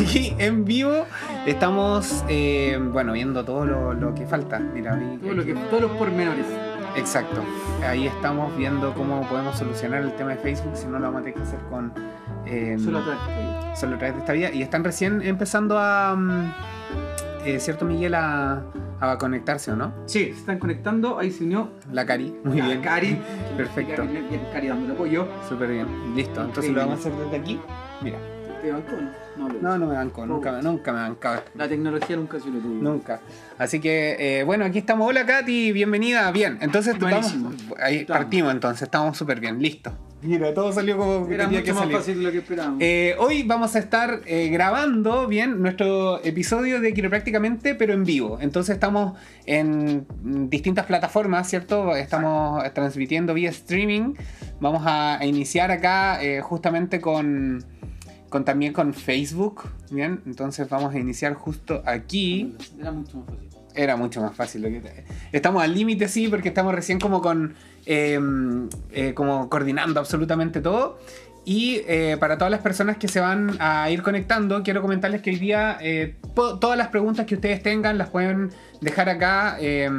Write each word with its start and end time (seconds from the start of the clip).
aquí 0.00 0.34
en 0.38 0.64
vivo. 0.64 1.06
Estamos, 1.46 2.24
eh, 2.28 2.78
bueno, 2.92 3.12
viendo 3.12 3.44
todo 3.44 3.64
lo, 3.64 3.94
lo 3.94 4.14
que 4.14 4.26
falta. 4.26 4.58
Mira, 4.58 4.98
Todo 5.22 5.34
lo 5.34 5.44
que, 5.44 5.54
todos 5.54 5.82
los 5.82 5.90
pormenores. 5.92 6.46
Exacto. 6.96 7.42
Ahí 7.86 8.06
estamos 8.06 8.56
viendo 8.56 8.92
cómo 8.94 9.22
podemos 9.28 9.56
solucionar 9.56 10.02
el 10.02 10.12
tema 10.16 10.30
de 10.30 10.36
Facebook. 10.36 10.72
Si 10.76 10.86
no, 10.86 10.98
lo 10.98 11.06
vamos 11.06 11.20
a 11.20 11.24
tener 11.24 11.34
que 11.36 11.42
hacer 11.42 11.60
con. 11.70 11.92
eh, 12.46 12.76
Solo 12.82 12.98
a 12.98 13.02
través 13.04 13.26
de 13.26 13.32
esto. 13.68 13.80
solo 13.80 13.94
a 13.94 13.98
través 13.98 14.14
de 14.16 14.20
esta 14.20 14.32
vía. 14.32 14.52
Y 14.52 14.62
están 14.62 14.82
recién 14.84 15.22
empezando 15.22 15.78
a. 15.78 16.14
mm, 16.16 16.52
eh, 17.46 17.60
¿Cierto, 17.60 17.84
Miguel? 17.84 18.14
A, 18.16 18.62
a 19.00 19.16
conectarse, 19.18 19.70
¿o 19.72 19.76
no? 19.76 19.92
Sí, 20.06 20.24
se 20.24 20.30
están 20.40 20.58
conectando. 20.58 21.18
Ahí 21.18 21.30
se 21.30 21.44
unió 21.44 21.70
La 21.92 22.04
Cari. 22.04 22.34
Muy 22.44 22.58
la 22.58 22.66
bien. 22.66 22.80
Cari. 22.82 23.18
Perfecto. 23.56 24.02
Bien, 24.02 24.26
Cari 24.52 24.68
dándole 24.68 24.92
apoyo. 24.94 25.26
Súper 25.48 25.70
bien. 25.70 25.86
Listo. 26.16 26.42
Entonces 26.44 26.72
lo 26.72 26.80
vamos 26.80 26.96
a 26.96 26.98
hacer 27.08 27.12
desde 27.14 27.36
aquí. 27.36 27.60
Mira. 28.02 28.18
¿Te 28.60 28.70
bancó 28.72 28.96
o 28.96 29.00
no? 29.48 29.78
No, 29.78 29.86
me 29.86 29.94
banco. 29.94 30.26
Nunca, 30.26 30.52
me- 30.52 30.62
nunca 30.62 30.92
me 30.92 31.00
bancaba. 31.00 31.42
La 31.54 31.68
tecnología 31.68 32.16
nunca 32.16 32.38
se 32.40 32.48
lo 32.50 32.58
tuvo. 32.58 32.74
Nunca. 32.82 33.20
Así 33.58 33.80
que, 33.80 34.16
eh, 34.40 34.44
bueno, 34.44 34.64
aquí 34.64 34.78
estamos. 34.78 35.08
Hola, 35.08 35.26
Katy, 35.26 35.72
bienvenida. 35.72 36.30
Bien, 36.32 36.58
entonces 36.60 36.98
Buenísimo. 36.98 37.50
Ahí 37.82 37.98
Estamos. 37.98 38.22
partimos 38.22 38.52
entonces, 38.52 38.82
estamos 38.82 39.16
súper 39.16 39.40
bien. 39.40 39.60
Listo. 39.60 39.92
Mira, 40.22 40.52
todo 40.52 40.70
salió 40.70 40.98
como 40.98 41.26
Era 41.32 41.44
tenía 41.44 41.60
mucho 41.60 41.64
que 41.64 41.72
más 41.72 41.80
salir. 41.80 41.96
fácil 41.96 42.18
de 42.18 42.22
lo 42.24 42.30
que 42.32 42.38
esperábamos. 42.38 42.78
Eh, 42.82 43.14
hoy 43.18 43.42
vamos 43.42 43.74
a 43.74 43.78
estar 43.78 44.20
eh, 44.26 44.48
grabando 44.50 45.26
bien 45.26 45.62
nuestro 45.62 46.22
episodio 46.22 46.78
de 46.82 46.92
Quiroprácticamente, 46.92 47.74
pero 47.74 47.94
en 47.94 48.04
vivo. 48.04 48.36
Entonces 48.38 48.74
estamos 48.74 49.18
en 49.46 50.06
distintas 50.50 50.84
plataformas, 50.84 51.48
¿cierto? 51.48 51.96
Estamos 51.96 52.62
transmitiendo 52.74 53.32
vía 53.32 53.48
streaming. 53.48 54.12
Vamos 54.60 54.82
a, 54.84 55.18
a 55.18 55.24
iniciar 55.24 55.70
acá 55.70 56.22
eh, 56.22 56.42
justamente 56.42 57.00
con, 57.00 57.64
con 58.30 58.46
también 58.46 58.72
con 58.72 58.94
Facebook, 58.94 59.64
¿bien? 59.90 60.22
Entonces 60.24 60.66
vamos 60.68 60.94
a 60.94 60.98
iniciar 60.98 61.34
justo 61.34 61.82
aquí. 61.84 62.56
Era 62.80 62.92
mucho 62.92 63.18
más 63.18 63.26
fácil. 63.26 63.48
Era 63.74 63.96
mucho 63.96 64.22
más 64.22 64.34
fácil. 64.34 64.62
Lo 64.62 64.68
que... 64.68 65.04
Estamos 65.32 65.62
al 65.62 65.74
límite, 65.74 66.08
sí, 66.08 66.28
porque 66.28 66.48
estamos 66.48 66.74
recién 66.74 66.98
como 66.98 67.20
con. 67.20 67.54
eh, 67.84 68.18
eh, 68.92 69.14
como 69.14 69.50
coordinando 69.50 70.00
absolutamente 70.00 70.60
todo. 70.60 70.98
Y 71.44 71.82
eh, 71.88 72.16
para 72.20 72.36
todas 72.36 72.50
las 72.50 72.60
personas 72.60 72.98
que 72.98 73.08
se 73.08 73.18
van 73.18 73.56
a 73.60 73.90
ir 73.90 74.02
conectando, 74.02 74.62
quiero 74.62 74.82
comentarles 74.82 75.22
que 75.22 75.30
hoy 75.30 75.36
día 75.36 75.78
eh, 75.80 76.16
todas 76.34 76.76
las 76.76 76.88
preguntas 76.88 77.26
que 77.26 77.34
ustedes 77.34 77.62
tengan 77.62 77.96
las 77.96 78.10
pueden 78.10 78.50
dejar 78.80 79.08
acá 79.08 79.56
eh, 79.58 79.90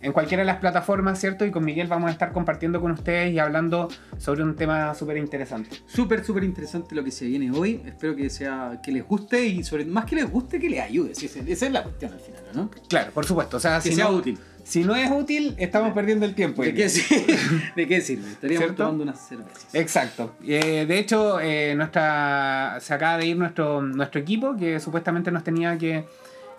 en 0.00 0.12
cualquiera 0.12 0.42
de 0.42 0.46
las 0.46 0.58
plataformas, 0.58 1.18
¿cierto? 1.20 1.44
Y 1.44 1.50
con 1.50 1.64
Miguel 1.64 1.86
vamos 1.88 2.08
a 2.08 2.12
estar 2.12 2.32
compartiendo 2.32 2.80
con 2.80 2.92
ustedes 2.92 3.32
y 3.32 3.38
hablando 3.38 3.88
sobre 4.18 4.42
un 4.42 4.54
tema 4.54 4.94
súper 4.94 5.16
interesante. 5.16 5.76
Súper, 5.86 6.24
súper 6.24 6.44
interesante 6.44 6.94
lo 6.94 7.02
que 7.04 7.10
se 7.10 7.26
viene 7.26 7.50
hoy. 7.50 7.80
Espero 7.84 8.14
que 8.14 8.30
sea 8.30 8.80
que 8.82 8.92
les 8.92 9.04
guste 9.06 9.44
y 9.46 9.64
sobre 9.64 9.84
más 9.84 10.04
que 10.04 10.16
les 10.16 10.30
guste, 10.30 10.58
que 10.58 10.70
les 10.70 10.80
ayude. 10.80 11.12
Esa 11.12 11.26
esa 11.46 11.66
es 11.66 11.72
la 11.72 11.82
cuestión 11.82 12.12
al 12.12 12.20
final, 12.20 12.42
¿no? 12.54 12.70
Claro, 12.88 13.10
por 13.12 13.24
supuesto. 13.24 13.56
O 13.56 13.60
sea, 13.60 13.80
Que 13.80 13.90
si 13.90 13.94
sea 13.96 14.04
no, 14.04 14.16
útil. 14.16 14.38
si 14.62 14.84
no 14.84 14.94
es 14.94 15.10
útil, 15.10 15.54
estamos 15.58 15.92
perdiendo 15.92 16.26
el 16.26 16.34
tiempo. 16.34 16.62
¿De 16.62 16.74
qué, 16.74 16.88
sirve? 16.88 17.36
¿De 17.76 17.86
qué 17.88 18.00
sirve? 18.00 18.30
Estaríamos 18.30 18.66
¿Cierto? 18.66 18.84
tomando 18.84 19.02
unas 19.04 19.20
cervezas. 19.28 19.66
Exacto. 19.74 20.34
Eh, 20.46 20.86
de 20.86 20.98
hecho, 20.98 21.40
eh, 21.40 21.74
nuestra, 21.76 22.78
se 22.80 22.94
acaba 22.94 23.18
de 23.18 23.26
ir 23.26 23.36
nuestro, 23.36 23.82
nuestro 23.82 24.20
equipo 24.20 24.56
que 24.56 24.78
supuestamente 24.80 25.30
nos 25.30 25.42
tenía 25.44 25.76
que, 25.76 26.04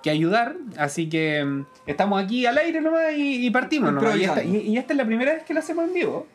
que 0.03 0.09
ayudar. 0.09 0.55
Así 0.77 1.09
que 1.09 1.43
mm, 1.43 1.65
estamos 1.87 2.21
aquí 2.23 2.45
al 2.45 2.57
aire 2.57 2.81
nomás 2.81 3.13
y, 3.15 3.45
y 3.45 3.49
partimos. 3.51 3.93
nomás. 3.93 4.15
Y, 4.15 4.23
esta, 4.23 4.43
Improvisando. 4.43 4.65
y- 4.69 4.73
y 4.73 4.77
esta 4.77 4.93
es 4.93 4.97
la 4.97 5.05
primera 5.05 5.33
vez 5.33 5.43
que 5.43 5.53
lo 5.53 5.59
hacemos 5.59 5.85
en 5.87 5.93
vivo. 5.93 6.27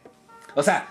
O 0.54 0.62
sea, 0.62 0.86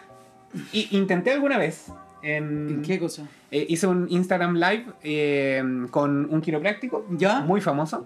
intenté 0.92 1.32
alguna 1.32 1.58
vez. 1.58 1.88
En, 2.22 2.70
¿En 2.70 2.82
qué 2.84 3.00
cosa? 3.00 3.24
eh, 3.52 3.66
hice 3.68 3.86
un 3.86 4.08
Instagram 4.10 4.56
Live 4.56 4.86
eh, 5.04 5.62
con 5.92 6.34
un 6.34 6.40
quiropráctico 6.42 7.06
¿Ya? 7.12 7.42
muy 7.42 7.60
famoso. 7.60 8.06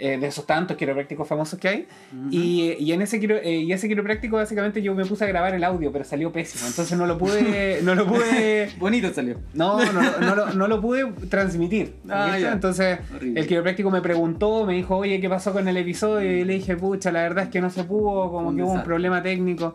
Eh, 0.00 0.16
de 0.16 0.26
esos 0.28 0.46
tantos 0.46 0.76
quiroprácticos 0.76 1.26
famosos 1.26 1.58
que 1.58 1.68
hay. 1.68 1.88
Ujú. 2.12 2.28
Y, 2.30 2.76
y 2.78 2.92
en 2.92 3.02
ese, 3.02 3.18
quiro- 3.20 3.40
eh, 3.42 3.56
y 3.62 3.72
ese 3.72 3.88
quiropráctico 3.88 4.36
básicamente 4.36 4.80
yo 4.80 4.94
me 4.94 5.04
puse 5.04 5.24
a 5.24 5.26
grabar 5.26 5.54
el 5.54 5.64
audio, 5.64 5.90
pero 5.90 6.04
salió 6.04 6.30
pésimo. 6.32 6.66
Entonces 6.68 6.96
no 6.96 7.06
lo 7.06 7.18
pude, 7.18 7.80
no 7.82 7.94
lo 7.94 8.06
pude, 8.06 8.70
Bonito 8.78 9.12
salió. 9.12 9.38
no, 9.54 9.84
no, 9.84 9.92
no, 9.92 10.18
no 10.20 10.34
lo, 10.36 10.52
no 10.54 10.68
lo 10.68 10.80
pude 10.80 11.04
transmitir. 11.28 11.94
Ah. 12.08 12.36
Entonces 12.38 13.00
Horrible. 13.14 13.40
el 13.40 13.46
quiropráctico 13.48 13.90
me 13.90 14.00
preguntó, 14.00 14.64
me 14.64 14.74
dijo, 14.74 14.96
oye, 14.96 15.20
¿qué 15.20 15.28
pasó 15.28 15.52
con 15.52 15.66
el 15.66 15.76
episodio? 15.76 16.30
Y 16.38 16.44
le 16.44 16.54
dije, 16.54 16.76
pucha, 16.76 17.10
la 17.10 17.22
verdad 17.22 17.44
es 17.44 17.50
que 17.50 17.60
no 17.60 17.70
se 17.70 17.84
pudo, 17.84 18.30
como 18.30 18.48
Un 18.50 18.56
que 18.56 18.62
hubo 18.62 18.72
un 18.72 18.84
problema 18.84 19.22
técnico. 19.22 19.74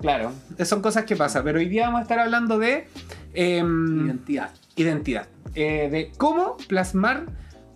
Claro, 0.00 0.32
son 0.64 0.82
cosas 0.82 1.04
que 1.04 1.14
pasan. 1.16 1.44
Pero 1.44 1.58
hoy 1.60 1.68
día 1.68 1.84
vamos 1.86 2.00
a 2.00 2.02
estar 2.02 2.18
hablando 2.18 2.58
de 2.58 2.88
em, 3.34 4.06
Identidad. 4.06 4.50
identidad. 4.76 5.26
Eh, 5.54 5.88
de 5.90 6.10
cómo 6.18 6.56
plasmar 6.68 7.26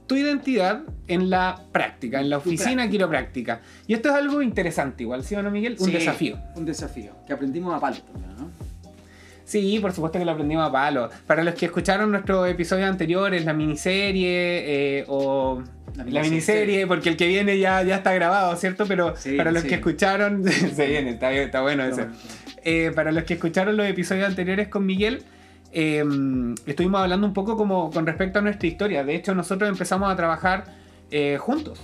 tu 0.06 0.14
identidad 0.16 0.82
en 1.08 1.30
la 1.30 1.60
práctica, 1.72 2.20
en 2.20 2.30
la 2.30 2.38
oficina 2.38 2.88
quiropráctica. 2.88 3.60
Y 3.86 3.94
esto 3.94 4.08
es 4.10 4.14
algo 4.14 4.42
interesante 4.42 5.02
igual, 5.02 5.24
¿sí 5.24 5.34
o 5.34 5.42
no, 5.42 5.50
Miguel? 5.50 5.76
Un 5.78 5.86
Sí, 5.86 5.92
desafío. 5.92 6.38
Un 6.54 6.64
desafío. 6.64 7.12
Que 7.26 7.32
aprendimos 7.32 7.74
a 7.74 7.80
palo 7.80 7.96
también, 8.12 8.36
¿no? 8.38 8.50
Sí, 9.44 9.78
por 9.80 9.92
supuesto 9.92 10.18
que 10.18 10.24
lo 10.24 10.32
aprendimos 10.32 10.68
a 10.68 10.72
palo. 10.72 11.08
Para 11.26 11.44
los 11.44 11.54
que 11.54 11.66
escucharon 11.66 12.10
nuestros 12.10 12.48
episodios 12.48 12.88
anteriores, 12.88 13.44
la 13.44 13.52
miniserie 13.52 14.98
eh, 15.00 15.04
o... 15.08 15.62
La 15.96 16.04
La 16.04 16.22
miniserie. 16.22 16.86
porque 16.86 17.08
el 17.10 17.16
que 17.16 17.26
viene 17.28 17.58
ya, 17.58 17.82
ya 17.82 17.96
está 17.96 18.12
grabado, 18.12 18.54
¿cierto? 18.56 18.86
Pero 18.86 19.14
Sí, 19.16 19.36
para 19.36 19.50
los 19.52 19.62
sí. 19.62 19.68
que 19.68 19.76
escucharon, 19.76 20.44
se 20.74 20.86
viene, 20.88 21.10
está, 21.10 21.32
está 21.32 21.62
bueno 21.62 21.84
ese. 21.84 22.06
Eh, 22.64 22.90
para 22.94 23.12
los 23.12 23.22
que 23.24 23.34
escucharon 23.34 23.76
los 23.76 23.86
episodios 23.86 24.26
anteriores 24.28 24.68
con 24.68 24.84
Miguel, 24.84 25.22
eh, 25.78 26.02
estuvimos 26.64 27.00
hablando 27.02 27.26
un 27.26 27.34
poco 27.34 27.56
como 27.56 27.90
con 27.90 28.06
respecto 28.06 28.38
a 28.38 28.42
nuestra 28.42 28.66
historia. 28.66 29.04
De 29.04 29.14
hecho, 29.14 29.34
nosotros 29.34 29.68
empezamos 29.68 30.10
a 30.10 30.16
trabajar 30.16 30.64
eh, 31.10 31.36
juntos, 31.38 31.78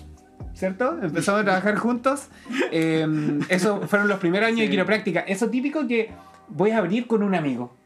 ¿cierto? 0.55 0.99
Empezamos 1.03 1.43
a 1.43 1.45
trabajar 1.45 1.77
juntos. 1.77 2.29
Eh, 2.71 3.07
eso 3.51 3.83
fueron 3.83 4.09
los 4.09 4.19
primeros 4.19 4.47
años 4.49 4.61
de 4.61 4.65
Sí. 4.67 4.71
quiropráctica. 4.71 5.21
Eso 5.21 5.51
típico 5.51 5.87
que 5.87 6.11
voy 6.49 6.71
a 6.71 6.79
abrir 6.79 7.07
con 7.07 7.23
un 7.23 7.35
amigo. 7.35 7.77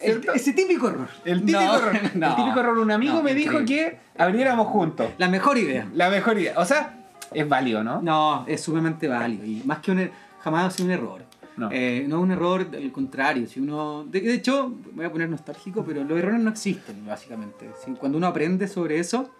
El- 0.00 0.26
ese 0.34 0.52
típico 0.52 0.88
error. 0.88 1.06
El 1.24 1.40
típico, 1.40 1.60
No, 1.60 1.76
error, 1.76 1.92
no. 2.14 2.26
el 2.30 2.34
típico 2.36 2.58
error. 2.60 2.78
Un 2.78 2.90
amigo 2.90 3.14
No, 3.14 3.22
me 3.22 3.34
dijo 3.34 3.60
increíble. 3.60 3.98
que 4.16 4.22
abriéramos 4.22 4.66
juntos. 4.66 5.06
La 5.18 5.28
mejor 5.28 5.58
idea. 5.58 5.86
La 5.94 6.10
mejor 6.10 6.38
idea. 6.40 6.54
O 6.56 6.64
sea, 6.64 6.98
es 7.32 7.48
válido, 7.48 7.84
¿no? 7.84 8.02
No, 8.02 8.44
es 8.48 8.60
sumamente 8.62 9.06
válido. 9.06 9.44
Y 9.44 9.62
más 9.64 9.78
que 9.78 9.92
un 9.92 9.98
er- 10.00 10.10
jamás 10.40 10.66
ha 10.66 10.70
sido 10.70 10.86
un 10.86 10.92
error. 10.92 11.21
No. 11.56 11.68
Eh, 11.70 12.06
no 12.08 12.16
es 12.18 12.22
un 12.22 12.30
error, 12.30 12.66
al 12.72 12.92
contrario. 12.92 13.46
Si 13.46 13.60
uno, 13.60 14.04
de, 14.04 14.32
hecho, 14.34 14.74
voy 14.94 15.04
a 15.04 15.12
poner 15.12 15.28
nostálgico, 15.28 15.84
pero 15.84 16.02
los 16.04 16.18
errores 16.18 16.40
no 16.40 16.50
existen, 16.50 17.04
básicamente. 17.06 17.70
Si- 17.84 17.92
cuando 17.92 18.18
uno 18.18 18.26
aprende 18.26 18.66
sobre 18.68 18.98
eso, 18.98 19.30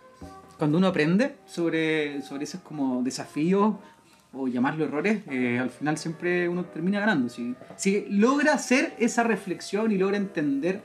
cuando 0.58 0.78
uno 0.78 0.88
aprende 0.88 1.36
sobre, 1.46 2.20
sobre 2.22 2.44
esos 2.44 2.60
como 2.60 3.02
desafíos 3.02 3.74
o 4.34 4.48
llamarlo 4.48 4.84
errores, 4.84 5.22
eh, 5.30 5.58
al 5.58 5.70
final 5.70 5.98
siempre 5.98 6.48
uno 6.48 6.64
termina 6.66 7.00
ganando. 7.00 7.28
Si, 7.28 7.54
si 7.76 8.06
logra 8.08 8.54
hacer 8.54 8.94
esa 8.98 9.22
reflexión 9.24 9.90
y 9.92 9.98
logra 9.98 10.16
entender 10.16 10.82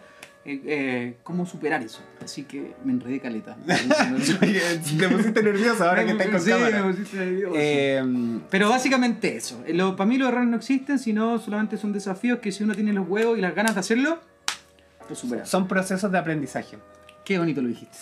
eh, 0.47 0.61
eh, 0.65 1.17
cómo 1.23 1.45
superar 1.45 1.83
eso. 1.83 2.01
Así 2.23 2.43
que 2.43 2.73
me 2.83 2.93
enredé 2.93 3.19
caleta. 3.19 3.57
Te 3.67 5.09
pusiste 5.09 5.43
nervioso 5.43 5.83
ahora 5.87 6.05
que 6.05 6.11
estás 6.11 6.27
con 6.27 6.41
Sí, 6.41 6.49
cámara. 6.49 6.83
me 6.83 6.91
pusiste 6.93 7.17
nervioso. 7.17 7.55
Eh, 7.57 8.39
Pero 8.49 8.69
básicamente 8.69 9.35
eso. 9.35 9.61
Eh, 9.67 9.73
lo- 9.73 9.95
para 9.95 10.07
mí 10.09 10.17
los 10.17 10.29
errores 10.29 10.47
no 10.49 10.57
existen, 10.57 10.99
sino 10.99 11.37
solamente 11.39 11.77
son 11.77 11.93
desafíos 11.93 12.39
que 12.39 12.51
si 12.51 12.63
uno 12.63 12.73
tiene 12.73 12.93
los 12.93 13.07
huevos 13.07 13.37
y 13.37 13.41
las 13.41 13.53
ganas 13.53 13.73
de 13.75 13.81
hacerlo, 13.81 14.19
lo 15.09 15.15
supera. 15.15 15.45
son 15.45 15.67
procesos 15.67 16.11
de 16.11 16.17
aprendizaje. 16.17 16.77
Qué 17.25 17.37
bonito 17.39 17.61
lo 17.61 17.67
dijiste. 17.67 17.95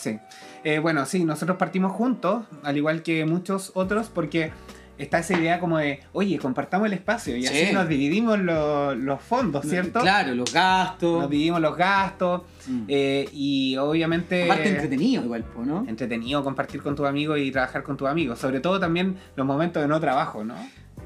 Sí. 0.64 0.80
Bueno, 0.82 1.06
sí, 1.06 1.24
nosotros 1.26 1.58
partimos 1.58 1.92
juntos, 1.94 2.46
al 2.64 2.78
igual 2.78 3.02
que 3.04 3.26
muchos 3.26 3.72
otros, 3.76 4.10
porque 4.14 4.52
está 4.98 5.20
esa 5.20 5.38
idea 5.38 5.60
como 5.60 5.78
de, 5.78 6.00
oye, 6.14 6.38
compartamos 6.40 6.88
el 6.88 6.94
espacio 6.94 7.36
y 7.38 7.46
así 7.46 7.68
Sí. 7.68 7.74
nos 7.74 7.88
dividimos 7.88 8.40
lo- 8.40 8.96
los 8.96 9.22
fondos, 9.22 9.66
¿cierto? 9.66 10.00
Claro, 10.02 10.34
los 10.36 10.54
gastos. 10.54 11.22
Nos 11.22 11.30
dividimos 11.30 11.62
los 11.62 11.76
gastos 11.78 12.42
Mm. 12.68 12.84
eh, 12.88 13.30
y 13.34 13.78
obviamente... 13.78 14.46
Aparte 14.46 14.70
entretenido 14.70 15.24
igual, 15.24 15.46
¿no? 15.66 15.86
entretenido 15.88 16.44
compartir 16.44 16.82
con 16.82 16.96
tus 16.96 17.06
amigos 17.08 17.38
y 17.40 17.52
trabajar 17.52 17.84
con 17.84 17.96
tus 17.98 18.08
amigos. 18.08 18.40
Sobre 18.40 18.60
todo 18.60 18.80
también 18.80 19.16
los 19.36 19.46
momentos 19.46 19.82
de 19.82 19.88
no 19.88 20.00
trabajo, 20.00 20.44
¿no? 20.44 20.56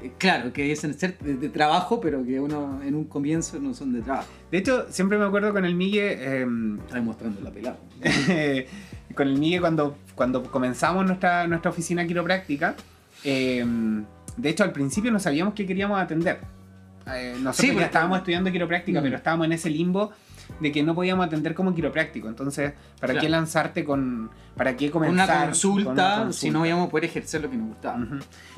Eh, 0.02 0.12
Claro, 0.16 0.52
que 0.52 0.62
dicen 0.62 0.94
ser 0.94 1.18
de, 1.18 1.34
de 1.34 1.48
trabajo, 1.50 2.00
pero 2.00 2.24
que 2.24 2.40
uno 2.40 2.80
en 2.82 2.94
un 2.94 3.04
comienzo 3.04 3.58
no 3.58 3.74
son 3.74 3.92
de 3.92 4.00
trabajo. 4.00 4.28
De 4.50 4.56
hecho, 4.58 4.86
siempre 4.88 5.18
me 5.18 5.24
acuerdo 5.26 5.52
con 5.52 5.64
el 5.66 5.74
Migue, 5.74 6.12
eh, 6.18 6.46
Está 6.86 6.94
demostrando 6.94 7.40
la 7.42 7.50
pelada. 7.50 7.76
con 9.14 9.28
el 9.28 9.38
Migue 9.38 9.60
cuando, 9.60 9.96
cuando 10.14 10.42
comenzamos 10.44 11.04
nuestra, 11.04 11.46
nuestra 11.46 11.70
oficina 11.70 12.06
quiropráctica, 12.06 12.74
eh, 13.24 13.64
de 14.36 14.48
hecho 14.48 14.64
al 14.64 14.72
principio 14.72 15.10
no 15.10 15.18
sabíamos 15.20 15.54
qué 15.54 15.66
queríamos 15.66 16.00
atender. 16.00 16.40
Eh, 17.06 17.32
nosotros 17.34 17.56
Sí, 17.56 17.66
ya 17.68 17.72
porque- 17.72 17.84
estábamos 17.86 18.18
estudiando 18.18 18.50
quiropráctica, 18.52 19.00
Mm. 19.00 19.02
pero 19.04 19.16
estábamos 19.16 19.46
en 19.46 19.52
ese 19.52 19.70
limbo 19.70 20.12
de 20.60 20.72
que 20.72 20.82
no 20.82 20.94
podíamos 20.94 21.26
atender 21.26 21.54
como 21.54 21.74
quiropráctico. 21.74 22.28
Entonces, 22.28 22.72
¿para 23.00 23.12
Claro. 23.14 23.20
qué 23.20 23.28
lanzarte 23.28 23.84
con... 23.84 24.30
¿Para 24.56 24.76
qué 24.76 24.90
comenzar? 24.90 25.28
una, 25.38 25.44
consulta, 25.46 25.84
con 25.84 25.92
una 25.94 26.18
si 26.18 26.22
consulta? 26.24 26.58
no 26.58 26.66
íbamos 26.66 26.88
a 26.88 26.90
poder 26.90 27.04
ejercer 27.04 27.40
lo 27.42 27.50
que 27.50 27.56
nos 27.56 27.68
gustaba. 27.68 28.06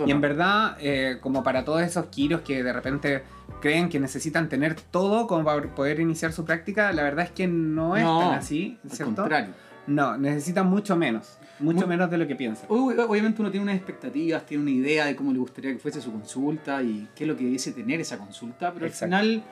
Y 0.05 0.11
en 0.11 0.21
verdad, 0.21 0.77
eh, 0.81 1.19
como 1.21 1.43
para 1.43 1.65
todos 1.65 1.83
esos 1.83 2.07
quiros 2.07 2.41
que 2.41 2.63
de 2.63 2.73
repente 2.73 3.23
creen 3.61 3.89
que 3.89 4.01
necesitan 4.01 4.49
tener 4.49 4.75
todo 4.75 5.27
como 5.27 5.45
para 5.45 5.63
poder 5.75 6.01
iniciar 6.01 6.33
su 6.33 6.45
práctica, 6.45 6.93
la 6.93 7.03
verdad 7.03 7.27
es 7.27 7.31
que 7.33 7.47
no 7.47 7.97
es 7.97 8.03
No, 8.03 8.21
tan 8.21 8.39
así, 8.39 8.79
Al 8.85 8.91
¿cierto? 8.91 9.15
contrario. 9.17 9.53
No, 9.87 10.17
necesita 10.17 10.63
mucho 10.63 10.97
menos. 10.97 11.39
Mucho 11.63 11.83
Mu- 11.83 11.87
menos 11.87 12.11
de 12.11 12.19
lo 12.19 12.27
que 12.27 12.35
piensa. 12.37 12.67
Ob- 12.69 13.07
Obviamente 13.09 13.41
uno 13.41 13.51
tiene 13.51 13.65
unas 13.65 13.77
expectativas, 13.77 14.45
tiene 14.45 14.63
una 14.63 14.73
idea 14.73 15.07
de 15.07 15.17
cómo 15.17 15.33
le 15.33 15.39
gustaría 15.39 15.73
que 15.73 15.79
fuese 15.79 16.01
su 16.01 16.11
consulta 16.13 16.83
y 16.83 17.09
qué 17.15 17.25
es 17.25 17.29
lo 17.29 17.37
que 17.37 17.45
dice 17.45 17.73
tener 17.73 18.01
esa 18.01 18.19
consulta, 18.19 18.73
pero 18.73 18.87
Exacto. 18.87 19.15
al 19.17 19.23
final 19.23 19.43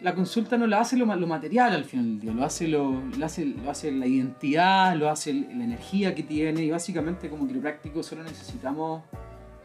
la 0.00 0.14
consulta 0.14 0.56
no 0.58 0.66
la 0.66 0.80
hace 0.80 0.96
lo, 0.96 1.06
lo 1.14 1.26
material 1.28 1.72
al 1.74 1.84
final 1.84 2.06
del 2.06 2.20
día, 2.20 2.32
lo 2.32 2.44
hace, 2.44 2.66
lo, 2.66 3.02
lo 3.16 3.24
hace, 3.24 3.44
lo 3.44 3.70
hace 3.70 3.92
la 3.92 4.06
identidad, 4.06 4.96
lo 4.96 5.08
hace 5.08 5.30
el- 5.30 5.46
la 5.58 5.64
energía 5.64 6.14
que 6.14 6.24
tiene 6.24 6.64
y 6.64 6.70
básicamente 6.70 7.28
como 7.28 7.46
quiropráctico 7.46 8.02
solo 8.02 8.24
necesitamos 8.24 9.02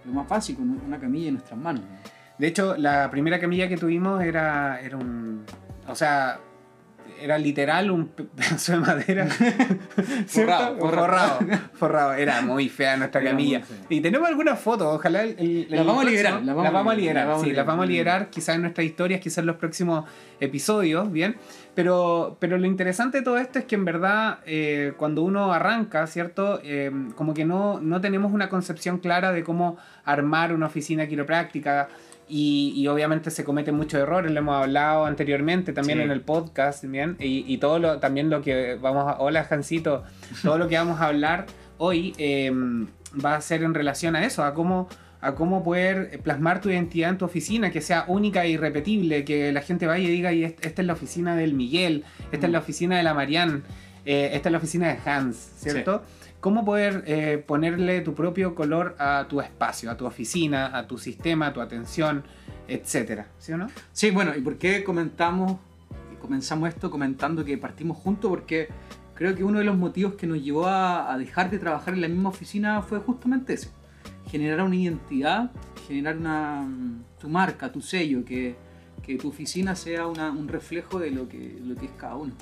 lo 0.05 0.13
más 0.13 0.27
básico, 0.29 0.61
una 0.61 0.99
camilla 0.99 1.27
en 1.29 1.33
nuestras 1.35 1.59
manos. 1.59 1.81
¿no? 1.83 2.17
De 2.37 2.47
hecho, 2.47 2.77
la 2.77 3.09
primera 3.09 3.39
camilla 3.39 3.67
que 3.67 3.77
tuvimos 3.77 4.21
era, 4.23 4.79
era 4.79 4.95
un. 4.95 5.43
O 5.87 5.95
sea, 5.95 6.39
era 7.21 7.37
literal 7.37 7.91
un 7.91 8.07
pe- 8.07 8.23
pedazo 8.35 8.73
de 8.73 8.77
madera. 8.79 9.27
Forrado, 10.27 10.77
forrado. 10.79 11.39
forrado. 11.73 12.13
Era 12.13 12.41
muy 12.41 12.69
fea 12.69 12.97
nuestra 12.97 13.21
Era 13.21 13.31
camilla. 13.31 13.61
Y 13.89 14.01
tenemos 14.01 14.27
algunas 14.27 14.59
fotos, 14.59 14.87
ojalá 14.95 15.23
el, 15.23 15.35
el- 15.39 15.67
Las 15.69 15.79
el 15.81 15.87
vamos 15.87 16.01
a 16.03 16.09
liberar, 16.09 16.33
las 16.33 16.45
Las 16.45 16.55
vamos 16.55 16.67
a 16.67 16.71
vamos 16.71 16.93
a 16.93 16.95
liberar, 16.95 17.15
las 17.25 17.27
vamos 17.27 17.43
a 17.43 17.45
sí, 17.49 17.53
las 17.53 17.65
vamos 17.65 17.83
a 17.83 17.85
liberar. 17.87 18.13
liberar 18.19 18.29
quizás 18.29 18.55
en 18.55 18.61
nuestras 18.61 18.85
historias, 18.85 19.21
quizás 19.21 19.37
en 19.39 19.45
los 19.47 19.55
próximos 19.57 20.05
episodios, 20.39 21.11
¿bien? 21.11 21.35
Pero, 21.75 22.37
pero 22.39 22.57
lo 22.57 22.65
interesante 22.65 23.19
de 23.19 23.23
todo 23.23 23.37
esto 23.37 23.59
es 23.59 23.65
que 23.65 23.75
en 23.75 23.85
verdad 23.85 24.39
eh, 24.45 24.93
cuando 24.97 25.21
uno 25.21 25.53
arranca, 25.53 26.07
¿cierto? 26.07 26.59
Eh, 26.63 26.91
como 27.15 27.33
que 27.33 27.45
no, 27.45 27.79
no 27.79 28.01
tenemos 28.01 28.31
una 28.33 28.49
concepción 28.49 28.97
clara 28.97 29.31
de 29.31 29.43
cómo 29.43 29.77
armar 30.03 30.53
una 30.53 30.65
oficina 30.65 31.07
quiropráctica 31.07 31.87
y, 32.29 32.73
y 32.75 32.87
obviamente 32.87 33.31
se 33.31 33.43
cometen 33.43 33.75
muchos 33.75 33.99
errores, 34.01 34.31
lo 34.31 34.39
hemos 34.39 34.55
hablado 34.61 35.05
anteriormente 35.05 35.73
también 35.73 35.99
Sí. 35.99 36.03
en 36.05 36.11
el 36.11 36.21
podcast, 36.21 36.83
¿bien? 36.85 37.15
Y, 37.19 37.45
y 37.47 37.57
todo 37.57 37.79
lo, 37.79 37.99
también 37.99 38.29
lo 38.29 38.41
que 38.41 38.75
vamos 38.81 39.07
a... 39.07 39.19
Hola, 39.19 39.43
Jancito. 39.45 40.03
Todo 40.43 40.57
lo 40.57 40.67
que 40.67 40.77
vamos 40.77 40.99
a 40.99 41.07
hablar 41.07 41.45
hoy 41.77 42.13
eh, 42.17 42.51
va 43.23 43.35
a 43.35 43.41
ser 43.41 43.63
en 43.63 43.73
relación 43.73 44.15
a 44.15 44.25
eso, 44.25 44.43
a 44.43 44.53
cómo 44.53 44.87
a 45.19 45.33
cómo 45.33 45.63
poder 45.63 46.19
plasmar 46.21 46.61
tu 46.61 46.69
identidad 46.69 47.09
en 47.09 47.17
tu 47.17 47.25
oficina, 47.25 47.71
que 47.71 47.81
sea 47.81 48.05
única 48.07 48.45
e 48.45 48.51
irrepetible, 48.51 49.25
que 49.25 49.51
la 49.51 49.61
gente 49.61 49.87
vaya 49.87 50.03
y 50.07 50.11
diga, 50.11 50.31
y 50.31 50.43
est- 50.43 50.63
esta 50.63 50.83
es 50.83 50.85
la 50.85 50.93
oficina 50.93 51.35
del 51.35 51.55
Miguel, 51.55 52.03
esta 52.31 52.45
es 52.45 52.51
la 52.51 52.59
oficina 52.59 52.97
de 52.97 53.03
la 53.03 53.15
Marianne, 53.15 53.61
eh, 54.05 54.29
esta 54.33 54.49
es 54.49 54.51
la 54.51 54.59
oficina 54.59 54.87
de 54.89 54.99
Hans, 55.09 55.35
¿cierto? 55.57 56.03
¿Cómo 56.39 56.63
poder 56.63 57.03
eh, 57.07 57.43
ponerle 57.45 58.01
tu 58.01 58.13
propio 58.13 58.53
color 58.55 58.95
a 58.99 59.25
tu 59.27 59.41
espacio, 59.41 59.89
a 59.89 59.97
tu 59.97 60.05
oficina, 60.05 60.77
a 60.77 60.87
tu 60.87 60.97
sistema, 60.97 61.47
a 61.47 61.53
tu 61.53 61.61
atención, 61.61 62.23
etcétera? 62.67 63.27
¿Sí 63.39 63.51
o 63.53 63.57
no? 63.57 63.67
Sí, 63.91 64.11
bueno, 64.11 64.35
¿y 64.35 64.41
por 64.41 64.57
qué 64.57 64.83
comentamos 64.83 65.57
comenzamos 66.21 66.69
esto 66.69 66.91
comentando 66.91 67.43
que 67.43 67.57
partimos 67.57 67.97
juntos? 67.97 68.29
Porque 68.29 68.67
creo 69.15 69.33
que 69.35 69.43
uno 69.43 69.59
de 69.59 69.65
los 69.65 69.77
motivos 69.77 70.13
que 70.15 70.27
nos 70.27 70.41
llevó 70.43 70.67
a, 70.67 71.11
a 71.11 71.17
dejar 71.17 71.49
de 71.49 71.57
trabajar 71.59 71.93
en 71.95 72.01
la 72.01 72.07
misma 72.07 72.29
oficina 72.29 72.81
fue 72.81 72.99
justamente 72.99 73.53
ese. 73.53 73.69
Generar 74.29 74.61
una 74.61 74.75
identidad, 74.75 75.51
generar 75.87 76.17
una, 76.17 76.61
mm, 76.61 77.03
tu 77.19 77.29
marca, 77.29 77.71
tu 77.71 77.81
sello, 77.81 78.23
que, 78.25 78.55
que 79.01 79.15
tu 79.17 79.29
oficina 79.29 79.75
sea 79.75 80.05
una- 80.05 80.31
un 80.31 80.47
reflejo 80.47 80.99
de 80.99 81.11
lo 81.11 81.27
que, 81.29 81.57
lo 81.65 81.75
que 81.75 81.85
es 81.85 81.91
cada 81.97 82.15
uno. 82.15 82.33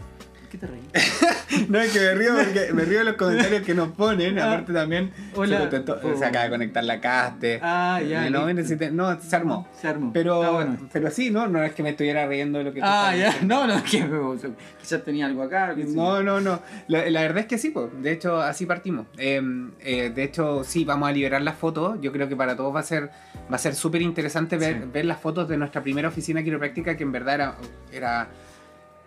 No, 1.69 1.79
es 1.79 1.91
que 1.93 1.99
me 1.99 2.13
río 2.15 2.35
porque 2.35 2.73
me 2.73 2.83
río 2.85 2.99
de 2.99 3.05
los 3.05 3.15
comentarios 3.15 3.61
que 3.63 3.73
nos 3.73 3.89
ponen. 3.89 4.37
Ah. 4.39 4.47
Aparte 4.53 4.73
también 4.73 5.11
Hola. 5.35 5.69
se, 5.69 5.77
Oh. 5.91 6.17
se 6.17 6.25
acaba 6.25 6.45
de 6.45 6.49
conectar 6.49 6.83
la 6.83 6.99
caste. 6.99 7.59
Ah, 7.61 8.01
ya. 8.01 8.29
No, 8.29 8.51
no, 8.51 8.63
se 8.65 9.35
armó. 9.35 9.67
Se 9.79 9.87
armó. 9.87 10.11
Pero, 10.11 10.41
Está 10.41 10.51
bueno 10.51 10.77
pero 10.91 11.11
sí, 11.11 11.29
¿no? 11.29 11.47
No 11.47 11.63
es 11.63 11.73
que 11.73 11.83
me 11.83 11.91
estuviera 11.91 12.27
riendo 12.27 12.57
de 12.57 12.65
lo 12.65 12.73
que 12.73 12.79
tú 12.81 12.85
Ah, 12.87 13.15
ya. 13.15 13.27
diciendo. 13.27 13.55
No, 13.55 13.67
no, 13.67 13.75
es 13.75 13.83
que 13.83 14.03
me- 14.03 14.53
quizás 14.81 15.03
tenía 15.03 15.27
algo 15.27 15.43
acá. 15.43 15.75
No, 15.87 16.21
no, 16.23 16.41
no. 16.41 16.61
La, 16.87 17.09
la 17.09 17.21
verdad 17.21 17.39
es 17.39 17.45
que 17.45 17.57
sí, 17.57 17.69
pues. 17.69 17.87
De 18.01 18.11
hecho, 18.11 18.41
así 18.41 18.65
partimos. 18.65 19.05
Eh, 19.17 19.41
eh, 19.81 20.11
de 20.13 20.23
hecho, 20.23 20.63
sí, 20.63 20.83
vamos 20.83 21.07
a 21.09 21.11
liberar 21.11 21.41
las 21.41 21.55
fotos. 21.55 21.97
Yo 22.01 22.11
creo 22.11 22.27
que 22.27 22.35
para 22.35 22.55
todos 22.55 22.75
va 22.75 22.79
a 22.81 22.83
ser 22.83 23.09
va 23.51 23.55
a 23.55 23.59
ser 23.59 23.75
súper 23.75 24.01
interesante 24.01 24.57
ver, 24.57 24.73
Sí. 24.81 24.89
ver 24.91 25.05
las 25.05 25.19
fotos 25.19 25.47
de 25.47 25.57
nuestra 25.57 25.83
primera 25.83 26.07
oficina 26.07 26.43
quiropráctica 26.43 26.97
que 26.97 27.03
en 27.03 27.11
verdad 27.11 27.35
era, 27.35 27.55
era 27.91 28.27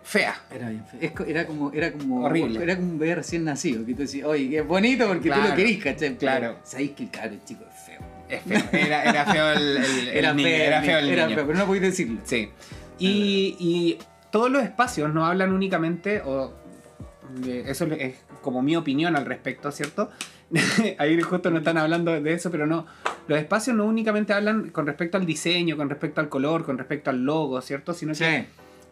fea. 0.03 0.35
Era 0.53 0.69
bien. 0.69 0.83
Es 1.01 1.11
co- 1.11 1.23
Era 1.25 1.45
como, 1.45 1.71
era 1.71 1.91
como 1.91 2.23
Horrible. 2.25 2.61
Era 2.63 2.75
como 2.75 2.91
un 2.91 2.99
bebé 2.99 3.15
recién 3.15 3.43
nacido. 3.43 3.85
Que 3.85 3.93
tú 3.93 4.01
decís, 4.03 4.23
oye, 4.23 4.49
qué 4.49 4.61
bonito 4.61 5.07
porque 5.07 5.29
tú 5.29 5.35
Claro, 5.35 5.49
lo 5.49 5.55
querís, 5.55 5.83
¿cachai? 5.83 6.17
Claro. 6.17 6.57
Sabéis 6.63 6.91
que 6.91 7.03
el 7.03 7.11
cabro 7.11 7.35
chico 7.45 7.63
es 7.69 7.85
feo. 7.85 7.99
Es 8.29 8.41
feo. 8.43 8.79
Era, 8.79 9.03
era 9.03 9.25
feo 9.25 9.51
el, 9.51 9.77
el- 9.77 10.07
el 10.07 10.07
Era 10.17 10.33
niño, 10.33 10.47
feo, 10.49 10.57
Era 10.67 10.81
feo 10.81 10.97
el 10.99 11.09
era 11.09 11.23
niño. 11.25 11.35
feo, 11.37 11.47
pero 11.47 11.59
no 11.59 11.65
podéis 11.65 11.83
decirlo. 11.83 12.21
Sí. 12.25 12.49
Y, 12.97 13.55
y 13.59 13.97
todos 14.31 14.49
los 14.51 14.63
espacios 14.63 15.13
no 15.13 15.25
hablan 15.25 15.53
únicamente, 15.53 16.21
o 16.25 16.53
de- 17.43 17.69
eso 17.69 17.85
es 17.85 18.15
como 18.41 18.61
mi 18.61 18.75
opinión 18.75 19.15
al 19.15 19.25
respecto, 19.25 19.71
¿cierto? 19.71 20.09
Ahí 20.97 21.19
justo 21.21 21.51
no 21.51 21.59
están 21.59 21.77
hablando 21.77 22.19
de 22.19 22.33
eso, 22.33 22.49
pero 22.51 22.65
no. 22.65 22.85
Los 23.27 23.37
espacios 23.39 23.75
no 23.75 23.85
únicamente 23.85 24.33
hablan 24.33 24.69
con 24.71 24.87
respecto 24.87 25.17
al 25.17 25.25
diseño, 25.25 25.77
con 25.77 25.89
respecto 25.89 26.19
al 26.21 26.29
color, 26.29 26.65
con 26.65 26.77
respecto 26.77 27.09
al 27.11 27.23
logo, 27.23 27.61
¿cierto? 27.61 27.93
Sino 27.93 28.13
que 28.13 28.45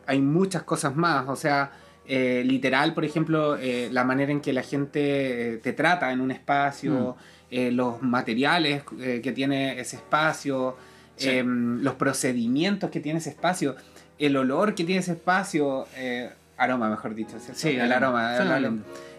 hay 0.08 0.20
muchas 0.22 0.64
cosas 0.64 0.96
más. 0.96 1.28
O 1.30 1.36
sea, 1.36 1.72
eh, 2.08 2.42
literal, 2.46 2.94
por 2.94 3.06
ejemplo, 3.06 3.58
eh, 3.58 3.90
la 3.92 4.04
manera 4.04 4.32
en 4.32 4.42
que 4.42 4.54
la 4.54 4.64
gente 4.64 5.54
eh, 5.54 5.58
te 5.58 5.74
trata 5.74 6.12
en 6.12 6.22
un 6.22 6.32
espacio, 6.32 7.16
eh, 7.52 7.72
los 7.72 8.02
materiales 8.02 8.84
que 9.24 9.32
tiene 9.34 9.80
ese 9.80 9.98
espacio, 9.98 10.76
Sí. 11.18 11.30
em, 11.30 11.82
los 11.82 11.96
procedimientos 11.96 12.92
que 12.92 13.00
tiene 13.00 13.18
ese 13.20 13.32
espacio, 13.32 13.76
el 14.20 14.38
olor 14.38 14.76
que 14.76 14.84
tiene 14.84 15.00
ese 15.00 15.14
espacio, 15.14 15.88
eh, 15.96 16.30
aroma, 16.58 16.90
mejor 16.92 17.16
dicho, 17.16 17.40
¿cierto? 17.40 17.60
Sí, 17.60 17.70
el 17.70 17.92
aroma. 17.92 18.38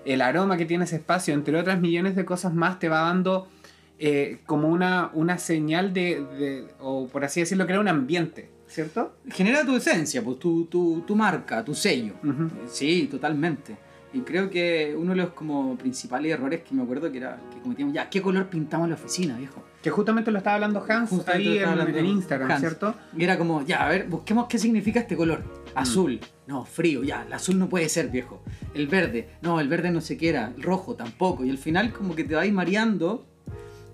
El, 0.05 0.21
aroma 0.23 0.57
que 0.57 0.65
tiene 0.65 0.85
ese 0.85 0.95
espacio, 0.97 1.35
entre 1.35 1.59
otras 1.59 1.81
millones 1.81 2.15
de 2.15 2.25
cosas 2.25 2.55
más, 2.55 2.79
te 2.79 2.89
va 2.89 3.01
dando 3.01 3.49
eh, 3.99 4.39
como 4.47 4.69
una, 4.69 5.11
una 5.13 5.39
señal 5.39 5.93
de, 5.93 6.25
de- 6.39 6.69
o 6.79 7.09
por 7.09 7.25
así 7.25 7.41
decirlo, 7.41 7.67
crea 7.67 7.81
un 7.81 7.89
ambiente, 7.89 8.49
¿cierto? 8.69 9.17
Genera 9.31 9.65
tu 9.65 9.75
esencia, 9.77 10.23
pues 10.23 10.39
tu, 10.39 10.67
tu, 10.67 11.03
tu 11.07 11.17
marca, 11.17 11.65
tu 11.65 11.75
sello. 11.75 12.15
Ujú. 12.23 12.49
Sí, 12.69 13.09
totalmente. 13.11 13.77
Y 14.13 14.21
creo 14.21 14.49
que 14.49 14.95
uno 14.97 15.11
de 15.11 15.17
los 15.17 15.31
como 15.31 15.77
principales 15.77 16.33
errores 16.33 16.63
que 16.63 16.75
me 16.75 16.83
acuerdo 16.83 17.13
que 17.13 17.19
era 17.19 17.39
que 17.53 17.61
cometíamos, 17.61 17.95
ya, 17.95 18.09
¿qué 18.09 18.23
color 18.23 18.49
pintamos 18.49 18.89
la 18.89 18.95
oficina, 18.95 19.37
viejo? 19.37 19.63
Que 19.83 19.91
justamente 19.91 20.31
lo 20.31 20.39
estaba 20.39 20.55
hablando 20.55 20.85
Hans 20.89 21.11
Justamente 21.11 21.49
ahí 21.51 21.59
en, 21.59 21.69
hablando 21.69 21.99
en 21.99 22.07
Instagram, 22.07 22.51
Hans. 22.51 22.61
¿cierto? 22.61 22.95
Y 23.17 23.25
era 23.25 23.37
como, 23.37 23.63
ya, 23.67 23.85
a 23.85 23.89
ver, 23.91 24.09
busquemos 24.09 24.47
qué 24.49 24.59
significa 24.59 25.01
este 25.01 25.15
color. 25.15 25.45
Azul, 25.75 26.19
no, 26.47 26.65
frío, 26.65 27.05
ya, 27.05 27.23
el 27.25 27.33
azul 27.33 27.59
no 27.59 27.69
puede 27.69 27.89
ser, 27.91 28.09
viejo. 28.09 28.43
El 28.75 28.89
verde, 28.89 29.29
no, 29.43 29.61
el 29.61 29.69
verde 29.69 29.91
no 29.91 30.01
se 30.01 30.17
quiera, 30.17 30.53
el 30.57 30.63
rojo 30.63 30.95
tampoco. 30.95 31.45
Y 31.45 31.51
al 31.51 31.59
final 31.59 31.93
como 31.93 32.15
que 32.17 32.25
te 32.25 32.35
va 32.35 32.41
a 32.43 32.47
ir 32.47 32.53
mareando. 32.53 33.27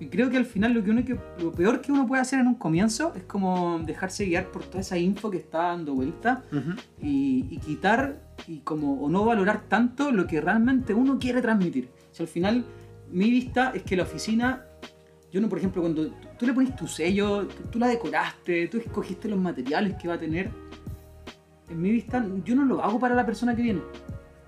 Y 0.04 0.08
creo 0.08 0.28
que 0.28 0.36
al 0.36 0.44
final 0.44 0.74
lo, 0.74 0.84
que 0.84 0.90
uno 0.90 1.02
que, 1.02 1.16
lo 1.42 1.50
peor 1.50 1.80
que 1.80 1.90
uno 1.90 2.06
puede 2.06 2.20
hacer 2.20 2.38
en 2.38 2.46
un 2.46 2.56
comienzo 2.56 3.14
es 3.16 3.22
como 3.22 3.78
dejarse 3.78 4.26
guiar 4.26 4.50
por 4.50 4.62
toda 4.62 4.80
esa 4.80 4.98
info 4.98 5.30
que 5.30 5.38
está 5.38 5.68
dando 5.68 5.94
vuelta 5.94 6.42
Ujú. 6.52 6.72
y, 7.00 7.46
y 7.50 7.56
quitar 7.56 8.20
y 8.46 8.58
como 8.58 9.00
o 9.00 9.08
no 9.08 9.24
valorar 9.24 9.62
tanto 9.66 10.12
lo 10.12 10.26
que 10.26 10.42
realmente 10.42 10.92
uno 10.92 11.18
quiere 11.18 11.40
transmitir. 11.40 11.88
O 12.12 12.14
sea, 12.14 12.24
al 12.24 12.28
final 12.28 12.66
mi 13.10 13.30
vista 13.30 13.72
es 13.74 13.82
que 13.82 13.96
la 13.96 14.02
oficina, 14.02 14.66
yo 15.32 15.40
no, 15.40 15.48
por 15.48 15.56
ejemplo, 15.56 15.80
cuando 15.80 16.10
tú, 16.38 16.44
le 16.44 16.52
pones 16.52 16.76
tu 16.76 16.86
sello, 16.86 17.48
tú, 17.72 17.78
la 17.78 17.86
decoraste, 17.86 18.68
tú 18.68 18.76
escogiste 18.76 19.26
los 19.26 19.38
materiales 19.38 19.94
que 19.94 20.06
va 20.06 20.14
a 20.14 20.18
tener, 20.18 20.50
en 21.70 21.80
mi 21.80 21.90
vista 21.90 22.22
yo 22.44 22.54
no 22.54 22.66
lo 22.66 22.84
hago 22.84 23.00
para 23.00 23.14
la 23.14 23.24
persona 23.24 23.56
que 23.56 23.62
viene, 23.62 23.80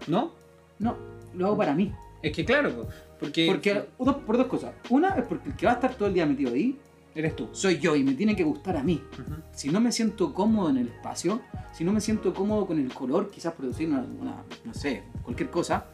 ¿No? 0.06 0.32
no, 0.78 0.96
lo 1.34 1.46
hago 1.46 1.56
para 1.56 1.72
mí. 1.72 1.94
Es 2.22 2.32
que 2.32 2.44
claro, 2.44 2.88
porque, 3.20 3.46
Porque, 3.46 3.84
dos- 3.98 4.16
por 4.16 4.36
dos 4.36 4.46
cosas. 4.46 4.74
Una 4.90 5.10
es 5.16 5.24
porque 5.24 5.48
el 5.50 5.56
que 5.56 5.66
va 5.66 5.72
a 5.72 5.74
estar 5.76 5.94
todo 5.94 6.08
el 6.08 6.14
día 6.14 6.26
metido 6.26 6.52
ahí 6.52 6.78
eres 7.14 7.34
tú. 7.34 7.48
soy 7.52 7.78
yo 7.78 7.96
y 7.96 8.04
me 8.04 8.12
tiene 8.14 8.36
que 8.36 8.44
gustar 8.44 8.76
a 8.76 8.82
mí. 8.82 9.00
Ujú. 9.12 9.40
si 9.52 9.70
no 9.70 9.80
me 9.80 9.90
siento 9.92 10.34
cómodo 10.34 10.68
en 10.70 10.76
el 10.78 10.88
espacio, 10.88 11.40
si 11.72 11.82
no 11.84 11.92
me 11.92 12.00
siento 12.00 12.34
cómodo 12.34 12.66
con 12.66 12.78
el 12.78 12.92
color, 12.92 13.30
quizás 13.30 13.54
producir 13.54 13.88
una, 13.88 14.00
una- 14.20 14.42
no 14.64 14.74
sé, 14.74 15.02
cualquier 15.22 15.48
cosa, 15.50 15.86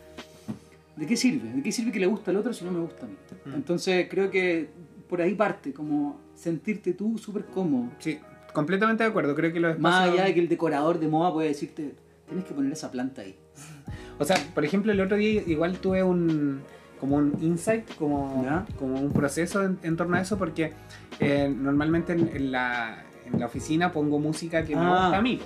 ¿de 0.96 1.06
qué 1.06 1.16
sirve? 1.16 1.52
¿De 1.52 1.62
qué 1.62 1.70
sirve 1.72 1.92
que 1.92 2.00
le 2.00 2.06
gusta 2.06 2.30
al 2.30 2.36
otro 2.38 2.52
si 2.52 2.64
no 2.64 2.72
me 2.72 2.80
gusta 2.80 3.06
a 3.06 3.08
mí? 3.08 3.14
Mm. 3.46 3.54
Entonces 3.54 4.06
creo 4.10 4.30
que 4.30 4.68
por 5.08 5.20
ahí 5.20 5.34
parte, 5.34 5.72
como 5.72 6.18
sentirte 6.34 6.92
tú 6.94 7.18
súper 7.18 7.44
cómodo. 7.46 7.90
Sí, 7.98 8.18
completamente 8.52 9.04
de 9.04 9.10
acuerdo. 9.10 9.34
Creo 9.36 9.52
que 9.52 9.60
Más 9.60 9.74
espacios... 9.76 10.14
allá 10.14 10.24
de 10.24 10.34
que 10.34 10.40
el 10.40 10.48
decorador 10.48 10.98
de 10.98 11.06
moda 11.08 11.32
puede 11.32 11.48
decirte, 11.48 11.94
tienes 12.26 12.44
que 12.46 12.52
poner 12.54 12.72
esa 12.72 12.90
planta 12.90 13.22
ahí. 13.22 13.36
O 14.18 14.24
sea, 14.24 14.36
por 14.54 14.64
ejemplo, 14.64 14.92
el 14.92 15.00
otro 15.00 15.16
día 15.16 15.42
igual 15.46 15.78
tuve 15.78 16.02
un 16.02 16.60
como 17.02 17.16
un 17.16 17.37
insight, 17.42 17.85
como, 17.97 18.42
¿Ya? 18.44 18.64
como 18.78 18.94
un 18.94 19.11
proceso 19.12 19.64
en, 19.64 19.76
en 19.82 19.97
torno 19.97 20.16
a 20.16 20.21
eso, 20.21 20.38
porque 20.38 20.73
eh, 21.18 21.52
normalmente 21.54 22.12
en, 22.12 22.30
en 22.32 22.52
la, 22.52 23.02
en 23.26 23.40
la 23.40 23.47
oficina 23.47 23.90
pongo 23.90 24.21
música 24.21 24.64
que 24.64 24.76
me 24.76 24.82
Ah. 24.82 25.00
gusta 25.06 25.18
a 25.18 25.21
mí. 25.21 25.40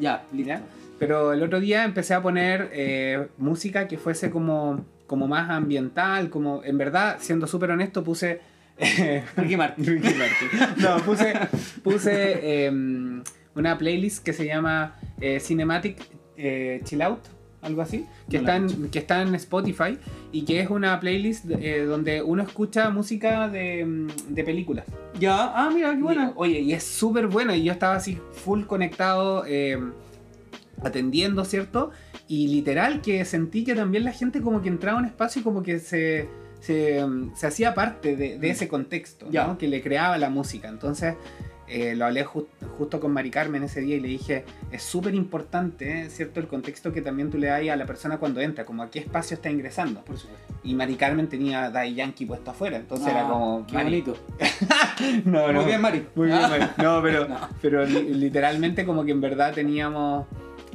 Ya. 0.00 0.24
¿Ya? 0.32 0.62
Pero 0.98 1.34
el 1.34 1.42
otro 1.42 1.60
día 1.60 1.84
empecé 1.84 2.14
a 2.14 2.22
poner 2.22 2.70
eh, 2.72 3.28
música 3.36 3.86
que 3.88 3.98
fuese 3.98 4.30
como, 4.30 4.86
como 5.06 5.28
más 5.28 5.50
ambiental, 5.50 6.30
como 6.30 6.64
en 6.64 6.78
verdad, 6.78 7.18
siendo 7.20 7.46
súper 7.46 7.72
honesto, 7.72 8.02
puse... 8.02 8.40
eh, 8.78 9.22
Ricky 9.36 9.56
Martin. 9.58 9.84
Ricky 9.84 10.14
Martin. 10.14 10.82
No, 10.82 10.96
puse, 11.04 11.34
puse 11.84 12.64
em, 12.66 13.22
una 13.54 13.76
playlist 13.76 14.24
que 14.24 14.32
se 14.32 14.46
llama 14.46 14.94
eh, 15.20 15.40
Cinematic 15.40 15.98
eh, 16.38 16.80
Chill 16.84 17.02
Out, 17.02 17.20
algo 17.62 17.82
así, 17.82 18.06
que, 18.30 18.38
No 18.38 18.42
está 18.42 18.56
en, 18.56 18.90
que 18.90 18.98
está 18.98 19.22
en 19.22 19.34
Spotify 19.34 19.98
y 20.32 20.42
que 20.42 20.60
es 20.60 20.70
una 20.70 20.98
playlist 21.00 21.46
eh, 21.50 21.84
donde 21.84 22.22
uno 22.22 22.42
escucha 22.42 22.90
música 22.90 23.48
de, 23.48 23.84
mm, 23.84 24.08
de 24.28 24.44
películas. 24.44 24.86
Ya, 25.18 25.52
ah, 25.54 25.70
mira, 25.72 25.94
qué 25.94 26.02
buena. 26.02 26.28
Y, 26.28 26.32
oye, 26.36 26.60
y 26.60 26.72
es 26.72 26.84
súper 26.84 27.26
buena 27.26 27.56
y 27.56 27.64
yo 27.64 27.72
estaba 27.72 27.96
así 27.96 28.18
full 28.32 28.64
conectado, 28.64 29.44
eh, 29.46 29.78
atendiendo, 30.82 31.44
¿cierto? 31.44 31.90
Y 32.28 32.48
literal 32.48 33.00
que 33.00 33.24
sentí 33.24 33.64
que 33.64 33.74
también 33.74 34.04
la 34.04 34.12
gente 34.12 34.40
como 34.40 34.62
que 34.62 34.68
entraba 34.68 34.98
a 34.98 35.00
un 35.00 35.06
espacio 35.06 35.40
y 35.40 35.42
como 35.42 35.62
que 35.62 35.78
se, 35.78 36.28
se, 36.60 37.04
mm, 37.04 37.34
se 37.34 37.46
hacía 37.46 37.74
parte 37.74 38.16
de, 38.16 38.38
de 38.38 38.50
ese 38.50 38.68
contexto, 38.68 39.26
¿no? 39.30 39.58
Que 39.58 39.68
le 39.68 39.82
creaba 39.82 40.18
la 40.18 40.30
música. 40.30 40.68
Entonces 40.68 41.14
eh, 41.68 41.94
lo 41.96 42.04
hablé 42.06 42.24
ju- 42.24 42.46
justo 42.78 43.00
con 43.00 43.12
Mari 43.12 43.30
Carmen 43.30 43.62
ese 43.64 43.80
día 43.80 43.96
y 43.96 44.00
le 44.00 44.08
dije, 44.08 44.44
es 44.70 44.82
súper 44.82 45.14
importante, 45.14 46.02
¿eh? 46.02 46.10
¿cierto? 46.10 46.40
El 46.40 46.46
contexto 46.46 46.92
que 46.92 47.02
también 47.02 47.30
tú 47.30 47.38
le 47.38 47.48
das 47.48 47.68
a 47.68 47.76
la 47.76 47.86
persona 47.86 48.18
cuando 48.18 48.40
entra, 48.40 48.64
como 48.64 48.82
a 48.82 48.90
qué 48.90 48.98
espacio 49.00 49.34
está 49.34 49.50
ingresando. 49.50 50.00
Por 50.04 50.16
supuesto. 50.18 50.54
Y 50.64 50.74
Mari 50.74 50.94
Carmen 50.96 51.28
tenía 51.28 51.70
Daddy 51.70 51.94
Yankee 51.94 52.26
puesto 52.26 52.50
afuera, 52.50 52.76
entonces 52.76 53.08
era 53.08 53.26
Ah, 53.26 53.30
como... 53.30 53.66
Qué 53.66 53.74
Mari- 53.74 54.02
bonito. 54.02 54.16
No, 55.24 55.52
no. 55.52 55.60
Muy 55.60 55.64
bien, 55.66 55.80
Mari. 55.80 56.06
Muy 56.14 56.26
bien, 56.26 56.38
Ah. 56.42 56.48
Mari. 56.48 56.64
No, 56.82 57.02
pero, 57.02 57.28
No. 57.28 57.36
pero 57.62 57.84
li- 57.86 58.14
literalmente 58.14 58.84
como 58.84 59.04
que 59.04 59.12
en 59.12 59.20
verdad 59.20 59.52
teníamos... 59.54 60.26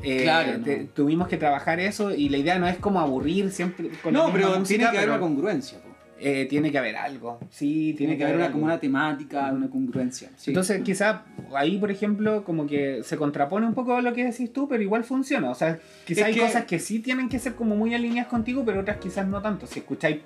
eh, 0.04 0.24
Claro, 0.24 0.58
no. 0.60 0.64
te- 0.64 0.86
tuvimos 0.94 1.28
que 1.28 1.38
trabajar 1.38 1.80
eso 1.80 2.12
y 2.12 2.30
la 2.30 2.38
idea 2.38 2.58
no 2.60 2.68
es 2.68 2.78
como 2.78 3.00
aburrir 3.00 3.52
siempre 3.52 3.90
con 4.04 4.14
la 4.14 4.20
No, 4.20 4.32
pero 4.32 4.48
música, 4.60 4.68
tiene 4.68 4.92
que 4.92 4.98
haber 4.98 5.10
una 5.10 5.20
congruencia. 5.20 5.80
Eh, 6.24 6.46
tiene 6.50 6.72
que 6.72 6.78
haber 6.78 6.96
algo. 6.96 7.40
Sí, 7.50 7.96
Tiene, 7.98 8.16
que 8.18 8.24
haber 8.24 8.36
una, 8.36 8.46
algo. 8.46 8.54
como 8.54 8.66
una 8.66 8.80
temática, 8.80 9.52
una 9.52 9.70
congruencia. 9.70 10.30
Sí. 10.38 10.52
Entonces, 10.52 10.82
quizá 10.84 11.24
ahí, 11.56 11.78
por 11.78 11.90
ejemplo, 11.92 12.44
como 12.44 12.68
que 12.68 13.02
se 13.04 13.18
contrapone 13.18 13.66
un 13.66 13.74
poco 13.74 14.00
lo 14.02 14.14
que 14.14 14.24
decís 14.26 14.54
tú, 14.54 14.68
pero 14.68 14.84
igual 14.84 15.04
funciona. 15.04 15.50
O 15.50 15.56
sea, 15.56 15.80
quizá 16.06 16.22
Es 16.22 16.28
hay 16.28 16.34
que- 16.36 16.42
cosas 16.42 16.66
que 16.66 16.80
sí 16.80 17.00
tienen 17.00 17.28
que 17.28 17.40
ser 17.40 17.56
como 17.56 17.76
muy 17.76 17.94
alineadas 17.96 18.30
contigo, 18.30 18.64
pero 18.66 18.82
otras 18.82 18.98
quizás 18.98 19.28
no 19.28 19.42
tanto. 19.42 19.66
Si 19.68 19.80
escucháis, 19.80 20.18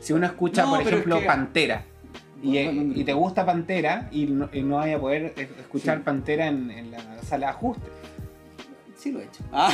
si 0.00 0.12
uno 0.12 0.26
escucha, 0.26 0.62
No, 0.62 0.70
por 0.70 0.80
es 0.82 0.86
ejemplo, 0.88 1.18
que- 1.20 1.26
Pantera. 1.26 1.84
Y, 2.44 3.04
te 3.04 3.12
gusta 3.12 3.46
Pantera 3.46 4.08
y 4.10 4.26
no, 4.26 4.48
y 4.52 4.62
no 4.62 4.76
vaya 4.76 4.96
a 4.96 4.98
poder 4.98 5.32
es- 5.36 5.48
escuchar 5.60 5.98
Sí. 5.98 6.02
Pantera 6.04 6.46
en, 6.48 6.70
en 6.72 6.90
la 6.90 6.98
sala 7.22 7.46
de 7.46 7.52
ajuste. 7.52 7.82
Sí 9.02 9.10
lo 9.10 9.18
he 9.20 9.24
hecho. 9.24 9.42
Ah, 9.50 9.72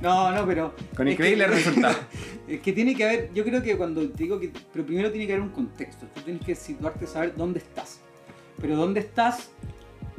no, 0.00 0.30
no, 0.30 0.46
pero... 0.46 0.74
Con 0.96 1.08
es 1.08 1.14
increíbles 1.14 1.48
que- 1.48 1.54
resultados. 1.56 1.96
Es 2.46 2.60
que 2.60 2.72
tiene 2.72 2.94
que 2.94 3.04
haber, 3.04 3.32
yo 3.34 3.42
creo 3.42 3.60
que 3.60 3.76
cuando 3.76 4.08
te 4.10 4.22
digo 4.22 4.38
que, 4.38 4.52
pero 4.72 4.86
primero 4.86 5.10
tiene 5.10 5.26
que 5.26 5.32
haber 5.32 5.42
un 5.44 5.50
contexto, 5.52 6.06
tú 6.14 6.20
tienes 6.20 6.44
que 6.44 6.54
situarte, 6.54 7.04
saber 7.08 7.34
dónde 7.36 7.58
estás. 7.58 7.98
Pero 8.60 8.76
dónde 8.76 9.00
estás, 9.00 9.48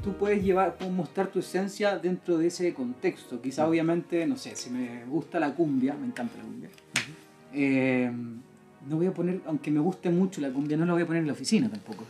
tú 0.04 0.18
puedes 0.18 0.44
llevar, 0.44 0.76
puedes 0.76 0.94
mostrar 0.94 1.28
tu 1.28 1.40
esencia 1.40 1.98
dentro 1.98 2.38
de 2.38 2.48
ese 2.48 2.74
contexto. 2.74 3.42
Quizá 3.42 3.66
obviamente, 3.70 4.28
no 4.28 4.36
sé, 4.36 4.54
si 4.58 4.70
me 4.70 5.06
gusta 5.06 5.40
la 5.40 5.54
cumbia, 5.54 5.94
me 5.94 6.08
encanta 6.08 6.36
la 6.38 6.44
cumbia. 6.44 6.70
eh, 7.54 8.12
no 8.90 8.98
voy 8.98 9.08
a 9.08 9.14
poner, 9.14 9.40
aunque 9.46 9.72
me 9.72 9.80
guste 9.80 10.10
mucho 10.10 10.42
la 10.42 10.50
cumbia, 10.50 10.76
no 10.76 10.86
la 10.86 10.92
voy 10.94 11.04
a 11.04 11.08
poner 11.08 11.22
en 11.22 11.28
la 11.28 11.34
oficina 11.34 11.70
tampoco. 11.70 12.04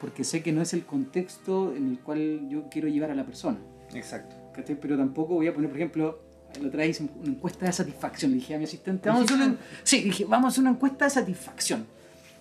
Porque 0.00 0.22
sé 0.22 0.42
que 0.44 0.52
no 0.52 0.62
es 0.62 0.72
el 0.74 0.84
contexto 0.84 1.74
en 1.76 1.90
el 1.90 1.98
cual 1.98 2.48
yo 2.48 2.68
quiero 2.70 2.86
llevar 2.88 3.10
a 3.10 3.14
la 3.16 3.24
persona. 3.24 3.58
Exacto. 3.94 4.36
¿Cachai? 4.52 4.76
Pero 4.80 4.96
tampoco 4.96 5.34
voy 5.34 5.46
a 5.48 5.54
poner, 5.54 5.68
por 5.70 5.78
ejemplo, 5.78 6.18
vez 6.60 6.90
hice 6.90 7.08
una 7.20 7.30
encuesta 7.32 7.66
de 7.66 7.72
satisfacción. 7.72 8.30
Le 8.32 8.36
dije 8.38 8.54
a 8.54 8.58
mi 8.58 8.64
asistente, 8.64 9.08
vamos 9.08 9.22
a 9.22 9.34
hacer 9.34 9.46
una, 9.48 9.56
sí, 9.82 10.02
dije, 10.02 10.24
vamos 10.24 10.46
a 10.46 10.48
hacer 10.48 10.60
una 10.62 10.70
encuesta 10.70 11.04
de 11.06 11.10
satisfacción. 11.10 11.86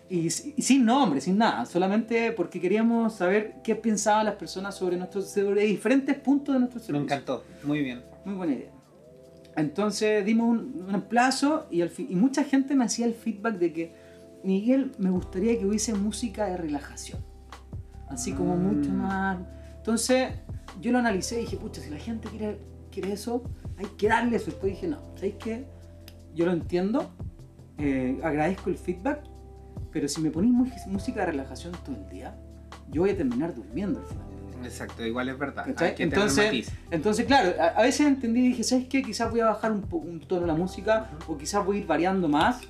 Y, 0.10 0.30
sin 0.30 0.84
nombre, 0.86 1.22
sin 1.22 1.38
nada, 1.38 1.65
solamente 1.65 2.34
porque 2.34 2.60
queríamos 2.60 3.13
saber 3.15 3.56
qué 3.63 3.75
pensaban 3.75 4.25
las 4.25 4.36
personas 4.36 4.75
sobre 4.75 4.98
nuestros 4.98 5.30
sobre 5.30 5.63
diferentes 5.63 6.18
puntos 6.18 6.53
de 6.53 6.60
nuestro 6.60 6.80
Me 6.82 6.86
servicio. 6.86 7.03
encantó. 7.06 7.44
Muy 7.63 7.82
bien. 7.82 8.01
Muy 8.25 8.36
buena 8.36 8.53
idea. 8.53 8.72
Entonces 9.56 10.25
dimos 10.25 10.50
un, 10.50 10.86
un 10.94 11.01
plazo 11.03 11.68
y, 11.72 11.82
al 11.82 11.89
fin, 11.89 12.08
y 12.10 12.15
mucha 12.15 12.44
gente 12.44 12.75
me 12.75 12.86
hacía 12.86 13.06
el 13.06 13.13
feedback 13.13 13.56
de 13.58 13.74
que, 13.74 13.94
Miguel, 14.44 14.91
me 14.98 15.10
gustaría 15.10 15.58
que 15.58 15.65
hubiese 15.65 15.94
música 15.94 16.46
de 16.46 16.58
relajación. 16.58 17.20
Así 18.10 18.34
como 18.34 18.56
Mm. 18.58 18.63
mucho 18.63 18.89
más... 18.91 19.39
Entonces 19.77 20.30
yo 20.82 20.92
lo 20.92 21.00
analicé 21.00 21.38
y 21.38 21.42
dije, 21.46 21.58
pucha, 21.58 21.80
si 21.82 21.90
la 21.90 21.98
gente 21.98 22.28
quiere, 22.30 22.60
quiere 22.92 23.14
eso, 23.14 23.44
hay 23.78 23.86
que 23.98 24.08
darle 24.08 24.36
eso. 24.38 24.48
Después 24.48 24.74
dije, 24.74 24.88
no, 24.88 24.98
¿sabéis 25.16 25.36
qué? 25.36 25.66
Yo 26.34 26.46
lo 26.46 26.52
entiendo, 26.54 27.12
eh, 27.78 28.20
agradezco 28.24 28.70
el 28.70 28.78
feedback, 28.78 29.22
pero 29.92 30.08
si 30.08 30.22
me 30.22 30.32
ponéis 30.32 30.54
música 30.88 31.22
de 31.22 31.28
relajación 31.28 31.74
todo 31.86 31.96
el 31.96 32.10
día, 32.10 32.36
yo 32.90 33.02
voy 33.02 33.12
a 33.12 33.18
terminar 33.18 33.54
durmiendo 33.54 34.00
al 34.00 34.06
final. 34.06 34.26
Exacto, 34.64 35.06
igual 35.06 35.30
es 35.30 35.38
verdad. 35.38 35.66
Hay 35.78 35.96
que 35.96 36.04
Entonces, 36.04 36.72
entonces, 36.92 37.26
claro, 37.26 37.54
a, 37.60 37.68
a 37.80 37.82
veces 37.82 38.06
entendí 38.08 38.42
y 38.42 38.48
dije, 38.50 38.64
¿sabes 38.64 38.88
qué? 38.88 39.02
Quizás 39.02 39.32
voy 39.32 39.40
a 39.40 39.46
bajar 39.46 39.72
un, 39.72 39.86
un 39.92 40.20
tono 40.22 40.46
la 40.46 40.54
música 40.54 41.10
o 41.28 41.38
quizás 41.38 41.66
voy 41.66 41.78
a 41.78 41.80
ir 41.82 41.88
variando 41.88 42.28
más, 42.28 42.62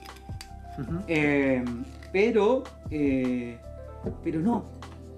Ujú. 0.79 0.99
eh, 1.07 1.63
pero, 2.13 2.63
eh, 2.89 3.57
pero 4.23 4.39
no, 4.39 4.65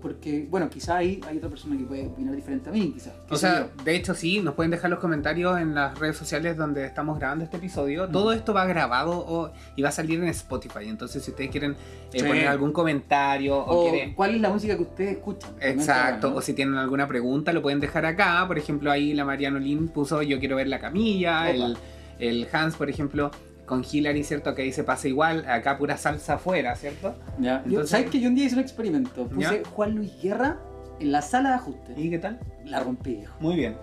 porque, 0.03 0.45
bueno, 0.49 0.69
quizás 0.69 0.89
ahí 0.97 1.19
hay 1.27 1.37
otra 1.37 1.49
persona 1.49 1.75
que 1.77 1.85
puede 1.85 2.05
opinar 2.05 2.35
diferente 2.35 2.69
a 2.69 2.73
mí, 2.73 2.91
quizás. 2.93 3.13
O 3.29 3.35
sea, 3.37 3.69
yo. 3.75 3.83
de 3.83 3.95
hecho 3.95 4.13
sí, 4.13 4.41
nos 4.41 4.53
pueden 4.53 4.69
dejar 4.69 4.91
los 4.91 4.99
comentarios 4.99 5.57
en 5.59 5.73
las 5.73 5.97
redes 5.97 6.17
sociales 6.17 6.57
donde 6.57 6.85
estamos 6.85 7.17
grabando 7.17 7.45
este 7.45 7.57
episodio. 7.57 8.07
Todo 8.09 8.33
esto 8.33 8.53
va 8.53 8.65
grabado 8.65 9.11
o- 9.17 9.51
y 9.75 9.81
va 9.81 9.89
a 9.89 9.91
salir 9.93 10.19
en 10.21 10.27
Spotify. 10.27 10.87
Entonces 10.89 11.23
si 11.23 11.31
ustedes 11.31 11.49
quieren 11.49 11.71
eh, 12.11 12.19
Sí. 12.19 12.23
poner 12.27 12.47
algún 12.47 12.71
comentario 12.73 13.57
o, 13.57 13.87
o 13.87 13.89
quieren... 13.89 14.13
cuál 14.13 14.35
es 14.35 14.41
la 14.41 14.49
música 14.49 14.75
que 14.75 14.83
ustedes 14.83 15.11
escuchan. 15.13 15.51
Exacto, 15.61 16.35
o 16.35 16.41
si 16.41 16.53
tienen 16.53 16.75
alguna 16.75 17.07
pregunta 17.07 17.51
lo 17.53 17.61
pueden 17.61 17.79
dejar 17.79 18.05
acá. 18.05 18.43
Por 18.45 18.57
ejemplo, 18.59 18.91
ahí 18.91 19.13
la 19.13 19.25
Mariano 19.25 19.57
Lin 19.57 19.87
puso 19.87 20.21
yo 20.21 20.37
quiero 20.39 20.57
ver 20.57 20.67
la 20.67 20.79
camilla. 20.79 21.43
Opa. 21.43 21.49
El, 21.49 21.77
el 22.19 22.47
Hans, 22.51 22.75
por 22.75 22.89
ejemplo, 22.89 23.31
con 23.65 23.83
Hillary, 23.89 24.23
¿cierto? 24.23 24.53
Que 24.55 24.63
ahí 24.63 24.71
se 24.71 24.83
pasa 24.83 25.07
igual. 25.07 25.45
Acá 25.47 25.77
pura 25.77 25.97
salsa 25.97 26.33
afuera, 26.35 26.75
¿cierto? 26.75 27.15
Ya. 27.39 27.61
Entonces- 27.65 27.89
¿Sabes 27.89 28.09
que 28.09 28.19
yo 28.19 28.29
un 28.29 28.35
día 28.35 28.45
hice 28.45 28.55
un 28.55 28.61
experimento? 28.61 29.27
Puse 29.27 29.61
¿Ya? 29.63 29.69
Juan 29.71 29.95
Luis 29.95 30.11
Guerra 30.21 30.57
en 30.99 31.11
la 31.11 31.21
sala 31.21 31.49
de 31.49 31.55
ajuste. 31.55 31.93
¿Y 31.97 32.09
qué 32.09 32.19
tal? 32.19 32.39
La 32.65 32.79
rompí, 32.79 33.15
viejo. 33.15 33.35
Muy 33.39 33.55
bien. 33.55 33.75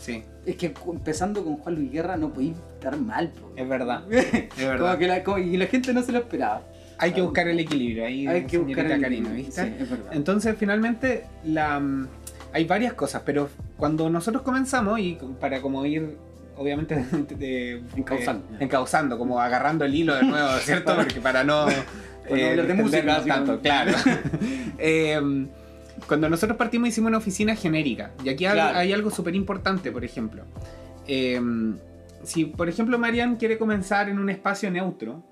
Sí, 0.00 0.24
Es 0.44 0.56
que 0.56 0.74
empezando 0.90 1.44
con 1.44 1.56
Juan 1.58 1.76
Luis 1.76 1.92
Guerra 1.92 2.16
no 2.16 2.32
podía 2.32 2.52
estar 2.74 2.96
mal, 2.98 3.28
po. 3.30 3.52
es 3.54 3.68
verdad. 3.68 4.02
Es 4.10 4.48
Como 4.54 4.66
verdad. 4.68 4.98
que 4.98 5.06
la, 5.06 5.22
como- 5.22 5.38
y 5.38 5.56
la 5.56 5.66
gente 5.66 5.92
no 5.94 6.02
se 6.02 6.10
lo 6.12 6.18
esperaba. 6.18 6.62
Hay 6.98 7.12
que 7.12 7.22
buscar 7.22 7.46
el 7.48 7.58
equilibrio 7.58 8.04
ahí, 8.06 8.26
Hay 8.26 8.44
que 8.46 8.58
buscar 8.58 8.84
el 8.86 9.00
Karina, 9.00 9.06
equilibrio, 9.08 9.34
¿viste? 9.36 9.62
sí, 9.64 9.74
es 9.80 9.90
verdad. 9.90 10.12
Entonces, 10.12 10.54
finalmente, 10.58 11.24
la, 11.44 11.78
mm, 11.80 12.08
hay 12.52 12.64
varias 12.64 12.92
cosas, 12.94 13.22
pero 13.24 13.48
cuando 13.76 14.08
nosotros 14.10 14.42
comenzamos, 14.42 14.98
y 15.00 15.18
para 15.40 15.60
como 15.60 15.84
ir, 15.86 16.16
obviamente, 16.56 16.94
de, 16.96 17.34
de- 17.36 17.82
Encauzando. 17.96 18.44
eh, 18.54 18.56
encauzando, 18.60 19.18
como 19.18 19.40
agarrando 19.40 19.84
el 19.84 19.94
hilo 19.94 20.14
de 20.14 20.24
nuevo, 20.24 20.48
¿cierto? 20.60 20.94
Porque 20.96 21.20
para 21.20 21.44
no, 21.44 21.68
eh, 21.70 22.50
hablar 22.50 22.66
de 22.66 22.74
música, 22.74 23.22
tanto, 23.24 23.60
claro. 23.60 23.92
Eh, 24.78 25.46
cuando 26.08 26.28
nosotros 26.28 26.56
partimos 26.58 26.88
hicimos 26.88 27.08
una 27.08 27.18
oficina 27.18 27.54
genérica, 27.54 28.10
y 28.24 28.28
aquí 28.30 28.46
hay- 28.46 28.54
Claro. 28.54 28.78
hay 28.78 28.92
algo 28.92 29.10
súper 29.10 29.34
importante, 29.34 29.92
por 29.92 30.04
ejemplo. 30.04 30.44
Eh, 31.06 31.40
si, 32.24 32.44
por 32.46 32.68
ejemplo, 32.68 32.98
Marian 32.98 33.36
quiere 33.36 33.58
comenzar 33.58 34.08
en 34.08 34.18
un 34.18 34.28
espacio 34.30 34.70
neutro. 34.70 35.22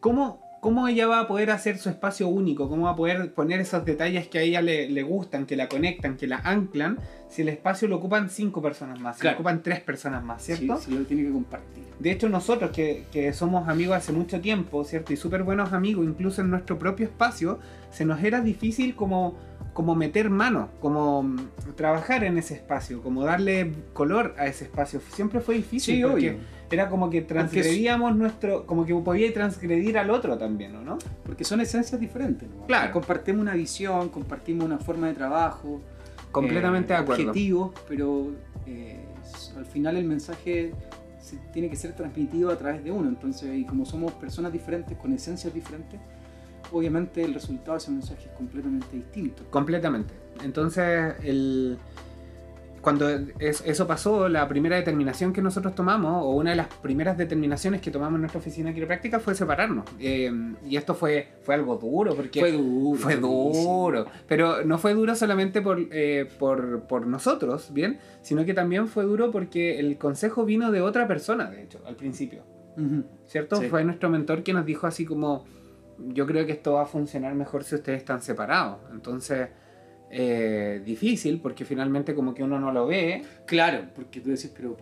¿Cómo, 0.00 0.42
¿cómo 0.60 0.86
ella 0.88 1.06
va 1.06 1.20
a 1.20 1.26
poder 1.26 1.50
hacer 1.50 1.78
su 1.78 1.88
espacio 1.88 2.28
único? 2.28 2.68
¿Cómo 2.68 2.84
va 2.84 2.90
a 2.90 2.96
poder 2.96 3.32
poner 3.32 3.60
esos 3.60 3.84
detalles 3.84 4.28
que 4.28 4.38
a 4.38 4.42
ella 4.42 4.60
le, 4.62 4.88
le 4.90 5.02
gustan, 5.02 5.46
que 5.46 5.56
la 5.56 5.68
conectan, 5.68 6.16
que 6.16 6.26
la 6.26 6.36
anclan, 6.38 6.98
si 7.28 7.42
el 7.42 7.48
espacio 7.48 7.88
lo 7.88 7.96
ocupan 7.96 8.28
cinco 8.30 8.60
personas 8.60 9.00
más, 9.00 9.16
si 9.16 9.22
Claro. 9.22 9.36
lo 9.36 9.40
ocupan 9.40 9.62
tres 9.62 9.80
personas 9.80 10.22
más, 10.22 10.42
¿cierto? 10.42 10.76
Sí, 10.78 10.90
sí, 10.90 10.98
lo 10.98 11.04
tiene 11.04 11.22
que 11.24 11.32
compartir. 11.32 11.84
De 11.98 12.10
hecho, 12.10 12.28
nosotros 12.28 12.70
que, 12.70 13.04
que 13.12 13.32
somos 13.32 13.68
amigos 13.68 13.96
hace 13.96 14.12
mucho 14.12 14.40
tiempo, 14.40 14.84
¿cierto? 14.84 15.12
Y 15.12 15.16
súper 15.16 15.42
buenos 15.42 15.72
amigos, 15.72 16.04
incluso 16.06 16.40
en 16.42 16.50
nuestro 16.50 16.78
propio 16.78 17.06
espacio, 17.06 17.58
se 17.90 18.04
nos 18.04 18.22
era 18.22 18.40
difícil 18.40 18.94
como, 18.94 19.36
como 19.74 19.94
meter 19.94 20.30
mano, 20.30 20.70
como 20.80 21.36
trabajar 21.76 22.24
en 22.24 22.38
ese 22.38 22.54
espacio, 22.54 23.02
como 23.02 23.24
darle 23.24 23.72
color 23.92 24.34
a 24.38 24.46
ese 24.46 24.64
espacio. 24.64 25.00
Siempre 25.12 25.40
fue 25.40 25.56
difícil 25.56 25.96
Sí, 25.96 26.02
porque 26.02 26.30
obvio. 26.30 26.40
Era 26.70 26.88
como 26.88 27.10
que 27.10 27.22
transgredíamos 27.22 28.14
nuestro, 28.16 28.64
como 28.66 28.86
que 28.86 28.94
podía 28.94 29.32
transgredir 29.32 29.98
al 29.98 30.10
otro 30.10 30.38
también, 30.38 30.76
¿o 30.76 30.82
¿no? 30.82 30.98
Porque 31.24 31.44
son 31.44 31.60
esencias 31.60 32.00
diferentes. 32.00 32.48
¿no? 32.48 32.66
Claro. 32.66 32.92
Compartimos 32.92 33.42
una 33.42 33.54
visión, 33.54 34.08
compartimos 34.08 34.64
una 34.66 34.78
forma 34.78 35.08
de 35.08 35.14
trabajo. 35.14 35.80
Completamente 36.30 36.92
eh, 36.92 36.96
de 36.96 37.02
acuerdo. 37.02 37.22
Objetivos, 37.30 37.72
pero 37.88 38.28
eh, 38.66 39.04
al 39.56 39.64
final 39.66 39.96
el 39.96 40.04
mensaje 40.04 40.72
se- 41.20 41.38
tiene 41.52 41.68
que 41.68 41.76
ser 41.76 41.92
transmitido 41.94 42.50
a 42.50 42.56
través 42.56 42.84
de 42.84 42.92
uno. 42.92 43.08
Entonces, 43.08 43.52
y 43.58 43.64
como 43.64 43.84
somos 43.84 44.12
personas 44.12 44.52
diferentes, 44.52 44.96
con 44.96 45.12
esencias 45.12 45.52
diferentes, 45.52 45.98
obviamente 46.72 47.22
el 47.24 47.34
resultado 47.34 47.72
de 47.72 47.78
ese 47.78 47.90
mensaje 47.90 48.26
es 48.30 48.36
completamente 48.36 48.86
distinto. 48.96 49.42
Completamente. 49.50 50.14
Entonces, 50.44 51.14
el... 51.24 51.78
cuando 52.80 53.08
es- 53.38 53.62
eso 53.66 53.86
pasó, 53.86 54.28
la 54.28 54.48
primera 54.48 54.76
determinación 54.76 55.32
que 55.32 55.42
nosotros 55.42 55.74
tomamos, 55.74 56.24
o 56.24 56.30
una 56.30 56.50
de 56.50 56.56
las 56.56 56.68
primeras 56.68 57.18
determinaciones 57.18 57.80
que 57.80 57.90
tomamos 57.90 58.14
en 58.16 58.22
nuestra 58.22 58.38
oficina 58.40 58.72
quiropráctica 58.72 59.20
fue 59.20 59.34
separarnos. 59.34 59.84
Eh, 59.98 60.32
y 60.66 60.76
esto 60.76 60.94
fue, 60.94 61.28
fue 61.42 61.54
algo 61.54 61.76
duro, 61.76 62.14
porque 62.14 62.40
Fue 62.40 62.52
duro. 62.52 62.98
fue 62.98 63.16
duro. 63.16 64.06
Pero 64.26 64.64
no 64.64 64.78
fue 64.78 64.94
duro 64.94 65.14
solamente 65.14 65.60
por, 65.60 65.78
eh, 65.90 66.26
por, 66.38 66.82
por 66.84 67.06
nosotros, 67.06 67.70
¿bien? 67.72 67.98
Sino 68.22 68.44
que 68.44 68.54
también 68.54 68.88
fue 68.88 69.04
duro 69.04 69.30
porque 69.30 69.78
el 69.78 69.98
consejo 69.98 70.44
vino 70.44 70.70
de 70.70 70.80
otra 70.80 71.06
persona, 71.06 71.50
de 71.50 71.62
hecho, 71.64 71.80
al 71.86 71.96
principio. 71.96 72.42
¿Cierto? 73.26 73.56
Sí. 73.56 73.68
Fue 73.68 73.84
nuestro 73.84 74.08
mentor 74.08 74.42
que 74.42 74.54
nos 74.54 74.64
dijo 74.64 74.86
así 74.86 75.04
como, 75.04 75.44
yo 75.98 76.24
creo 76.26 76.46
que 76.46 76.52
esto 76.52 76.72
va 76.74 76.82
a 76.84 76.86
funcionar 76.86 77.34
mejor 77.34 77.62
si 77.62 77.74
ustedes 77.74 77.98
están 77.98 78.22
separados. 78.22 78.78
Entonces, 78.90 79.50
eh, 80.10 80.82
difícil 80.84 81.40
porque 81.40 81.64
finalmente 81.64 82.14
como 82.14 82.34
que 82.34 82.42
uno 82.42 82.58
no 82.58 82.72
lo 82.72 82.86
ve. 82.86 83.22
Claro, 83.46 83.88
porque 83.94 84.20
tú 84.20 84.30
decís, 84.30 84.52
pero. 84.54 84.76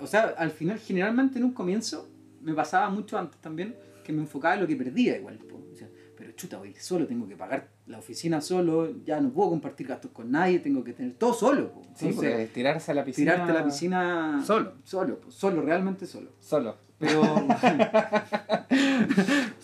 O 0.00 0.06
sea, 0.06 0.34
al 0.36 0.50
final, 0.50 0.78
generalmente 0.78 1.38
en 1.38 1.44
un 1.44 1.52
comienzo, 1.52 2.08
me 2.40 2.54
pasaba 2.54 2.90
mucho 2.90 3.16
antes 3.18 3.40
también, 3.40 3.76
que 4.04 4.12
me 4.12 4.20
enfocaba 4.20 4.54
en 4.54 4.60
lo 4.62 4.66
que 4.66 4.76
perdía 4.76 5.16
igual. 5.16 5.38
O 5.50 5.74
sea, 5.74 5.88
pero 6.16 6.32
chuta, 6.32 6.58
voy 6.58 6.74
solo, 6.74 7.06
tengo 7.06 7.26
que 7.28 7.36
pagar 7.36 7.68
la 7.86 7.98
oficina 7.98 8.40
solo, 8.40 9.02
ya 9.04 9.20
no 9.20 9.32
puedo 9.32 9.50
compartir 9.50 9.86
gastos 9.86 10.10
con 10.12 10.30
nadie, 10.30 10.58
tengo 10.58 10.82
que 10.84 10.92
tener 10.92 11.14
todo 11.14 11.32
solo. 11.34 11.72
po. 11.72 11.82
Sí, 11.94 12.06
Entonces, 12.08 12.30
porque 12.32 12.46
tirarse 12.52 12.90
a 12.90 12.94
la 12.94 13.04
piscina. 13.04 13.32
tirarte 13.32 13.52
a 13.52 13.54
la 13.54 13.64
piscina 13.64 14.42
Solo. 14.44 14.74
Solo, 14.84 15.20
po, 15.20 15.30
solo, 15.30 15.62
realmente 15.62 16.06
solo. 16.06 16.30
Solo. 16.40 16.76
Pero. 16.98 17.22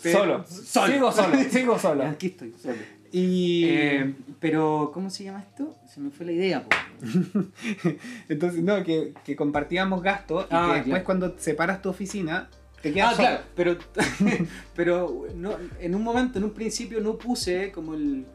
Pero- 0.03 0.17
solo. 0.17 0.45
solo. 0.45 0.87
Sigo 0.93 1.11
solo. 1.11 1.37
Sigo 1.49 1.79
solo. 1.79 2.03
Aquí 2.05 2.27
estoy, 2.27 2.53
solo. 2.57 2.77
Y 3.11 3.63
Eh, 3.65 4.13
pero, 4.39 4.91
¿cómo 4.93 5.09
se 5.09 5.23
llama 5.23 5.39
esto? 5.39 5.75
Se 5.87 5.99
me 5.99 6.11
fue 6.11 6.25
la 6.27 6.31
idea, 6.33 6.65
entonces, 8.29 8.63
no, 8.63 8.83
que, 8.83 9.13
que 9.23 9.35
compartíamos 9.35 10.01
gastos 10.01 10.43
y 10.45 10.47
Ah, 10.51 10.67
que 10.67 10.73
después 10.75 10.85
claro. 10.85 11.05
cuando 11.05 11.35
separas 11.39 11.81
tu 11.81 11.89
oficina, 11.89 12.49
te 12.81 12.93
quedas 12.93 13.13
Ah, 13.13 13.15
solo. 13.15 13.27
claro, 13.27 13.43
pero, 13.55 13.77
pero 14.75 15.27
no, 15.35 15.53
en 15.79 15.95
un 15.95 16.03
momento, 16.03 16.37
en 16.37 16.45
un 16.45 16.51
principio 16.51 17.01
no 17.01 17.17
puse 17.17 17.71
como 17.71 17.93
el... 17.93 18.25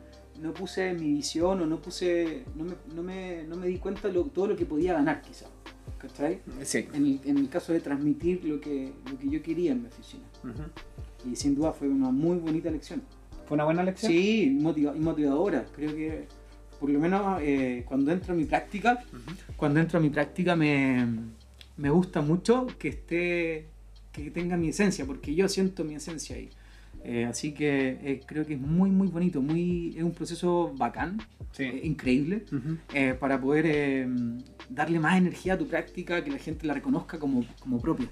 No 0.41 0.53
puse 0.53 0.93
mi 0.95 1.13
visión 1.15 1.63
o 1.63 1.67
no 1.67 1.81
puse... 1.81 2.43
No 2.57 2.65
me, 2.65 2.75
no 2.93 3.03
me, 3.05 3.45
no 3.45 3.55
me 3.57 3.69
di 3.69 3.79
cuenta 3.79 4.09
de 4.09 4.15
lo- 4.15 4.25
todo 4.25 4.49
lo 4.49 4.57
que 4.57 4.67
podía 4.67 4.93
ganar 4.95 5.23
quizá. 5.23 5.47
¿Cachai? 5.97 6.41
Sí. 6.65 6.89
En 6.93 7.07
el, 7.07 7.21
en 7.25 7.39
el 7.39 7.49
caso 7.49 7.73
de 7.73 7.79
transmitir 7.81 8.45
lo 8.45 8.61
que, 8.61 8.93
lo 9.11 9.17
que 9.17 9.31
yo 9.31 9.41
quería 9.43 9.71
en 9.73 9.83
mi 9.83 9.89
oficina. 9.89 10.25
Y 11.31 11.37
sin 11.37 11.55
duda 11.55 11.73
fue 11.73 11.89
una 11.89 12.11
muy 12.11 12.37
bonita 12.39 12.69
lección. 12.71 13.03
¿Fue 13.47 13.55
una 13.57 13.65
buena 13.65 13.83
lección? 13.83 14.11
Sí, 14.13 14.57
motiva- 14.61 14.95
motivadora. 14.95 15.65
Creo 15.75 15.95
que 15.95 16.27
por 16.81 16.91
lo 16.91 16.99
menos 16.99 17.41
eh, 17.43 17.85
cuando 17.87 18.11
entro 18.13 18.33
a 18.35 18.37
mi 18.37 18.45
práctica, 18.45 19.05
Ujú. 19.13 19.37
cuando 19.57 19.81
entro 19.81 19.99
a 19.99 20.03
mi 20.03 20.11
práctica 20.11 20.57
me, 20.57 21.07
me 21.77 21.91
gusta 21.91 22.21
mucho 22.21 22.67
que 22.79 22.89
esté 22.89 23.67
que 24.13 24.31
tenga 24.31 24.57
mi 24.57 24.69
esencia 24.69 25.05
porque 25.05 25.35
yo 25.35 25.49
siento 25.49 25.83
mi 25.85 25.95
esencia 25.97 26.37
ahí 26.37 26.49
Eh, 27.07 27.27
así 27.27 27.53
que 27.53 27.99
eh, 28.03 28.21
creo 28.25 28.47
que 28.47 28.55
es 28.55 28.61
muy 28.61 28.89
muy 28.91 29.09
bonito 29.09 29.43
muy 29.43 29.93
es 29.97 30.03
un 30.03 30.13
proceso 30.13 30.73
bacán 30.79 31.19
Sí. 31.53 31.65
eh, 31.65 31.81
increíble 31.85 32.45
Ujú. 32.51 32.79
eh, 32.95 33.15
para 33.19 33.41
poder 33.41 33.65
eh, 33.67 34.09
darle 34.71 34.99
más 35.01 35.19
energía 35.19 35.55
a 35.55 35.59
tu 35.59 35.67
práctica 35.67 36.23
que 36.25 36.31
la 36.31 36.39
gente 36.39 36.67
la 36.67 36.75
reconozca 36.75 37.19
como, 37.19 37.45
como 37.61 37.81
propia 37.81 38.09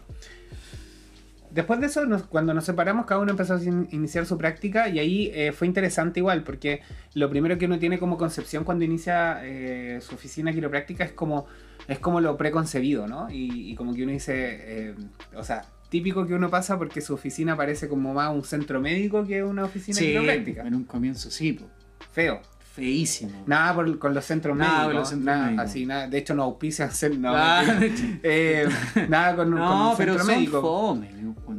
Después 1.53 1.81
de 1.81 1.87
eso, 1.87 2.07
nos- 2.07 2.23
cuando 2.25 2.55
nos 2.55 2.65
separamos, 2.65 3.05
cada 3.07 3.21
uno 3.21 3.31
empezó 3.33 3.55
a 3.55 3.63
in- 3.63 3.89
iniciar 3.93 4.25
su 4.27 4.39
práctica 4.39 4.89
y 4.89 4.99
ahí 4.99 5.31
eh, 5.35 5.53
fue 5.53 5.67
interesante 5.67 6.21
igual, 6.21 6.43
porque 6.45 6.81
lo 7.15 7.29
primero 7.29 7.59
que 7.59 7.67
uno 7.67 7.79
tiene 7.79 7.99
como 7.99 8.17
concepción 8.17 8.65
cuando 8.65 8.85
inicia 8.85 9.41
eh, 9.45 10.01
su 10.01 10.15
oficina 10.15 10.53
quiropráctica 10.53 11.05
es 11.05 11.13
como, 11.13 11.47
es 11.89 11.99
como 11.99 12.21
lo 12.21 12.37
preconcebido, 12.37 13.07
¿no? 13.07 13.31
Y, 13.31 13.71
y 13.71 13.75
como 13.75 13.95
que 13.95 14.03
uno 14.05 14.13
dice, 14.13 14.35
eh, 14.37 14.95
o 15.37 15.45
sea, 15.45 15.63
típico 15.91 16.27
que 16.27 16.33
uno 16.35 16.49
pasa 16.49 16.79
porque 16.79 17.03
su 17.03 17.13
oficina 17.13 17.55
parece 17.55 17.87
como 17.87 18.15
más 18.15 18.35
un 18.35 18.45
centro 18.45 18.81
médico 18.81 19.27
que 19.27 19.45
una 19.45 19.65
oficina 19.65 19.99
quiropráctica. 20.07 20.63
en 20.67 20.75
un 20.75 20.85
comienzo 20.85 21.31
sí 21.31 21.53
po. 21.53 21.67
Feo. 22.13 22.41
Feísimo 22.75 23.45
Nada 23.47 23.75
por- 23.75 23.99
con 23.99 24.15
los 24.15 24.25
centros 24.25 24.57
Nada 24.57 24.71
médicos. 24.71 24.87
con 24.93 25.01
los 25.01 25.09
centros 25.11 25.27
nada, 25.27 25.47
médicos. 25.47 25.65
Así, 25.67 25.87
nada. 25.87 26.09
De 26.09 26.19
hecho, 26.19 26.35
no 26.35 26.43
auspician 26.45 26.91
no, 27.21 27.33
mentira. 27.81 28.19
Eh, 28.23 28.69
nada 29.09 29.37
con, 29.37 29.51
con 29.51 29.59
no 29.59 29.91
un 29.91 29.97
pero 29.97 30.13
centro 30.15 30.27
son 30.27 30.37
médico. 30.41 30.61
fome. 30.63 31.09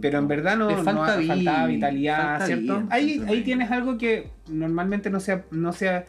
Pero 0.01 0.17
en 0.19 0.27
verdad 0.27 0.57
no, 0.57 0.69
no 0.69 0.83
falta 0.83 1.13
ha- 1.13 1.17
vida, 1.17 1.33
faltaba 1.35 1.67
vitalidad, 1.67 2.29
falta 2.39 2.45
¿cierto? 2.47 2.77
vida 2.81 2.87
ahí, 2.89 3.11
ahí 3.11 3.19
médico. 3.19 3.45
tienes 3.45 3.71
algo 3.71 3.97
que 3.97 4.31
normalmente 4.47 5.09
no 5.09 5.19
sea, 5.19 5.43
no 5.51 5.71
sea 5.71 6.05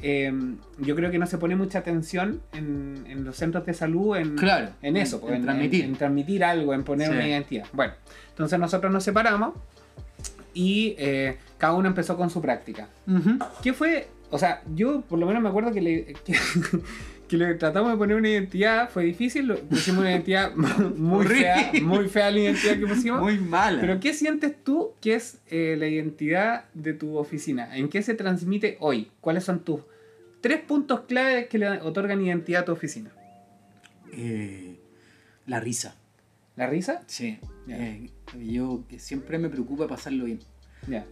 eh, 0.00 0.32
yo 0.78 0.96
creo 0.96 1.10
que 1.10 1.18
no 1.18 1.26
se 1.26 1.38
pone 1.38 1.54
mucha 1.56 1.78
atención 1.80 2.40
en, 2.52 3.04
en 3.08 3.24
los 3.24 3.36
centros 3.36 3.66
de 3.66 3.74
salud 3.74 4.16
en, 4.16 4.36
Claro, 4.36 4.70
en 4.82 4.96
eso, 4.96 5.16
en- 5.16 5.20
pues, 5.22 5.34
en 5.34 5.42
transmitir. 5.42 5.84
en 5.84 5.96
transmitir 5.96 6.44
algo, 6.44 6.72
en 6.74 6.82
poner 6.84 7.08
Sí. 7.08 7.14
una 7.14 7.26
identidad. 7.28 7.66
Bueno, 7.72 7.92
entonces 8.30 8.58
nosotros 8.58 8.92
nos 8.92 9.02
separamos 9.04 9.54
y 10.54 10.94
eh, 10.98 11.38
cada 11.58 11.74
uno 11.74 11.88
empezó 11.88 12.16
con 12.16 12.30
su 12.30 12.40
práctica. 12.40 12.88
Ujú. 13.06 13.38
¿Qué 13.62 13.72
fue? 13.72 14.08
O 14.34 14.38
sea, 14.38 14.62
yo 14.74 15.02
por 15.02 15.18
lo 15.18 15.26
menos 15.26 15.42
me 15.42 15.48
acuerdo 15.50 15.72
que 15.72 15.80
le, 15.82 16.04
que, 16.24 16.34
que 17.28 17.36
le 17.36 17.54
tratamos 17.54 17.92
de 17.92 17.98
poner 17.98 18.16
una 18.16 18.28
identidad, 18.30 18.88
fue 18.90 19.04
difícil, 19.04 19.46
lo- 19.46 19.58
pusimos 19.60 20.00
una 20.00 20.10
identidad 20.12 20.54
muy 20.96 21.26
fea, 21.26 21.70
muy 21.82 22.08
fea 22.08 22.30
la 22.30 22.38
identidad 22.40 22.78
que 22.78 22.86
pusimos. 22.86 23.20
muy 23.20 23.38
mala 23.38 23.80
Pero 23.80 24.00
¿qué 24.00 24.14
sientes 24.14 24.54
tú 24.64 24.92
que 25.02 25.14
es 25.14 25.38
eh, 25.50 25.76
la 25.78 25.86
identidad 25.86 26.64
de 26.74 26.94
tu 26.94 27.16
oficina? 27.18 27.76
¿En 27.76 27.88
qué 27.88 28.02
se 28.02 28.14
transmite 28.14 28.78
hoy? 28.80 29.10
¿Cuáles 29.20 29.44
son 29.44 29.60
tus 29.64 29.80
tres 30.40 30.60
puntos 30.60 31.00
claves 31.02 31.46
que 31.48 31.58
le 31.58 31.68
otorgan 31.82 32.20
identidad 32.24 32.62
a 32.62 32.64
tu 32.64 32.72
oficina? 32.72 33.10
Eh, 34.14 34.76
la 35.46 35.60
risa 35.60 35.94
¿La 36.56 36.66
risa? 36.66 37.02
Sí, 37.06 37.38
eh, 37.68 38.10
yo 38.38 38.84
que 38.88 38.98
siempre 38.98 39.38
me 39.38 39.48
preocupa 39.48 39.86
pasarlo 39.88 40.24
bien 40.26 40.40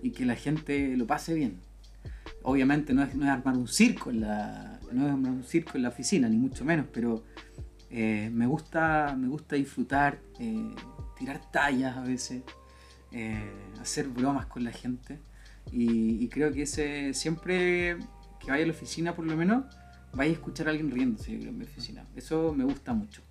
y 0.02 0.10
que 0.10 0.24
la 0.26 0.34
gente 0.36 0.94
lo 0.96 1.06
pase 1.06 1.32
bien. 1.32 1.60
Obviamente 2.42 2.94
no 2.94 3.02
es, 3.02 3.14
no 3.14 3.24
es 3.24 3.30
armar 3.30 3.56
un 3.56 3.68
circo 3.68 4.10
en 4.10 4.20
la 4.22 4.80
no 4.92 5.06
es 5.06 5.14
un 5.14 5.44
circo 5.44 5.72
en 5.76 5.82
la 5.82 5.90
oficina 5.90 6.28
ni 6.28 6.36
mucho 6.36 6.64
menos, 6.64 6.86
pero 6.92 7.22
eh, 7.90 8.30
me 8.32 8.46
gusta 8.46 9.16
me 9.18 9.28
gusta 9.28 9.56
disfrutar, 9.56 10.18
eh, 10.38 10.74
tirar 11.18 11.40
tallas 11.50 11.96
a 11.96 12.02
veces, 12.02 12.42
eh, 13.12 13.52
hacer 13.80 14.08
bromas 14.08 14.46
con 14.46 14.64
la 14.64 14.72
gente 14.72 15.18
y, 15.72 16.28
creo 16.28 16.52
que 16.52 16.62
ese 16.62 17.14
siempre 17.14 17.98
que 18.40 18.50
vaya 18.50 18.64
a 18.64 18.66
la 18.66 18.72
oficina 18.72 19.14
por 19.14 19.26
lo 19.26 19.36
menos 19.36 19.64
vaya 20.12 20.30
a 20.30 20.34
escuchar 20.34 20.66
a 20.66 20.70
alguien 20.70 20.90
riéndose 20.90 21.34
en 21.34 21.56
mi 21.56 21.64
oficina. 21.64 22.04
Eso 22.16 22.52
me 22.54 22.64
gusta 22.64 22.92
mucho. 22.92 23.22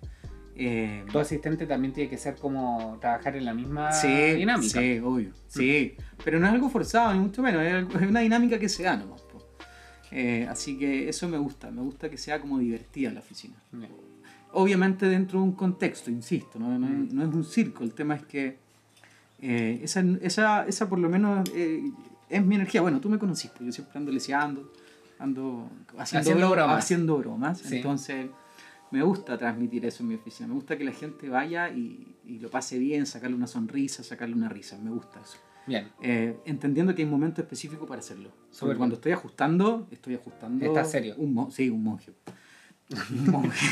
Eh, 0.62 1.04
Tu 1.10 1.18
asistente 1.18 1.66
también 1.66 1.94
tiene 1.94 2.10
que 2.10 2.18
ser 2.18 2.36
como 2.36 2.98
trabajar 3.00 3.34
en 3.36 3.44
la 3.46 3.54
misma 3.54 3.92
sí, 3.92 4.08
dinámica. 4.08 4.78
Sí, 4.80 4.98
obvio. 5.02 5.32
Sí, 5.48 5.94
pero 6.22 6.38
no 6.38 6.46
es 6.46 6.52
algo 6.52 6.68
forzado, 6.68 7.14
ni 7.14 7.20
mucho 7.20 7.40
menos. 7.42 7.62
Es 7.62 8.08
una 8.08 8.20
dinámica 8.20 8.58
que 8.58 8.68
se 8.68 8.82
da 8.82 8.96
nomás. 8.96 9.22
Eh, 10.12 10.46
así 10.50 10.76
que 10.76 11.08
eso 11.08 11.28
me 11.28 11.38
gusta. 11.38 11.70
Me 11.70 11.80
gusta 11.82 12.10
que 12.10 12.18
sea 12.18 12.40
como 12.40 12.58
divertida 12.58 13.10
la 13.12 13.20
oficina. 13.20 13.54
Obviamente 14.52 15.06
dentro 15.06 15.38
de 15.38 15.44
un 15.44 15.52
contexto, 15.52 16.10
insisto. 16.10 16.58
No, 16.58 16.76
no, 16.78 16.86
Mm. 16.88 17.04
es- 17.06 17.12
no 17.14 17.22
es 17.28 17.34
un 17.34 17.44
circo. 17.44 17.84
El 17.84 17.94
tema 17.94 18.16
es 18.16 18.24
que 18.24 18.58
eh, 19.42 19.80
esa, 19.82 20.04
esa, 20.20 20.66
esa 20.66 20.88
por 20.88 20.98
lo 20.98 21.08
menos 21.08 21.48
eh, 21.54 21.82
es 22.28 22.44
mi 22.44 22.56
energía. 22.56 22.82
Bueno, 22.82 23.00
tú 23.00 23.08
me 23.08 23.18
conociste. 23.18 23.64
Yo 23.64 23.72
siempre 23.72 23.96
ando 23.98 24.12
leseando, 24.12 24.70
ando 25.18 25.70
haciendo, 25.96 26.20
Haciendo 26.30 26.46
bro- 26.48 26.50
bromas. 26.56 26.78
haciendo 26.84 27.16
bromas. 27.18 27.58
Sí. 27.60 27.76
Entonces 27.76 28.26
me 28.90 29.02
gusta 29.02 29.38
transmitir 29.38 29.84
eso 29.86 30.02
en 30.02 30.08
mi 30.08 30.14
oficina. 30.16 30.48
Me 30.48 30.54
gusta 30.54 30.76
que 30.76 30.84
la 30.84 30.92
gente 30.92 31.28
vaya 31.28 31.70
y, 31.70 32.16
y 32.24 32.38
lo 32.38 32.50
pase 32.50 32.78
bien, 32.78 33.06
sacarle 33.06 33.36
una 33.36 33.46
sonrisa, 33.46 34.02
sacarle 34.02 34.34
una 34.34 34.48
risa. 34.48 34.78
Me 34.78 34.90
gusta 34.90 35.20
eso. 35.20 35.38
Bien. 35.66 35.88
Eh, 36.02 36.36
entendiendo 36.46 36.94
que 36.94 37.02
hay 37.02 37.04
un 37.06 37.12
momento 37.12 37.40
específico 37.40 37.86
para 37.86 38.00
hacerlo. 38.00 38.32
Porque 38.58 38.76
cuando 38.76 38.96
estoy 38.96 39.12
ajustando, 39.12 39.86
estoy 39.90 40.14
ajustando. 40.14 40.64
¿Estás 40.64 40.90
serio? 40.90 41.14
Un 41.16 41.52
sí, 41.52 41.70
un 41.70 41.84
monje. 41.84 42.12
Un 43.10 43.30
monje. 43.30 43.66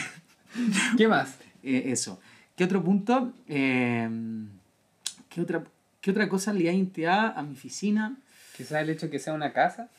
¿Qué 0.96 1.08
más? 1.08 1.36
Eh, 1.60 1.90
eso. 1.90 2.20
¿Qué 2.54 2.62
otro 2.62 2.84
punto? 2.84 3.32
Eh, 3.48 4.08
¿qué, 5.28 5.40
otra, 5.40 5.64
¿Qué 6.00 6.12
otra 6.12 6.28
cosa 6.28 6.52
le 6.52 6.62
identidad 6.62 7.36
a 7.36 7.42
mi 7.42 7.54
oficina? 7.54 8.16
Quizás 8.56 8.80
el 8.80 8.90
hecho 8.90 9.06
de 9.06 9.10
que 9.10 9.18
sea 9.18 9.34
una 9.34 9.52
casa. 9.52 9.90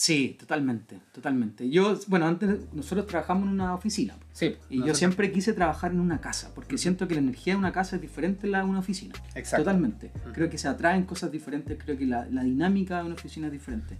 Sí, 0.00 0.36
totalmente, 0.38 1.00
totalmente. 1.10 1.68
Yo, 1.68 1.98
bueno, 2.06 2.28
antes 2.28 2.72
nosotros 2.72 3.04
trabajamos 3.08 3.48
en 3.48 3.54
una 3.54 3.74
oficina. 3.74 4.14
Sí. 4.32 4.54
Y 4.70 4.84
yo 4.84 4.94
siempre 4.94 5.32
quise 5.32 5.52
trabajar 5.54 5.90
en 5.90 5.98
una 5.98 6.20
casa, 6.20 6.52
porque 6.54 6.78
siento 6.78 7.08
que 7.08 7.14
la 7.14 7.20
energía 7.20 7.54
de 7.54 7.58
una 7.58 7.72
casa 7.72 7.96
es 7.96 8.02
diferente 8.02 8.46
a 8.46 8.50
la 8.50 8.58
de 8.58 8.66
una 8.66 8.78
oficina. 8.78 9.16
Exacto. 9.34 9.64
Totalmente. 9.64 10.12
Creo 10.34 10.48
que 10.48 10.56
se 10.56 10.68
atraen 10.68 11.02
cosas 11.02 11.32
diferentes, 11.32 11.76
creo 11.82 11.98
que 11.98 12.06
la, 12.06 12.26
la 12.30 12.44
dinámica 12.44 12.98
de 12.98 13.06
una 13.06 13.14
oficina 13.16 13.48
es 13.48 13.52
diferente. 13.52 13.96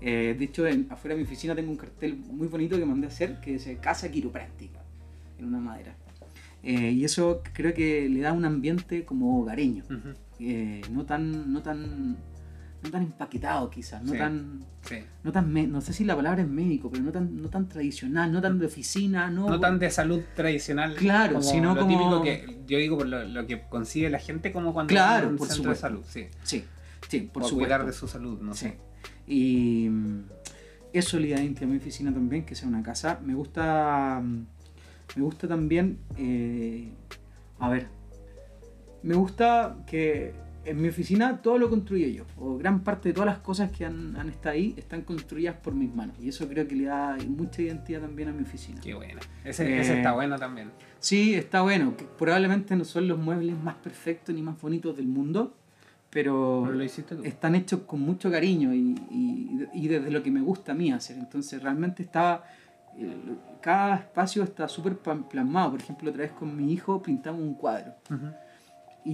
Eh, 0.00 0.36
de 0.38 0.44
hecho, 0.44 0.68
en- 0.68 0.86
afuera 0.88 1.16
de 1.16 1.22
mi 1.22 1.26
oficina 1.26 1.52
tengo 1.56 1.72
un 1.72 1.76
cartel 1.78 2.14
muy 2.16 2.46
bonito 2.46 2.78
que 2.78 2.86
mandé 2.86 3.08
a 3.08 3.10
hacer 3.10 3.40
que 3.40 3.54
dice 3.54 3.76
Casa 3.78 4.08
Quiropráctica, 4.08 4.78
en 5.36 5.46
una 5.46 5.58
madera. 5.58 5.96
Eh, 6.62 6.92
y 6.92 7.04
eso 7.04 7.42
creo 7.54 7.74
que 7.74 8.08
le 8.08 8.20
da 8.20 8.32
un 8.32 8.44
ambiente 8.44 9.04
como 9.04 9.40
hogareño, 9.40 9.82
eh, 10.38 10.80
no, 10.92 11.04
tan, 11.06 11.52
no 11.52 11.60
tan 11.60 12.16
no 12.82 12.90
tan 12.90 13.02
empaquetado 13.02 13.68
quizás, 13.70 14.02
no 14.02 14.12
Sí. 14.12 14.18
tan, 14.18 14.64
Sí. 14.82 14.96
no 15.22 15.32
tan, 15.32 15.72
no 15.72 15.80
sé 15.82 15.92
si 15.92 16.04
la 16.04 16.16
palabra 16.16 16.42
es 16.42 16.48
médico, 16.48 16.90
pero 16.90 17.02
no 17.02 17.12
tan, 17.12 17.42
no 17.42 17.48
tan 17.50 17.68
tradicional, 17.68 18.32
no 18.32 18.40
tan 18.40 18.58
de 18.58 18.66
oficina, 18.66 19.30
no, 19.30 19.48
No 19.48 19.60
tan 19.60 19.78
de 19.78 19.90
salud 19.90 20.22
tradicional. 20.34 20.94
Claro, 20.96 21.34
como 21.34 21.42
sino 21.44 21.74
lo 21.74 21.80
como- 21.82 21.98
típico 21.98 22.22
que 22.22 22.62
yo 22.66 22.78
digo 22.78 22.96
por 22.98 23.06
lo, 23.06 23.22
lo 23.24 23.46
que 23.46 23.62
consigue 23.68 24.08
la 24.08 24.18
gente 24.18 24.50
como 24.52 24.72
cuando 24.72 24.90
Claro, 24.90 25.28
un 25.28 25.36
por 25.36 25.48
centro 25.48 25.70
de 25.72 25.76
salud. 25.76 26.00
Sí. 26.08 26.26
Sí, 26.42 26.64
sí, 27.08 27.20
por 27.20 27.42
supuesto. 27.44 27.56
cuidar 27.56 27.84
de 27.86 27.92
su 27.92 28.08
salud, 28.08 28.40
no 28.40 28.54
Sí. 28.54 28.66
sé. 28.66 28.78
Y 29.26 29.90
eso 30.92 31.18
le 31.20 31.30
da 31.30 31.36
a 31.38 31.66
mi 31.66 31.76
oficina 31.76 32.12
también, 32.12 32.44
que 32.44 32.54
sea 32.54 32.66
una 32.68 32.82
casa. 32.82 33.20
Me 33.24 33.34
gusta. 33.34 34.20
mm, 34.22 34.46
Me 35.16 35.22
gusta 35.22 35.48
también. 35.48 35.98
eh, 36.16 36.88
a 37.58 37.68
ver. 37.68 37.88
Me 39.02 39.14
gusta 39.14 39.76
que 39.86 40.32
en 40.64 40.80
mi 40.80 40.88
oficina 40.88 41.38
todo 41.42 41.58
lo 41.58 41.70
construyo 41.70 42.06
yo. 42.08 42.24
O 42.38 42.56
gran 42.58 42.80
parte 42.80 43.08
de 43.08 43.12
todas 43.14 43.26
las 43.26 43.38
cosas 43.38 43.70
que 43.72 43.84
han, 43.86 44.16
han 44.16 44.28
estado 44.28 44.54
ahí 44.54 44.74
están 44.76 45.02
construidas 45.02 45.56
por 45.56 45.74
mis 45.74 45.94
manos. 45.94 46.16
Y 46.20 46.28
eso 46.28 46.46
creo 46.48 46.66
que 46.68 46.76
le 46.76 46.84
da 46.84 47.16
mucha 47.28 47.62
identidad 47.62 48.00
también 48.02 48.28
a 48.28 48.32
mi 48.32 48.42
oficina. 48.42 48.80
Qué 48.80 48.94
bueno. 48.94 49.20
Ese, 49.44 49.66
Eh, 49.66 49.80
ese 49.80 49.96
está 49.98 50.12
bueno 50.12 50.38
también. 50.38 50.70
Sí, 50.98 51.34
está 51.34 51.62
bueno. 51.62 51.94
probablemente 52.18 52.76
no 52.76 52.84
son 52.84 53.08
los 53.08 53.18
muebles 53.18 53.56
más 53.62 53.74
perfectos 53.76 54.34
ni 54.34 54.42
más 54.42 54.60
bonitos 54.60 54.96
del 54.96 55.06
mundo. 55.06 55.54
Pero 56.10 56.62
Pero 56.64 56.76
lo 56.76 56.84
hiciste 56.84 57.14
tú. 57.14 57.22
están 57.24 57.54
hechos 57.54 57.82
con 57.86 58.00
mucho 58.00 58.30
cariño 58.32 58.74
y, 58.74 58.96
y- 59.10 59.68
y 59.72 59.88
desde 59.88 60.10
lo 60.10 60.22
que 60.24 60.30
me 60.32 60.40
gusta 60.40 60.72
a 60.72 60.74
mí 60.74 60.90
hacer. 60.90 61.16
Entonces 61.16 61.62
realmente 61.62 62.02
estaba, 62.02 62.44
eh, 62.98 63.16
cada 63.62 63.94
espacio 63.96 64.42
está 64.42 64.66
súper 64.66 64.96
plasmado. 64.98 65.70
Por 65.70 65.80
ejemplo, 65.80 66.10
otra 66.10 66.22
vez 66.22 66.32
con 66.32 66.56
mi 66.56 66.72
hijo 66.72 67.00
pintamos 67.00 67.40
un 67.40 67.54
cuadro. 67.54 67.92
Ujú. 68.10 68.26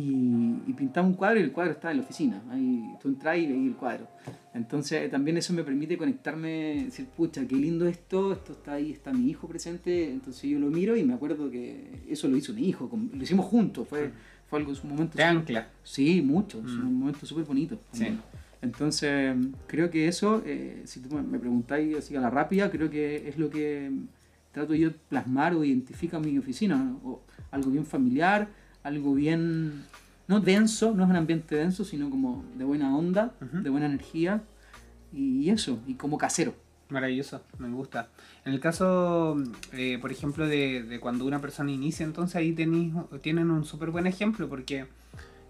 Y, 0.00 0.70
y 0.70 0.72
pintamos 0.74 1.12
un 1.12 1.16
cuadro 1.16 1.40
y 1.40 1.42
el 1.44 1.52
cuadro 1.52 1.72
está 1.72 1.90
en 1.90 1.96
la 1.98 2.02
oficina. 2.02 2.42
Ahí 2.50 2.84
tú 3.00 3.08
entras 3.08 3.38
y 3.38 3.46
veis 3.46 3.66
el 3.68 3.74
cuadro. 3.76 4.06
Entonces 4.52 5.10
también 5.10 5.36
eso 5.38 5.52
me 5.54 5.62
permite 5.64 5.96
conectarme, 5.96 6.84
decir, 6.84 7.06
pucha, 7.06 7.46
qué 7.46 7.56
lindo 7.56 7.86
esto, 7.86 8.32
esto 8.32 8.52
está 8.52 8.72
ahí, 8.74 8.92
está 8.92 9.12
mi 9.12 9.30
hijo 9.30 9.48
presente. 9.48 10.10
Entonces 10.10 10.50
yo 10.50 10.58
lo 10.58 10.66
miro 10.68 10.96
y 10.96 11.04
me 11.04 11.14
acuerdo 11.14 11.50
que 11.50 12.02
eso 12.08 12.28
lo 12.28 12.36
hizo 12.36 12.52
mi 12.52 12.68
hijo, 12.68 12.90
lo 13.14 13.22
hicimos 13.22 13.46
juntos, 13.46 13.88
fue, 13.88 14.10
fue 14.48 14.58
algo, 14.58 14.72
un 14.82 14.88
momento 14.90 15.16
Te 15.16 15.24
ancla. 15.24 15.68
Sí, 15.82 16.20
mucho, 16.20 16.60
Mm. 16.62 16.86
un 16.88 16.98
momento 16.98 17.24
súper 17.24 17.44
bonito. 17.44 17.78
Sí. 17.92 18.06
Entonces, 18.62 19.34
creo 19.66 19.90
que 19.90 20.08
eso, 20.08 20.42
eh, 20.44 20.82
si 20.84 21.00
tú 21.00 21.14
me- 21.14 21.22
me 21.22 21.38
preguntáis 21.38 21.96
así 21.96 22.16
a 22.16 22.20
la 22.20 22.30
rápida, 22.30 22.70
creo 22.70 22.90
que 22.90 23.28
es 23.28 23.38
lo 23.38 23.48
que 23.50 23.90
trato 24.52 24.74
yo 24.74 24.88
de 24.90 24.96
plasmar 25.08 25.54
o 25.54 25.64
identifica 25.64 26.18
mi 26.18 26.36
oficina. 26.38 26.76
¿no? 26.76 27.00
O 27.04 27.22
algo 27.50 27.70
bien 27.70 27.84
familiar, 27.86 28.48
algo 28.86 29.14
bien, 29.14 29.84
no 30.28 30.40
denso, 30.40 30.92
no 30.94 31.04
es 31.04 31.10
un 31.10 31.16
ambiente 31.16 31.56
denso, 31.56 31.84
sino 31.84 32.08
como 32.10 32.44
de 32.56 32.64
buena 32.64 32.96
onda, 32.96 33.32
de 33.40 33.68
buena 33.70 33.86
energía 33.86 34.42
y 35.12 35.50
eso, 35.50 35.78
y 35.86 35.94
como 35.94 36.18
casero. 36.18 36.54
Maravilloso, 36.88 37.42
me 37.58 37.68
gusta. 37.68 38.08
En 38.44 38.52
el 38.52 38.60
caso, 38.60 39.36
eh, 39.72 39.98
por 40.00 40.12
ejemplo, 40.12 40.46
de, 40.46 40.84
de 40.84 41.00
cuando 41.00 41.24
una 41.24 41.40
persona 41.40 41.72
inicia, 41.72 42.04
entonces 42.06 42.36
ahí 42.36 42.52
tenéis, 42.52 42.92
tienen 43.22 43.50
un 43.50 43.64
súper 43.64 43.90
buen 43.90 44.06
ejemplo 44.06 44.48
porque 44.48 44.86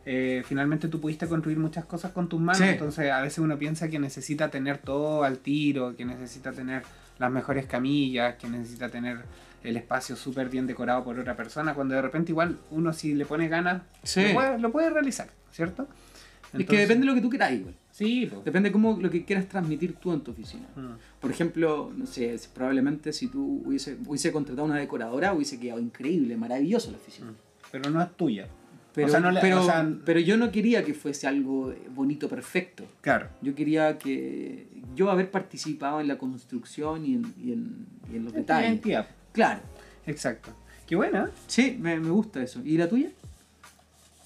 eh, 0.06 0.42
finalmente 0.46 0.88
tú 0.88 0.98
pudiste 0.98 1.26
construir 1.26 1.58
muchas 1.58 1.84
cosas 1.84 2.12
con 2.12 2.28
tus 2.28 2.40
manos, 2.40 2.58
Sí. 2.62 2.68
entonces 2.68 3.10
a 3.10 3.20
veces 3.20 3.40
uno 3.40 3.58
piensa 3.58 3.88
que 3.88 3.98
necesita 3.98 4.50
tener 4.50 4.78
todo 4.78 5.24
al 5.24 5.38
tiro, 5.38 5.94
que 5.94 6.04
necesita 6.06 6.52
tener 6.52 6.84
las 7.18 7.30
mejores 7.30 7.66
camillas, 7.66 8.36
que 8.36 8.48
necesita 8.48 8.88
tener 8.88 9.18
el 9.64 9.76
espacio 9.76 10.16
súper 10.16 10.48
bien 10.48 10.66
decorado 10.66 11.02
por 11.04 11.18
otra 11.18 11.36
persona, 11.36 11.74
cuando 11.74 11.94
de 11.94 12.02
repente 12.02 12.32
igual 12.32 12.58
uno 12.70 12.92
si 12.92 13.14
le 13.14 13.26
pone 13.26 13.48
ganas, 13.48 13.82
Sí. 14.02 14.28
lo, 14.28 14.34
puede, 14.34 14.58
lo 14.58 14.72
puede 14.72 14.90
realizar, 14.90 15.28
¿cierto? 15.50 15.82
es 15.82 16.50
que 16.52 16.58
Entonces- 16.62 16.88
depende 16.88 17.00
de 17.06 17.06
lo 17.06 17.14
que 17.16 17.20
tú 17.20 17.28
quieras 17.28 17.52
igual. 17.52 17.74
Sí, 17.90 18.26
pues. 18.30 18.44
Depende 18.44 18.68
de 18.68 18.72
cómo 18.72 18.98
lo 19.00 19.10
que 19.10 19.24
quieras 19.24 19.46
transmitir 19.48 19.94
tú 19.96 20.12
en 20.12 20.20
tu 20.20 20.30
oficina. 20.30 20.66
Mm. 20.76 21.20
Por 21.20 21.30
ejemplo, 21.30 21.92
no 21.96 22.06
sé, 22.06 22.38
probablemente 22.54 23.12
si 23.12 23.26
tú 23.28 23.62
hubiese, 23.66 23.96
hubiese 24.06 24.30
contratado 24.32 24.64
una 24.66 24.76
decoradora, 24.76 25.32
hubiese 25.34 25.58
quedado 25.58 25.80
increíble, 25.80 26.36
maravilloso 26.36 26.90
la 26.92 26.98
oficina. 26.98 27.32
Pero 27.72 27.90
no 27.90 28.00
es 28.00 28.10
tuya. 28.16 28.46
Pero, 28.94 29.08
O 29.08 29.10
sea, 29.10 29.20
no 29.20 29.30
le- 29.30 29.40
pero, 29.40 29.60
o 29.62 29.66
sea, 29.66 29.86
pero 30.06 30.20
yo 30.20 30.36
no 30.38 30.50
quería 30.52 30.82
que 30.84 30.94
fuese 30.94 31.26
algo 31.26 31.74
bonito, 31.94 32.28
perfecto. 32.28 32.84
Claro. 33.02 33.28
Yo 33.42 33.54
quería 33.54 33.98
que 33.98 34.68
yo 34.94 35.10
haber 35.10 35.30
participado 35.30 36.00
en 36.00 36.08
la 36.08 36.16
construcción 36.16 37.04
y 37.04 37.14
en, 37.14 37.34
y 37.42 37.52
en, 37.52 37.86
y 38.10 38.16
en 38.16 38.24
los 38.24 38.32
detalles. 38.32 38.80
Claro, 39.36 39.60
Exacto. 40.06 40.50
Qué 40.88 40.96
buena. 40.96 41.30
sí, 41.46 41.76
me, 41.80 41.98
me 42.00 42.10
gusta 42.10 42.42
eso. 42.42 42.60
¿Y 42.64 42.76
la 42.78 42.88
tuya? 42.88 43.10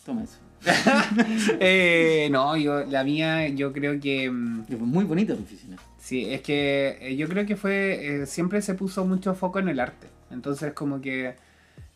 Toma 0.06 0.22
eso. 0.24 0.38
Eh, 1.60 2.28
no, 2.30 2.56
yo, 2.56 2.84
la 2.84 3.02
mía, 3.04 3.48
yo 3.48 3.72
creo 3.72 3.98
que. 4.00 4.30
mm, 4.30 4.66
muy 4.80 5.04
bonita 5.04 5.34
tu 5.34 5.42
oficina. 5.42 5.76
Sí, 5.98 6.32
es 6.32 6.42
que 6.42 6.98
eh, 7.00 7.16
yo 7.16 7.28
creo 7.28 7.44
que 7.46 7.56
fue. 7.56 8.22
eh, 8.22 8.26
siempre 8.26 8.62
se 8.62 8.74
puso 8.74 9.04
mucho 9.04 9.34
foco 9.34 9.58
en 9.58 9.68
el 9.68 9.80
arte. 9.80 10.06
Entonces, 10.30 10.72
como 10.74 11.00
que. 11.00 11.34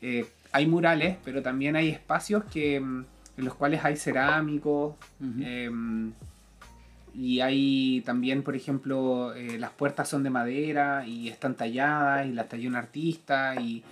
eh, 0.03 0.27
hay 0.53 0.66
murales, 0.66 1.16
pero 1.24 1.42
también 1.42 1.77
hay 1.77 1.90
espacios 1.90 2.44
que. 2.44 2.81
mm, 2.81 3.05
en 3.37 3.44
los 3.44 3.55
cuales 3.55 3.85
hay 3.85 3.96
cerámicos. 3.96 4.94
Y 7.14 7.40
hay 7.40 8.03
también, 8.05 8.42
por 8.42 8.57
ejemplo, 8.57 9.35
eh, 9.35 9.59
las 9.59 9.70
puertas 9.70 10.09
son 10.09 10.22
de 10.22 10.31
madera 10.31 11.07
y 11.07 11.29
están 11.29 11.55
talladas 11.55 12.27
y 12.27 12.33
las 12.33 12.48
talló 12.48 12.68
un 12.68 12.77
artista 12.77 13.55
y, 13.61 13.83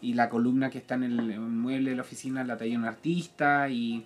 y 0.00 0.14
la 0.14 0.28
columna 0.28 0.68
que 0.70 0.78
está 0.78 0.96
en 0.96 1.04
el, 1.04 1.20
en 1.20 1.30
el 1.30 1.40
mueble 1.40 1.90
de 1.90 1.96
la 1.96 2.02
oficina 2.02 2.42
la 2.44 2.56
talló 2.56 2.76
un 2.78 2.84
artista 2.84 3.68
y, 3.68 4.04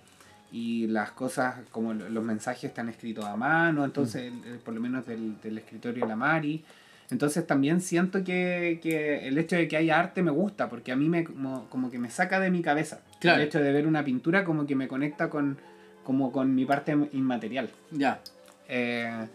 y 0.51 0.87
las 0.87 1.11
cosas 1.11 1.55
como 1.71 1.93
lo- 1.93 2.07
los 2.09 2.23
mensajes 2.23 2.65
están 2.65 2.87
escritos 2.89 3.25
a 3.25 3.35
mano, 3.35 3.83
entonces 3.83 4.31
el- 4.31 4.43
el- 4.53 4.59
por 4.59 4.73
lo 4.75 4.79
menos 4.81 5.05
del, 5.07 5.41
del 5.41 5.57
escritorio 5.57 6.03
de 6.03 6.09
la 6.09 6.15
Mari. 6.15 6.63
Entonces 7.09 7.47
también 7.47 7.79
siento 7.79 8.21
que, 8.23 8.79
que 8.83 9.27
el 9.29 9.37
hecho 9.37 9.55
de 9.55 9.67
que 9.69 9.77
haya 9.77 9.97
arte 9.97 10.21
me 10.21 10.29
gusta, 10.31 10.67
porque 10.69 10.91
a 10.91 10.95
mí 10.97 11.07
me, 11.07 11.23
como, 11.23 11.69
como 11.69 11.89
que 11.89 11.97
me 11.97 12.09
saca 12.09 12.39
de 12.41 12.51
mi 12.51 12.61
cabeza. 12.61 12.99
Claro. 13.21 13.41
El 13.41 13.47
hecho 13.47 13.59
de 13.61 13.71
ver 13.71 13.87
una 13.87 14.03
pintura 14.03 14.43
como 14.43 14.67
que 14.67 14.75
me 14.75 14.89
conecta 14.89 15.29
con, 15.29 15.57
como 16.03 16.31
con 16.33 16.53
mi 16.53 16.65
parte 16.65 16.91
inmaterial. 17.13 17.69
Ya. 17.91 18.19
Eh, 18.67 19.27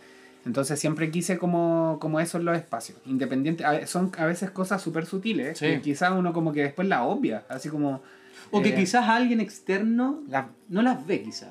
entonces 0.44 0.78
siempre 0.80 1.10
quise 1.10 1.38
como, 1.38 1.98
como 2.00 2.18
eso 2.20 2.38
en 2.38 2.44
los 2.44 2.56
espacios. 2.56 2.98
Independiente, 3.06 3.64
a- 3.64 3.86
son 3.86 4.10
a 4.18 4.24
veces 4.26 4.50
cosas 4.50 4.82
súper 4.82 5.06
sutiles, 5.06 5.58
Sí. 5.58 5.66
que 5.66 5.80
quizás 5.80 6.12
uno 6.12 6.32
como 6.32 6.52
que 6.52 6.62
después 6.62 6.88
la 6.88 7.04
obvia, 7.04 7.44
así 7.48 7.68
como... 7.68 8.02
O 8.50 8.60
que 8.60 8.70
eh, 8.70 8.74
quizás 8.74 9.08
alguien 9.08 9.40
externo 9.40 10.20
la- 10.28 10.48
no 10.68 10.82
las 10.82 11.06
ve 11.06 11.22
quizás. 11.22 11.50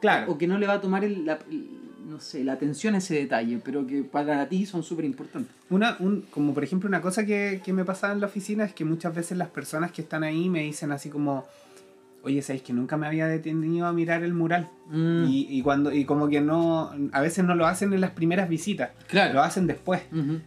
claro, 0.00 0.30
O 0.32 0.38
que 0.38 0.46
no 0.46 0.58
le 0.58 0.66
va 0.66 0.74
a 0.74 0.80
tomar 0.80 1.04
el- 1.04 1.24
la, 1.24 1.38
el- 1.50 1.68
no 2.06 2.20
sé, 2.20 2.44
la 2.44 2.52
atención 2.52 2.94
a 2.94 2.98
ese 2.98 3.14
detalle, 3.14 3.60
pero 3.64 3.86
que 3.86 4.02
para 4.02 4.48
ti 4.48 4.64
son 4.66 4.82
súper 4.82 5.04
importantes. 5.04 5.50
una, 5.70 5.96
un, 5.98 6.22
como 6.30 6.54
por 6.54 6.64
ejemplo 6.64 6.88
una 6.88 7.00
cosa 7.02 7.24
que, 7.26 7.60
que 7.64 7.72
me 7.72 7.84
pasaba 7.84 8.12
en 8.14 8.20
la 8.20 8.26
oficina 8.26 8.64
es 8.64 8.72
que 8.72 8.84
muchas 8.84 9.14
veces 9.14 9.36
las 9.36 9.48
personas 9.48 9.90
que 9.92 10.02
están 10.02 10.22
ahí 10.22 10.48
me 10.48 10.60
dicen 10.60 10.90
así 10.92 11.08
como, 11.10 11.46
oye, 12.28 12.42
¿sabéis 12.42 12.62
que 12.62 12.72
nunca 12.72 12.96
me 12.96 13.06
había 13.06 13.26
detenido 13.26 13.86
a 13.86 13.92
mirar 13.92 14.22
el 14.22 14.32
mural? 14.34 14.68
Mm. 14.90 15.24
Y, 15.28 15.46
y 15.50 15.62
cuando 15.62 15.92
y 15.92 16.04
como 16.04 16.28
que 16.28 16.40
no, 16.40 16.90
a 17.12 17.20
veces 17.20 17.44
no 17.44 17.54
lo 17.54 17.66
hacen 17.66 17.92
en 17.92 18.00
las 18.00 18.10
primeras 18.12 18.48
visitas, 18.48 18.90
Claro. 19.08 19.34
lo 19.34 19.42
hacen 19.42 19.66
después. 19.66 20.02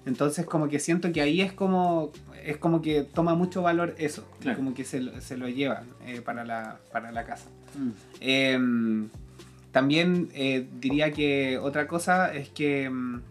Entonces 0.05 0.45
como 0.45 0.67
que 0.69 0.79
siento 0.79 1.11
que 1.11 1.21
ahí 1.21 1.41
es 1.41 1.51
como 1.53 2.11
es 2.45 2.57
como 2.57 2.81
que 2.81 3.03
toma 3.03 3.35
mucho 3.35 3.61
valor 3.61 3.93
eso, 3.99 4.27
Claro. 4.39 4.57
como 4.57 4.73
que 4.73 4.83
se, 4.83 4.99
lo- 5.01 5.19
se 5.21 5.37
lo 5.37 5.47
llevan 5.47 5.83
eh, 6.07 6.21
para, 6.21 6.43
la, 6.43 6.79
para 6.91 7.11
la 7.11 7.23
casa. 7.25 7.47
Mm. 7.77 7.89
Eh, 8.21 9.07
también 9.71 10.29
eh, 10.33 10.67
diría 10.79 11.11
que 11.11 11.57
otra 11.59 11.87
cosa 11.87 12.33
es 12.33 12.49
que 12.49 12.89
mm, 12.89 13.21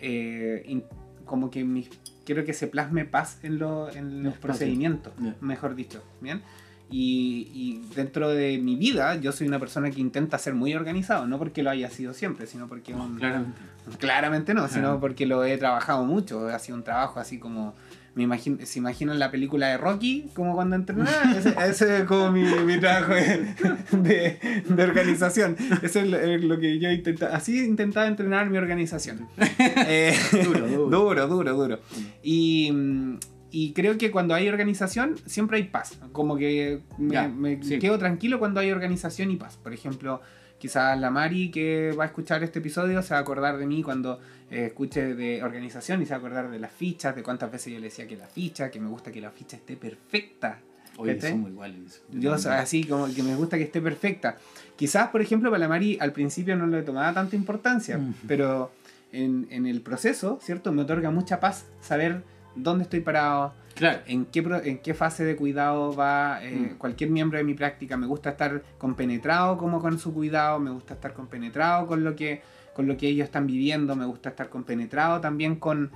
eh, 0.00 0.62
in- 0.66 0.84
como 1.24 1.50
que 1.50 1.64
mis, 1.64 1.90
quiero 2.24 2.44
que 2.44 2.52
se 2.54 2.66
plasme 2.66 3.04
paz 3.04 3.38
en, 3.42 3.58
lo- 3.58 3.88
en 3.90 4.22
los 4.22 4.34
Espacio. 4.34 4.40
procedimientos, 4.40 5.12
mejor 5.40 5.74
dicho, 5.74 6.02
¿bien? 6.20 6.42
Y, 6.90 7.48
y 7.52 7.82
dentro 7.94 8.30
de 8.30 8.56
mi 8.58 8.76
vida 8.76 9.14
yo 9.16 9.30
soy 9.32 9.46
una 9.46 9.58
persona 9.58 9.90
que 9.90 10.00
intenta 10.00 10.38
ser 10.38 10.54
muy 10.54 10.74
organizado, 10.74 11.26
no 11.26 11.38
porque 11.38 11.62
lo 11.62 11.68
haya 11.70 11.90
sido 11.90 12.14
siempre, 12.14 12.46
sino 12.46 12.66
porque 12.66 12.94
un- 12.94 13.16
Claramente. 13.18 13.58
Claramente 13.98 14.54
no, 14.54 14.68
sino 14.68 14.98
porque 15.00 15.26
lo 15.26 15.44
he 15.44 15.56
trabajado 15.58 16.04
mucho. 16.04 16.48
Ha 16.48 16.58
sido 16.58 16.76
un 16.78 16.84
trabajo 16.84 17.20
así 17.20 17.38
como. 17.38 17.74
Me 18.14 18.24
imagino, 18.24 18.58
¿Se 18.64 18.80
imaginan 18.80 19.18
la 19.20 19.30
película 19.30 19.68
de 19.68 19.76
Rocky? 19.76 20.28
Como 20.34 20.54
cuando 20.54 20.74
entrenaba. 20.76 21.32
Ese, 21.38 21.54
ese 21.68 21.98
es 21.98 22.04
como 22.04 22.32
mi, 22.32 22.42
mi 22.42 22.78
trabajo 22.80 23.12
de, 23.14 23.54
de- 23.92 24.62
de 24.66 24.82
organización. 24.82 25.56
Eso 25.82 26.00
es 26.00 26.08
lo, 26.08 26.16
es 26.18 26.42
lo 26.42 26.58
que 26.58 26.78
yo 26.80 26.90
intentaba. 26.90 27.36
Así 27.36 27.64
intentaba 27.64 28.06
entrenar 28.08 28.50
mi 28.50 28.58
organización. 28.58 29.28
Eh, 29.60 30.16
Duro, 30.44 30.66
duro. 30.68 30.88
duro, 30.90 31.28
duro, 31.28 31.54
duro. 31.54 31.78
Y, 32.22 32.70
mm, 32.72 33.18
y 33.50 33.72
creo 33.72 33.96
que 33.98 34.10
cuando 34.10 34.34
hay 34.34 34.48
organización, 34.48 35.16
siempre 35.26 35.56
hay 35.58 35.64
paz. 35.64 35.98
Como 36.12 36.36
que 36.36 36.80
me, 36.98 37.12
Ya, 37.14 37.28
me 37.28 37.62
sí. 37.62 37.78
quedo 37.78 37.98
tranquilo 37.98 38.38
cuando 38.38 38.60
hay 38.60 38.70
organización 38.70 39.30
y 39.30 39.36
paz. 39.36 39.56
Por 39.56 39.72
ejemplo, 39.72 40.20
quizás 40.58 40.98
la 40.98 41.10
Mari 41.10 41.50
que 41.50 41.92
va 41.98 42.04
a 42.04 42.06
escuchar 42.08 42.42
este 42.42 42.58
episodio 42.58 43.02
se 43.02 43.14
va 43.14 43.18
a 43.18 43.22
acordar 43.22 43.56
de 43.58 43.66
mí 43.66 43.82
cuando 43.82 44.20
eh, 44.50 44.66
escuche 44.66 45.14
de 45.14 45.42
organización 45.42 46.02
y 46.02 46.04
se 46.06 46.10
va 46.10 46.16
a 46.16 46.18
acordar 46.18 46.50
de 46.50 46.58
las 46.58 46.72
fichas, 46.72 47.14
de 47.16 47.22
cuántas 47.22 47.50
veces 47.50 47.72
yo 47.72 47.78
le 47.78 47.86
decía 47.86 48.06
que 48.06 48.16
la 48.16 48.26
ficha, 48.26 48.70
que 48.70 48.80
me 48.80 48.88
gusta 48.88 49.10
que 49.12 49.20
la 49.20 49.30
ficha 49.30 49.56
esté 49.56 49.76
perfecta. 49.76 50.60
Oye, 50.96 51.20
somos 51.20 51.50
iguales. 51.50 52.02
Yo 52.10 52.34
así 52.34 52.82
como 52.84 53.06
que 53.14 53.22
me 53.22 53.36
gusta 53.36 53.56
que 53.56 53.62
esté 53.62 53.80
perfecta. 53.80 54.36
Quizás, 54.76 55.08
por 55.10 55.20
ejemplo, 55.22 55.48
para 55.50 55.60
la 55.60 55.68
Mari 55.68 55.96
al 56.00 56.12
principio 56.12 56.56
no 56.56 56.66
le 56.66 56.82
tomaba 56.82 57.14
tanta 57.14 57.36
importancia, 57.36 58.00
pero 58.26 58.72
en, 59.12 59.46
en 59.50 59.66
el 59.66 59.80
proceso, 59.80 60.40
¿cierto? 60.42 60.72
Me 60.72 60.82
otorga 60.82 61.10
mucha 61.12 61.38
paz 61.38 61.66
saber 61.80 62.22
dónde 62.54 62.84
estoy 62.84 63.00
parado, 63.00 63.52
Claro. 63.74 64.00
en 64.06 64.24
qué, 64.26 64.42
pro- 64.42 64.62
en 64.62 64.78
qué 64.78 64.92
fase 64.94 65.24
de 65.24 65.36
cuidado 65.36 65.94
va 65.94 66.40
eh, 66.42 66.72
Mm. 66.74 66.78
cualquier 66.78 67.10
miembro 67.10 67.38
de 67.38 67.44
mi 67.44 67.54
práctica. 67.54 67.96
Me 67.96 68.06
gusta 68.06 68.30
estar 68.30 68.62
compenetrado 68.78 69.56
como 69.58 69.80
con 69.80 69.98
su 69.98 70.12
cuidado, 70.12 70.58
me 70.58 70.70
gusta 70.70 70.94
estar 70.94 71.12
compenetrado 71.14 71.86
con 71.86 72.02
lo 72.04 72.16
que, 72.16 72.42
con 72.74 72.86
lo 72.88 72.96
que 72.96 73.08
ellos 73.08 73.24
están 73.26 73.46
viviendo, 73.46 73.94
me 73.96 74.04
gusta 74.06 74.30
estar 74.30 74.48
compenetrado 74.48 75.20
también 75.20 75.56
con 75.56 75.90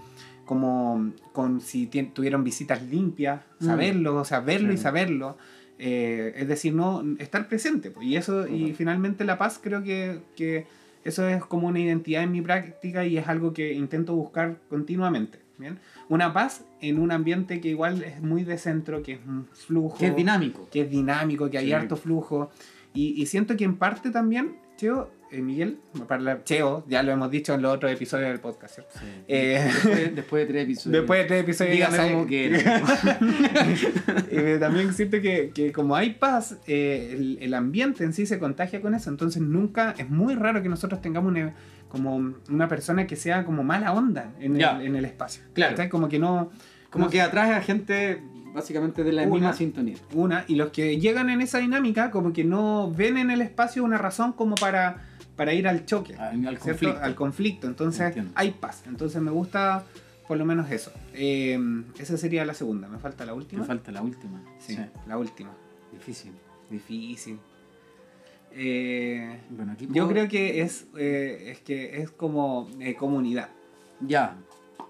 como 0.44 1.12
con 1.32 1.60
si 1.60 1.86
tuvieron 1.86 2.42
visitas 2.44 2.82
limpias, 2.82 3.40
Mm. 3.60 3.64
saberlo, 3.66 4.16
o 4.16 4.24
sea, 4.24 4.40
verlo 4.40 4.72
y 4.72 4.76
saberlo. 4.76 5.36
Eh, 5.78 6.34
es 6.36 6.46
decir, 6.48 6.74
no 6.74 7.02
estar 7.18 7.48
presente. 7.48 7.90
pues, 7.90 8.06
y 8.06 8.16
eso, 8.16 8.46
y 8.46 8.72
finalmente 8.74 9.24
la 9.24 9.38
paz 9.38 9.58
creo 9.62 9.82
que, 9.82 10.20
que 10.36 10.66
eso 11.04 11.26
es 11.28 11.44
como 11.44 11.68
una 11.68 11.80
identidad 11.80 12.22
en 12.22 12.30
mi 12.32 12.42
práctica 12.42 13.04
y 13.04 13.18
es 13.18 13.26
algo 13.28 13.52
que 13.52 13.72
intento 13.72 14.14
buscar 14.14 14.58
continuamente. 14.68 15.38
¿Bien? 15.62 15.78
Una 16.08 16.32
paz 16.34 16.64
en 16.80 16.98
un 16.98 17.10
ambiente 17.12 17.60
que 17.60 17.68
igual 17.68 18.02
es 18.04 18.20
muy 18.20 18.44
de 18.44 18.58
centro, 18.58 19.02
que 19.02 19.12
es 19.14 19.20
un 19.26 19.46
flujo, 19.52 19.96
Que 19.98 20.08
es 20.08 20.16
dinámico. 20.16 20.68
que 20.70 20.82
es 20.82 20.90
dinámico, 20.90 21.48
que 21.48 21.58
hay 21.58 21.66
Sí. 21.66 21.72
harto 21.72 21.96
flujo. 21.96 22.50
Y, 22.94 23.20
y 23.22 23.26
siento 23.26 23.56
que 23.56 23.64
en 23.64 23.76
parte 23.76 24.10
también, 24.10 24.56
Cheo, 24.76 25.10
eh, 25.30 25.40
Miguel, 25.40 25.78
para 26.08 26.20
la- 26.20 26.44
Cheo, 26.44 26.84
ya 26.88 27.02
lo 27.02 27.12
hemos 27.12 27.30
dicho 27.30 27.54
en 27.54 27.62
los 27.62 27.74
otros 27.74 27.90
episodios 27.90 28.28
del 28.28 28.40
podcast, 28.40 28.74
¿cierto? 28.74 28.92
Sí. 28.98 29.06
Eh, 29.28 29.62
Después, 29.64 30.14
después 30.14 30.40
de 30.46 30.52
tres 30.52 30.64
episodios. 30.64 31.00
Después 31.00 31.20
de 31.20 31.24
tres 31.26 31.40
episodios 31.44 31.88
saben- 31.90 32.12
como 32.12 32.26
quieran. 32.26 32.82
Eh, 34.30 34.56
también 34.60 34.92
siento 34.92 35.20
que, 35.20 35.50
que 35.54 35.72
como 35.72 35.94
hay 35.96 36.14
paz, 36.14 36.56
eh, 36.66 37.10
el, 37.16 37.38
el 37.40 37.54
ambiente 37.54 38.04
en 38.04 38.12
sí 38.12 38.26
se 38.26 38.38
contagia 38.38 38.80
con 38.80 38.94
eso. 38.94 39.10
Entonces 39.10 39.40
nunca, 39.42 39.94
es 39.98 40.08
muy 40.10 40.34
raro 40.34 40.62
que 40.62 40.68
nosotros 40.68 41.00
tengamos 41.00 41.30
una, 41.32 41.54
como 41.92 42.16
una 42.48 42.68
persona 42.68 43.06
que 43.06 43.16
sea 43.16 43.44
como 43.44 43.62
mala 43.62 43.92
onda 43.92 44.32
en, 44.40 44.56
el, 44.56 44.62
en 44.80 44.96
el 44.96 45.04
espacio. 45.04 45.42
Claro. 45.52 45.72
¿Cachai? 45.76 45.90
Como 45.90 46.08
que 46.08 46.18
no... 46.18 46.50
Como 46.90 47.04
no- 47.04 47.10
que 47.10 47.20
atrae 47.20 47.52
a 47.54 47.60
gente 47.60 48.22
básicamente 48.54 49.04
de 49.04 49.12
la 49.12 49.22
Una. 49.22 49.30
misma 49.32 49.52
sintonía. 49.52 49.96
Una, 50.14 50.44
y 50.48 50.56
los 50.56 50.70
que 50.70 50.98
llegan 50.98 51.28
en 51.30 51.40
esa 51.42 51.58
dinámica 51.58 52.10
como 52.10 52.32
que 52.32 52.44
no 52.44 52.90
ven 52.90 53.18
en 53.18 53.30
el 53.30 53.40
espacio 53.42 53.84
una 53.84 53.98
razón 53.98 54.32
como 54.32 54.54
para, 54.56 55.04
para 55.36 55.52
ir 55.54 55.68
al 55.68 55.84
choque. 55.86 56.16
Al, 56.16 56.58
conflicto. 56.58 56.98
Al 57.02 57.14
conflicto. 57.14 57.66
Entonces 57.66 58.00
Entiendo. 58.00 58.32
hay 58.34 58.50
paz. 58.52 58.82
Entonces 58.86 59.20
me 59.22 59.30
gusta 59.30 59.84
por 60.28 60.36
lo 60.38 60.44
menos 60.46 60.70
eso. 60.70 60.92
Eh, 61.14 61.58
esa 61.98 62.16
sería 62.16 62.44
la 62.46 62.54
segunda. 62.54 62.88
Me 62.88 62.98
falta 62.98 63.24
la 63.26 63.34
última. 63.34 63.62
Me 63.62 63.66
falta 63.66 63.90
la 63.92 64.02
última. 64.02 64.42
Sí, 64.58 64.78
la 65.06 65.18
última. 65.18 65.50
Difícil. 65.92 66.32
Difícil. 66.70 67.38
Eh, 68.54 69.38
Bueno, 69.50 69.72
aquí 69.72 69.88
yo 69.90 70.08
creo 70.08 70.28
que 70.28 70.62
es, 70.62 70.86
eh, 70.96 71.50
es 71.52 71.60
que 71.60 72.00
es 72.02 72.10
como 72.10 72.68
eh, 72.80 72.94
comunidad. 72.94 73.48
Ya. 74.00 74.36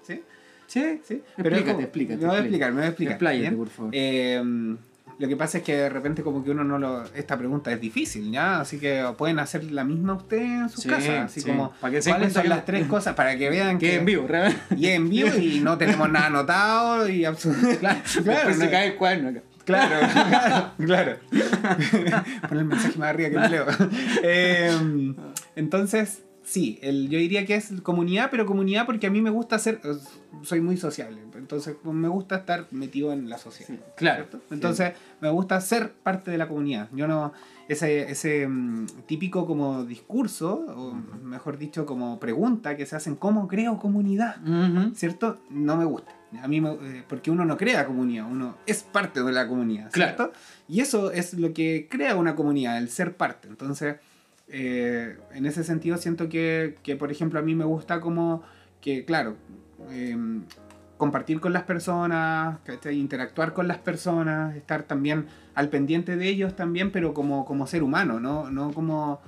¿Sí? 0.03 0.21
Sí. 0.67 1.01
¿Sí? 1.05 1.23
Explícate, 1.37 1.65
como- 1.65 1.81
explícate, 1.81 2.21
Me 2.21 2.27
voy 2.27 2.37
a 2.37 2.41
explicar, 2.41 2.71
me 2.71 2.77
voy 2.77 2.85
a 2.85 2.89
explicar. 2.89 3.13
Expláyate, 3.15 3.57
por 3.57 3.69
favor. 3.69 3.91
Eh, 3.95 4.77
lo 5.19 5.29
que 5.29 5.37
pasa 5.37 5.59
es 5.59 5.65
que 5.65 5.77
de 5.77 5.89
repente 5.89 6.23
como 6.23 6.43
que 6.43 6.51
uno 6.51 6.65
no 6.65 6.79
lo... 6.79 7.05
Esta 7.15 7.37
pregunta 7.39 7.71
es 7.71 7.81
difícil, 7.81 8.33
¿ya? 8.33 8.61
Así 8.61 8.79
que 8.79 9.05
pueden 9.17 9.39
hacer 9.39 9.63
la 9.71 9.85
misma 9.85 10.15
ustedes 10.15 10.43
en 10.49 10.69
sus 10.71 10.83
Sí, 10.83 10.89
casas. 10.89 11.27
Así 11.27 11.41
sí. 11.43 11.49
como, 11.51 11.71
Para 11.81 11.93
que 12.01 12.09
¿cuáles 12.09 12.33
son 12.33 12.43
que 12.43 12.49
las 12.49 12.65
tres 12.65 12.87
cosas? 12.89 13.15
Para 13.15 13.37
que 13.37 13.49
vean 13.51 13.79
Que 13.79 13.91
que... 13.91 13.95
en 13.97 14.05
vivo, 14.07 14.27
realmente. 14.27 14.61
Y 14.77 14.87
en 14.89 15.09
vivo 15.11 15.29
y 15.39 15.61
no 15.61 15.79
tenemos 15.79 16.11
nada 16.11 16.27
anotado 16.27 17.09
y 17.09 17.25
absolutamente... 17.25 17.79
Claro, 17.81 18.01
Después 18.25 18.59
no- 18.59 18.65
se 18.65 18.71
cae 18.71 18.87
el 18.89 18.95
cuaderno 18.97 19.29
acá. 19.29 19.43
Claro, 19.65 20.07
claro, 20.13 20.73
claro. 20.79 21.19
Pon 22.49 22.59
el 22.59 22.65
mensaje 22.65 22.99
más 22.99 23.09
arriba 23.09 23.31
que 23.31 23.37
no 23.37 23.49
leo. 23.49 23.67
Eh, 24.23 25.15
entonces, 25.57 26.25
sí, 26.45 26.79
el, 26.83 27.09
yo 27.09 27.19
diría 27.19 27.45
que 27.47 27.55
es 27.55 27.73
comunidad, 27.83 28.29
pero 28.31 28.47
comunidad 28.47 28.87
porque 28.87 29.07
a 29.07 29.11
mí 29.11 29.21
me 29.23 29.31
gusta 29.31 29.59
ser, 29.59 29.81
eh, 29.85 29.95
soy 30.43 30.61
muy 30.61 30.77
sociable, 30.77 31.21
entonces 31.35 31.77
me 31.85 32.09
gusta 32.09 32.37
estar 32.37 32.67
metido 32.71 33.13
en 33.13 33.29
la 33.29 33.39
sociedad. 33.39 33.69
Sí, 33.75 33.79
claro. 33.97 34.25
¿cierto? 34.29 34.41
Entonces, 34.55 34.93
me 35.21 35.31
gusta 35.31 35.61
ser 35.61 35.93
parte 35.93 36.31
de 36.31 36.39
la 36.39 36.49
comunidad. 36.49 36.89
Yo 36.93 37.07
no, 37.07 37.33
ese, 37.69 38.11
ese 38.11 38.47
mm, 38.49 38.87
típico 39.07 39.47
como 39.47 39.85
discurso, 39.85 40.55
o 40.77 40.93
mejor 41.23 41.59
dicho, 41.59 41.87
como 41.87 42.19
pregunta 42.19 42.77
que 42.77 42.87
se 42.87 42.97
hacen, 42.97 43.15
¿cómo 43.17 43.47
creo 43.49 43.79
comunidad? 43.79 44.37
¿cierto? 44.95 45.39
No 45.51 45.77
me 45.77 45.85
gusta. 45.85 46.13
A 46.43 46.49
mí, 46.49 46.61
me- 46.63 46.71
eh, 46.71 47.05
porque 47.09 47.31
uno 47.31 47.45
no 47.45 47.57
crea 47.59 47.85
comunidad, 47.87 48.27
uno 48.31 48.57
es 48.67 48.83
parte 48.83 49.23
de 49.23 49.33
la 49.33 49.47
comunidad, 49.47 49.91
Claro. 49.93 50.33
Y 50.67 50.81
eso 50.81 51.11
es 51.13 51.35
lo 51.35 51.53
que 51.53 51.89
crea 51.91 52.17
una 52.17 52.35
comunidad, 52.35 52.79
el 52.79 52.89
ser 52.89 53.17
parte. 53.17 53.49
Entonces, 53.49 53.97
eh, 54.53 55.17
en 55.35 55.47
ese 55.47 55.65
sentido 55.65 55.97
siento 55.97 56.29
que, 56.29 56.77
que, 56.85 56.95
por 56.95 57.11
ejemplo, 57.11 57.39
a 57.41 57.43
mí 57.43 57.55
me 57.55 57.65
gusta 57.65 58.01
como 58.01 58.43
que, 58.81 59.05
claro, 59.05 59.37
eh, 59.91 60.17
compartir 60.99 61.41
con 61.41 61.53
las 61.53 61.65
personas, 61.65 62.59
¿cachai? 62.65 62.97
interactuar 62.99 63.55
con 63.55 63.67
las 63.67 63.79
personas, 63.79 64.55
estar 64.55 64.85
también 64.85 65.27
al 65.55 65.69
pendiente 65.69 66.17
de 66.17 66.29
ellos 66.29 66.55
también, 66.55 66.93
pero 66.93 67.13
como, 67.13 67.45
como 67.45 67.67
ser 67.67 67.83
humano, 67.83 68.21
no, 68.21 68.51
no 68.51 68.73
como... 68.73 69.21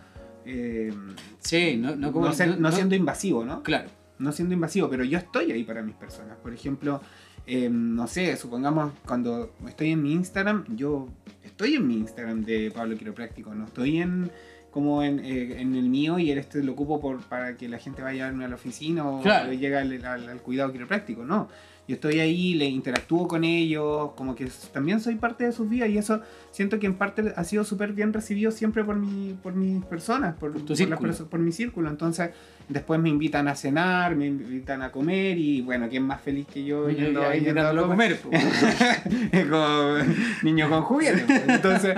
eh, 0.46 0.92
Sí, 1.40 1.76
no, 1.76 1.90
no 1.90 1.96
no, 1.96 2.12
como. 2.12 2.32
ser- 2.32 2.60
no 2.60 2.70
siendo 2.70 2.94
invasivo, 2.94 3.44
¿no? 3.44 3.62
Claro. 3.64 3.88
no 4.18 4.30
siendo 4.30 4.54
invasivo, 4.54 4.88
pero 4.88 5.02
yo 5.04 5.18
estoy 5.18 5.50
ahí 5.52 5.64
para 5.64 5.82
mis 5.82 5.94
personas. 5.96 6.36
Por 6.38 6.52
ejemplo, 6.54 7.00
eh, 7.46 7.68
no 7.70 8.06
sé, 8.06 8.36
supongamos 8.36 8.92
cuando 9.04 9.52
estoy 9.66 9.90
en 9.90 10.02
mi 10.02 10.12
Instagram, 10.12 10.64
yo 10.76 11.08
estoy 11.42 11.74
en 11.74 11.86
mi 11.86 11.96
Instagram 11.98 12.42
de 12.44 12.70
Pablo 12.70 12.96
Quiropráctico, 12.96 13.54
no 13.54 13.64
estoy 13.66 13.98
en 14.00 14.30
como 14.74 15.04
en, 15.04 15.20
eh, 15.20 15.60
en 15.60 15.76
el 15.76 15.88
mío 15.88 16.18
y 16.18 16.32
el 16.32 16.38
este 16.38 16.60
lo 16.64 16.72
ocupo 16.72 17.00
por, 17.00 17.20
para 17.22 17.56
que 17.56 17.68
la 17.68 17.78
gente 17.78 18.02
vaya 18.02 18.26
a 18.26 18.32
la 18.32 18.54
oficina 18.56 19.08
o 19.08 19.22
Claro. 19.22 19.52
llegue 19.52 19.76
al, 19.78 20.04
al- 20.04 20.28
al 20.28 20.38
cuidado 20.40 20.72
quiropráctico, 20.72 21.24
no. 21.24 21.48
Yo 21.86 21.96
estoy 21.96 22.18
ahí, 22.20 22.54
le 22.54 22.64
interactúo 22.64 23.28
con 23.28 23.44
ellos, 23.44 24.12
como 24.16 24.34
que 24.34 24.48
también 24.72 25.00
soy 25.00 25.16
parte 25.16 25.44
de 25.44 25.52
sus 25.52 25.68
vidas 25.68 25.90
y 25.90 25.98
eso 25.98 26.22
siento 26.50 26.78
que 26.78 26.86
en 26.86 26.94
parte 26.94 27.34
ha 27.36 27.44
sido 27.44 27.62
súper 27.62 27.92
bien 27.92 28.12
recibido 28.14 28.50
siempre 28.52 28.82
por, 28.84 28.96
mi, 28.96 29.34
por 29.42 29.54
mis 29.54 29.84
personas, 29.84 30.34
por, 30.36 30.52
Por 30.52 30.64
por 30.64 31.06
las 31.06 31.20
por 31.20 31.40
mi 31.40 31.52
círculo. 31.52 31.90
Entonces, 31.90 32.30
después 32.70 32.98
me 33.00 33.10
invitan 33.10 33.48
a 33.48 33.54
cenar, 33.54 34.16
me 34.16 34.26
invitan 34.28 34.80
a 34.80 34.90
comer 34.90 35.36
y 35.36 35.60
bueno, 35.60 35.86
¿quién 35.90 36.04
más 36.04 36.22
feliz 36.22 36.46
que 36.46 36.64
yo 36.64 36.88
yendo, 36.88 37.20
Ya, 37.20 37.34
yendo 37.34 37.60
a 37.60 37.86
comer? 37.86 38.18
po. 38.18 38.30
como 39.50 39.96
niño 40.42 40.70
con 40.70 40.82
juguete. 40.82 41.24
pues. 41.26 41.48
Entonces, 41.48 41.94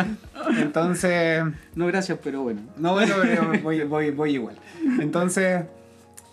entonces, 0.58 1.44
No, 1.76 1.86
gracias, 1.86 2.18
pero 2.22 2.42
bueno. 2.42 2.60
no, 2.76 2.94
bueno, 2.94 3.14
pero 3.22 3.52
voy, 3.62 3.82
voy, 3.84 4.10
voy 4.10 4.30
igual. 4.32 4.56
Entonces, 5.00 5.64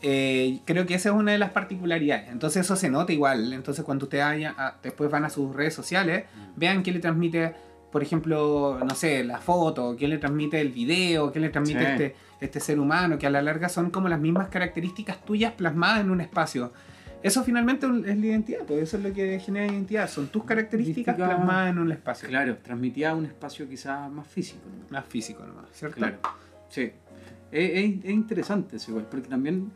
eh, 0.03 0.59
creo 0.65 0.85
que 0.85 0.95
esa 0.95 1.09
es 1.09 1.15
una 1.15 1.31
de 1.31 1.37
las 1.37 1.51
particularidades. 1.51 2.29
Entonces, 2.29 2.65
eso 2.65 2.75
se 2.75 2.89
nota 2.89 3.11
igual. 3.13 3.53
Entonces, 3.53 3.83
cuando 3.85 4.05
ustedes 4.05 4.23
vaya 4.25 4.53
a- 4.57 4.75
después 4.83 5.09
van 5.09 5.25
a 5.25 5.29
sus 5.29 5.55
redes 5.55 5.73
sociales, 5.73 6.25
vean 6.55 6.83
qué 6.83 6.91
le 6.91 6.99
transmite, 6.99 7.53
por 7.91 8.03
ejemplo, 8.03 8.79
no 8.87 8.95
sé, 8.95 9.23
la 9.23 9.39
foto, 9.39 9.95
qué 9.97 10.07
le 10.07 10.17
transmite 10.17 10.59
el 10.59 10.69
video, 10.71 11.31
qué 11.31 11.39
le 11.39 11.49
transmite 11.49 11.79
Sí. 11.79 11.85
este, 11.91 12.15
este 12.41 12.59
ser 12.59 12.79
humano, 12.79 13.17
que 13.17 13.27
a 13.27 13.29
la 13.29 13.41
larga 13.41 13.69
son 13.69 13.89
como 13.91 14.09
las 14.09 14.19
mismas 14.19 14.49
características 14.49 15.23
tuyas 15.23 15.53
plasmadas 15.53 16.01
en 16.01 16.11
un 16.11 16.19
espacio. 16.21 16.73
Eso 17.21 17.41
finalmente 17.45 17.85
es 17.85 17.91
la 18.17 18.25
identidad, 18.25 18.59
pues 18.67 18.83
eso 18.83 18.97
es 18.97 19.03
lo 19.03 19.13
que 19.13 19.39
genera 19.39 19.71
identidad, 19.71 20.09
son 20.09 20.27
tus 20.27 20.43
características 20.43 21.15
Característica- 21.15 21.35
plasmadas 21.37 21.69
en 21.71 21.79
un 21.79 21.91
espacio. 21.93 22.27
Claro, 22.27 22.57
transmitía 22.57 23.15
un 23.15 23.25
espacio 23.25 23.69
quizás 23.69 24.11
más 24.11 24.27
físico. 24.27 24.59
¿no? 24.67 24.85
Más 24.97 25.05
físico 25.05 25.45
nomás, 25.45 25.65
¿cierto? 25.71 25.95
Claro. 25.95 26.17
Sí. 26.67 26.91
Es, 27.49 27.69
es- 27.71 28.03
es 28.03 28.11
interesante 28.11 28.75
eso 28.75 28.91
igual, 28.91 29.07
porque 29.09 29.29
también. 29.29 29.71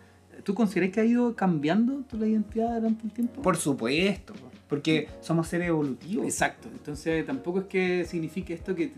¿Tú 0.48 0.56
consideras 0.56 0.94
que 0.94 1.02
ha 1.02 1.04
ido 1.04 1.36
cambiando 1.36 2.04
tu 2.10 2.18
la 2.18 2.26
identidad 2.26 2.76
durante 2.76 3.06
el 3.06 3.12
tiempo? 3.12 3.42
Por 3.42 3.58
supuesto, 3.58 4.34
porque 4.70 5.10
somos 5.20 5.46
seres 5.50 5.68
evolutivos. 5.68 6.24
Exacto. 6.24 6.70
Entonces 6.72 7.26
tampoco 7.26 7.60
es 7.60 7.66
que 7.66 8.06
signifique 8.06 8.54
esto 8.54 8.74
que, 8.74 8.94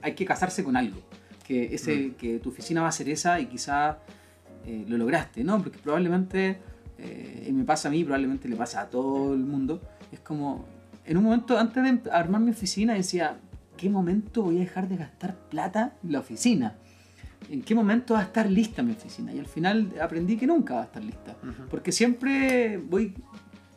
hay 0.00 0.14
que 0.14 0.24
casarse 0.24 0.64
con 0.64 0.74
algo. 0.74 0.96
Que, 1.46 1.74
ese, 1.74 2.14
que 2.14 2.38
tu 2.38 2.48
oficina 2.48 2.80
va 2.80 2.88
a 2.88 2.92
ser 2.92 3.10
esa 3.10 3.38
y 3.40 3.44
quizás 3.44 3.96
eh, 4.64 4.86
lo 4.88 4.96
lograste, 4.96 5.44
¿no? 5.44 5.62
Porque 5.62 5.78
probablemente, 5.78 6.56
eh, 6.96 7.44
y 7.46 7.52
me 7.52 7.64
pasa 7.64 7.88
a 7.88 7.90
mí, 7.90 8.04
probablemente 8.04 8.48
le 8.48 8.56
pasa 8.56 8.80
a 8.80 8.88
todo 8.88 9.34
el 9.34 9.40
mundo, 9.40 9.82
es 10.10 10.20
como, 10.20 10.64
en 11.04 11.18
un 11.18 11.24
momento 11.24 11.58
antes 11.58 11.82
de 11.82 12.10
armar 12.10 12.40
mi 12.40 12.52
oficina 12.52 12.94
decía, 12.94 13.36
¿qué 13.76 13.90
momento 13.90 14.44
voy 14.44 14.56
a 14.56 14.60
dejar 14.60 14.88
de 14.88 14.96
gastar 14.96 15.36
plata 15.50 15.94
en 16.02 16.12
la 16.12 16.20
oficina? 16.20 16.78
¿En 17.50 17.62
qué 17.62 17.74
momento 17.74 18.14
va 18.14 18.20
a 18.20 18.24
estar 18.24 18.50
lista 18.50 18.82
mi 18.82 18.92
oficina? 18.92 19.32
Y 19.32 19.38
al 19.38 19.46
final 19.46 19.92
aprendí 20.00 20.36
que 20.36 20.46
nunca 20.46 20.74
va 20.74 20.80
a 20.82 20.84
estar 20.84 21.02
lista. 21.02 21.36
Porque 21.70 21.92
siempre 21.92 22.78
voy, 22.78 23.14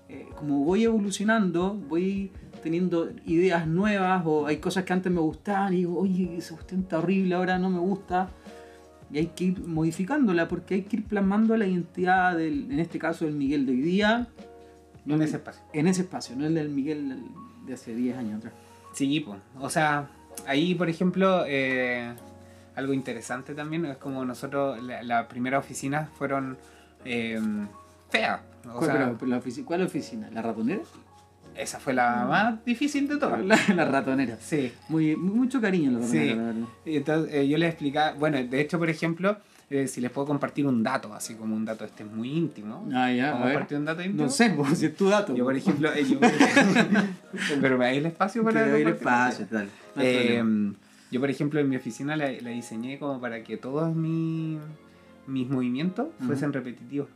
eh, 0.09 0.27
como 0.35 0.63
voy 0.63 0.83
evolucionando, 0.83 1.73
voy 1.73 2.31
teniendo 2.63 3.09
ideas 3.25 3.67
nuevas 3.67 4.23
o 4.25 4.47
hay 4.47 4.57
cosas 4.57 4.83
que 4.83 4.93
antes 4.93 5.11
me 5.11 5.19
gustaban 5.21 5.73
y 5.73 5.77
digo, 5.77 5.99
oye, 5.99 6.37
esa 6.37 6.55
cuestión 6.55 6.81
está 6.81 6.99
horrible, 6.99 7.35
ahora 7.35 7.59
no 7.59 7.69
me 7.69 7.79
gusta. 7.79 8.29
Y 9.11 9.19
hay 9.19 9.27
que 9.27 9.45
ir 9.45 9.59
modificándola 9.65 10.47
porque 10.47 10.75
hay 10.75 10.81
que 10.81 10.97
ir 10.97 11.05
plasmando 11.05 11.55
la 11.55 11.65
identidad 11.65 12.35
del, 12.35 12.71
en 12.71 12.79
este 12.79 12.99
caso 12.99 13.25
del 13.25 13.35
Miguel 13.35 13.65
de 13.65 13.71
hoy 13.73 13.81
día, 13.81 14.27
En 15.05 15.21
ese 15.21 15.37
espacio. 15.37 15.63
en 15.73 15.87
ese 15.87 16.01
espacio, 16.01 16.35
no 16.35 16.45
el 16.45 16.55
del 16.55 16.69
Miguel 16.69 17.23
de 17.65 17.73
hace 17.73 17.95
10 17.95 18.17
años 18.17 18.37
atrás. 18.39 18.53
Sí, 18.93 19.19
pues. 19.21 19.39
O 19.59 19.69
sea, 19.69 20.09
ahí, 20.45 20.75
por 20.75 20.89
ejemplo, 20.89 21.43
eh, 21.47 22.13
algo 22.77 22.93
interesante 22.93 23.53
también 23.53 23.85
es 23.85 23.97
como 23.97 24.23
nosotros, 24.23 24.81
la, 24.81 25.03
la 25.03 25.27
primera 25.27 25.59
oficina 25.59 26.09
fueron 26.17 26.57
eh, 27.03 27.39
feas. 28.09 28.39
O 28.65 28.77
¿Cuál, 28.79 28.91
sea, 28.91 29.13
pero 29.19 29.27
la 29.31 29.41
ofici- 29.41 29.63
¿Cuál 29.65 29.81
oficina? 29.81 30.29
¿La 30.31 30.41
ratonera? 30.41 30.81
esa 31.55 31.79
fue 31.79 31.91
la 31.93 32.23
más 32.29 32.63
difícil 32.65 33.07
de 33.07 33.17
todas. 33.17 33.43
La, 33.43 33.57
la 33.75 33.85
ratonera. 33.85 34.37
Sí. 34.39 34.71
Muy, 34.89 35.15
mucho 35.15 35.59
cariño 35.59 35.89
la 35.91 35.99
ratonera, 35.99 36.23
Sí. 36.31 36.35
la 36.37 36.43
verdad. 36.43 36.67
Y 36.85 36.95
entonces 36.97 37.33
eh, 37.33 37.47
yo 37.47 37.57
les 37.57 37.69
explicaba, 37.69 38.11
bueno, 38.13 38.37
de 38.43 38.61
hecho, 38.61 38.77
por 38.77 38.89
ejemplo, 38.91 39.37
eh, 39.71 39.87
si 39.87 39.99
les 39.99 40.11
puedo 40.11 40.27
compartir 40.27 40.67
un 40.67 40.83
dato, 40.83 41.11
así 41.15 41.33
como 41.33 41.55
un 41.55 41.65
dato 41.65 41.83
este 41.83 42.03
muy 42.05 42.29
íntimo. 42.31 42.87
Ah, 42.93 43.11
ya, 43.11 43.31
¿Puedo 43.31 43.43
a 43.43 43.45
ver. 43.47 43.53
compartir 43.55 43.77
un 43.79 43.85
dato 43.85 44.01
íntimo? 44.03 44.23
No 44.25 44.29
sé, 44.29 44.51
pues, 44.51 44.77
si 44.77 44.85
es 44.85 44.95
tu 44.95 45.09
dato. 45.09 45.35
Yo, 45.35 45.45
por 45.45 45.53
pues. 45.53 45.63
ejemplo, 45.67 45.91
eh, 45.93 46.05
yo- 46.05 46.19
pero 47.61 47.77
me 47.79 47.85
da 47.85 47.91
el 47.91 48.05
espacio 48.05 48.43
para 48.43 48.63
Te 48.63 48.69
doy 48.71 48.81
el 48.83 48.87
espacio, 48.89 49.47
tal. 49.47 49.67
No. 49.95 50.75
Yo, 51.11 51.19
por 51.19 51.29
ejemplo, 51.29 51.59
en 51.59 51.69
mi 51.69 51.75
oficina 51.77 52.15
la, 52.15 52.31
la 52.31 52.49
diseñé 52.49 52.99
como 52.99 53.19
para 53.21 53.43
que 53.43 53.57
todos 53.57 53.95
mi- 53.95 54.59
mis 55.27 55.49
movimientos 55.49 56.07
Ujú. 56.17 56.25
fuesen 56.27 56.53
repetitivos. 56.53 57.09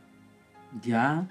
Ya. 0.82 1.28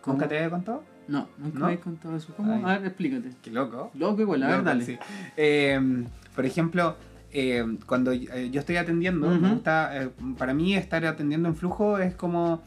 ¿Cómo? 0.00 0.14
¿Nunca 0.14 0.28
te 0.28 0.36
había 0.36 0.50
contado? 0.50 0.84
No, 1.08 1.28
nunca 1.38 1.54
¿No? 1.54 1.60
me 1.60 1.66
habéis 1.66 1.80
contado 1.80 2.16
eso. 2.16 2.32
¿Cómo? 2.36 2.52
Ay. 2.52 2.62
A 2.64 2.78
ver, 2.78 2.86
explícate. 2.88 3.30
Qué 3.42 3.50
loco. 3.50 3.90
Loco 3.94 4.20
igual, 4.22 4.42
a 4.42 4.48
ver, 4.48 4.64
dale. 4.64 4.84
sí. 4.84 4.98
Eh, 5.36 6.04
por 6.34 6.44
ejemplo, 6.46 6.96
eh, 7.32 7.64
cuando 7.86 8.12
yo 8.12 8.60
estoy 8.60 8.76
atendiendo, 8.76 9.28
me 9.30 9.36
Ujú. 9.38 9.54
gusta, 9.54 10.02
eh, 10.02 10.10
para 10.38 10.52
mí 10.54 10.74
estar 10.76 11.04
atendiendo 11.06 11.48
en 11.48 11.54
flujo 11.56 11.98
es 11.98 12.14
como, 12.14 12.62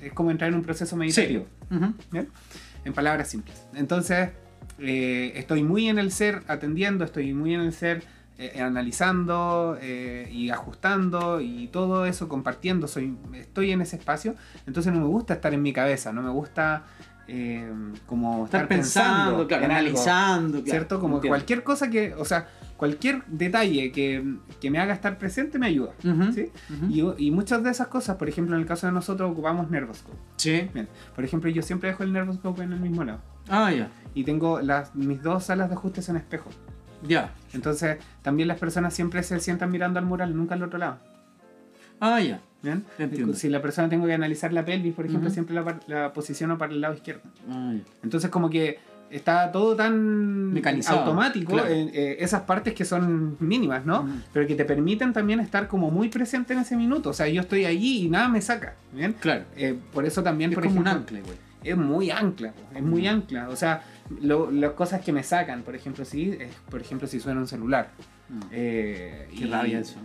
es 0.00 0.12
como 0.12 0.30
entrar 0.30 0.50
en 0.50 0.56
un 0.56 0.62
proceso 0.62 0.96
meditativo. 0.96 1.46
Ujú. 1.70 1.92
¿bien? 2.10 2.28
En 2.84 2.92
palabras 2.92 3.28
simples. 3.28 3.66
Entonces, 3.74 4.30
eh, 4.78 5.32
estoy 5.36 5.62
muy 5.62 5.88
en 5.88 5.98
el 5.98 6.10
ser 6.12 6.42
atendiendo, 6.48 7.04
estoy 7.04 7.32
muy 7.34 7.54
en 7.54 7.60
el 7.60 7.72
ser 7.72 8.02
eh, 8.38 8.60
analizando 8.60 9.76
eh, 9.80 10.28
y 10.32 10.50
ajustando 10.50 11.40
y 11.40 11.68
todo 11.68 12.06
eso 12.06 12.28
compartiendo. 12.28 12.88
Soy, 12.88 13.16
estoy 13.34 13.70
en 13.72 13.80
ese 13.82 13.96
espacio. 13.96 14.34
Entonces 14.66 14.92
no 14.92 15.00
me 15.00 15.06
gusta 15.06 15.34
estar 15.34 15.52
en 15.54 15.62
mi 15.62 15.72
cabeza, 15.72 16.12
no 16.12 16.22
me 16.22 16.30
gusta 16.30 16.84
eh, 17.28 17.70
como 18.06 18.44
Estar 18.46 18.66
pensando, 18.68 19.46
claro, 19.46 19.64
en 19.64 19.70
algo, 19.70 19.88
analizando. 19.90 20.58
claro. 20.58 20.70
¿Cierto? 20.70 21.00
Como 21.00 21.16
Entiendo. 21.16 21.36
cualquier 21.36 21.62
cosa 21.62 21.88
que, 21.88 22.14
o 22.14 22.24
sea, 22.24 22.48
cualquier 22.76 23.22
detalle 23.26 23.92
que, 23.92 24.24
que 24.60 24.70
me 24.70 24.78
haga 24.80 24.92
estar 24.92 25.18
presente 25.18 25.58
me 25.58 25.66
ayuda. 25.68 25.92
Ujú, 26.04 26.32
¿sí? 26.32 26.50
ujú. 26.74 27.14
Y, 27.18 27.26
y 27.26 27.30
muchas 27.30 27.62
de 27.62 27.70
esas 27.70 27.86
cosas, 27.86 28.16
por 28.16 28.28
ejemplo, 28.28 28.56
en 28.56 28.62
el 28.62 28.66
caso 28.66 28.86
de 28.88 28.92
nosotros 28.92 29.30
ocupamos 29.30 29.70
Nervoscope. 29.70 30.16
Sí. 30.36 30.68
Bien, 30.74 30.88
por 31.14 31.24
ejemplo, 31.24 31.48
yo 31.48 31.62
siempre 31.62 31.90
dejo 31.90 32.02
el 32.02 32.12
Nervoscope 32.12 32.62
en 32.64 32.72
el 32.72 32.80
mismo 32.80 33.04
lado. 33.04 33.20
Ah, 33.52 33.70
ya. 33.70 33.90
Y 34.14 34.24
tengo 34.24 34.60
las, 34.60 34.94
mis 34.94 35.22
dos 35.22 35.44
salas 35.44 35.68
de 35.68 35.74
ajustes 35.74 36.08
en 36.08 36.16
espejo. 36.16 36.50
Ya. 37.06 37.34
Entonces, 37.52 37.98
también 38.22 38.48
las 38.48 38.58
personas 38.58 38.94
siempre 38.94 39.22
se 39.22 39.38
sientan 39.40 39.70
mirando 39.70 39.98
al 39.98 40.06
mural, 40.06 40.34
nunca 40.34 40.54
al 40.54 40.62
otro 40.62 40.78
lado. 40.78 40.98
Ah, 42.00 42.20
ya. 42.20 42.40
¿Bien? 42.62 42.84
Entiendo. 42.98 43.34
Si 43.34 43.48
la 43.48 43.60
persona 43.60 43.88
tengo 43.88 44.06
que 44.06 44.14
analizar 44.14 44.52
la 44.52 44.64
pelvis, 44.64 44.94
por 44.94 45.04
ejemplo, 45.04 45.28
siempre 45.28 45.54
la, 45.86 46.12
posiciono 46.12 46.56
para 46.56 46.72
el 46.72 46.80
lado 46.80 46.94
izquierdo. 46.94 47.22
Ah, 47.50 47.72
ya. 47.74 47.82
Entonces, 48.02 48.30
como 48.30 48.48
que 48.48 48.78
está 49.10 49.52
todo 49.52 49.76
tan 49.76 50.52
Mecanizado, 50.52 51.00
automático, 51.00 51.52
claro. 51.52 51.68
eh, 51.68 52.16
esas 52.20 52.42
partes 52.42 52.72
que 52.72 52.86
son 52.86 53.36
mínimas, 53.40 53.84
¿no? 53.84 54.08
Pero 54.32 54.46
que 54.46 54.54
te 54.54 54.64
permiten 54.64 55.12
también 55.12 55.40
estar 55.40 55.68
como 55.68 55.90
muy 55.90 56.08
presente 56.08 56.54
en 56.54 56.60
ese 56.60 56.76
minuto. 56.76 57.10
O 57.10 57.12
sea, 57.12 57.28
yo 57.28 57.42
estoy 57.42 57.66
allí 57.66 58.06
y 58.06 58.08
nada 58.08 58.28
me 58.28 58.40
saca. 58.40 58.76
¿Bien? 58.92 59.12
Claro. 59.20 59.44
Eh, 59.56 59.78
por 59.92 60.06
eso 60.06 60.22
también, 60.22 60.50
Es 60.50 60.54
por 60.54 60.64
como 60.64 60.80
un 60.80 60.86
ejemplo, 60.86 61.02
ancla 61.02 61.18
igual. 61.18 61.51
Es 61.64 61.76
muy 61.76 62.10
ancla, 62.10 62.52
es 62.74 62.82
muy 62.82 63.02
Mm. 63.02 63.08
ancla. 63.08 63.48
O 63.48 63.56
sea, 63.56 63.82
lo- 64.20 64.50
las 64.50 64.72
cosas 64.72 65.00
que 65.00 65.12
me 65.12 65.22
sacan, 65.22 65.62
por 65.62 65.74
ejemplo, 65.74 66.04
es, 66.04 66.10
por 66.70 66.80
ejemplo, 66.80 67.06
si 67.08 67.20
suena 67.20 67.40
un 67.40 67.46
celular. 67.48 67.88
Mm. 68.28 68.40
Eh, 68.52 69.28
Qué 69.30 69.44
y- 69.44 69.50
rabia 69.50 69.78
eso. 69.80 69.96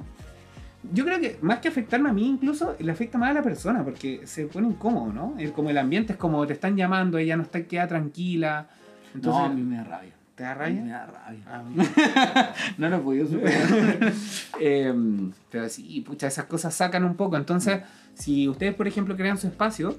Yo 0.93 1.03
creo 1.03 1.19
que 1.19 1.37
más 1.41 1.59
que 1.59 1.67
afectarme 1.67 2.09
a 2.09 2.13
mí, 2.13 2.25
incluso 2.27 2.75
le 2.79 2.91
afecta 2.91 3.17
más 3.17 3.31
a 3.31 3.33
la 3.33 3.41
persona, 3.41 3.83
porque 3.83 4.21
se 4.25 4.45
pone 4.45 4.67
incómodo, 4.67 5.11
¿no? 5.11 5.35
El- 5.37 5.51
como 5.51 5.69
el 5.69 5.77
ambiente 5.77 6.13
es 6.13 6.19
como 6.19 6.45
te 6.47 6.53
están 6.53 6.77
llamando, 6.77 7.17
ella 7.17 7.35
no 7.35 7.43
está, 7.43 7.63
queda 7.63 7.87
tranquila. 7.87 8.67
Entonces, 9.13 9.41
no, 9.41 9.45
a 9.45 9.49
mí 9.49 9.61
me 9.63 9.77
da 9.77 9.83
rabia. 9.83 10.11
¿te 10.35 10.43
da 10.43 10.49
Me 10.49 10.55
rabia? 10.55 10.83
da 10.85 11.05
rabia. 11.07 11.43
Ah, 11.47 12.53
No 12.77 12.89
lo 12.89 12.97
he 12.97 12.99
podido 12.99 13.27
superar. 13.27 14.13
Em, 14.59 15.31
pero 15.49 15.67
sí, 15.67 16.01
pucha, 16.01 16.27
esas 16.27 16.45
cosas 16.45 16.73
sacan 16.75 17.03
un 17.03 17.15
poco. 17.15 17.35
Entonces, 17.37 17.81
si 18.13 18.47
ustedes, 18.47 18.75
por 18.75 18.87
ejemplo, 18.87 19.15
crean 19.17 19.37
su 19.39 19.47
espacio, 19.47 19.97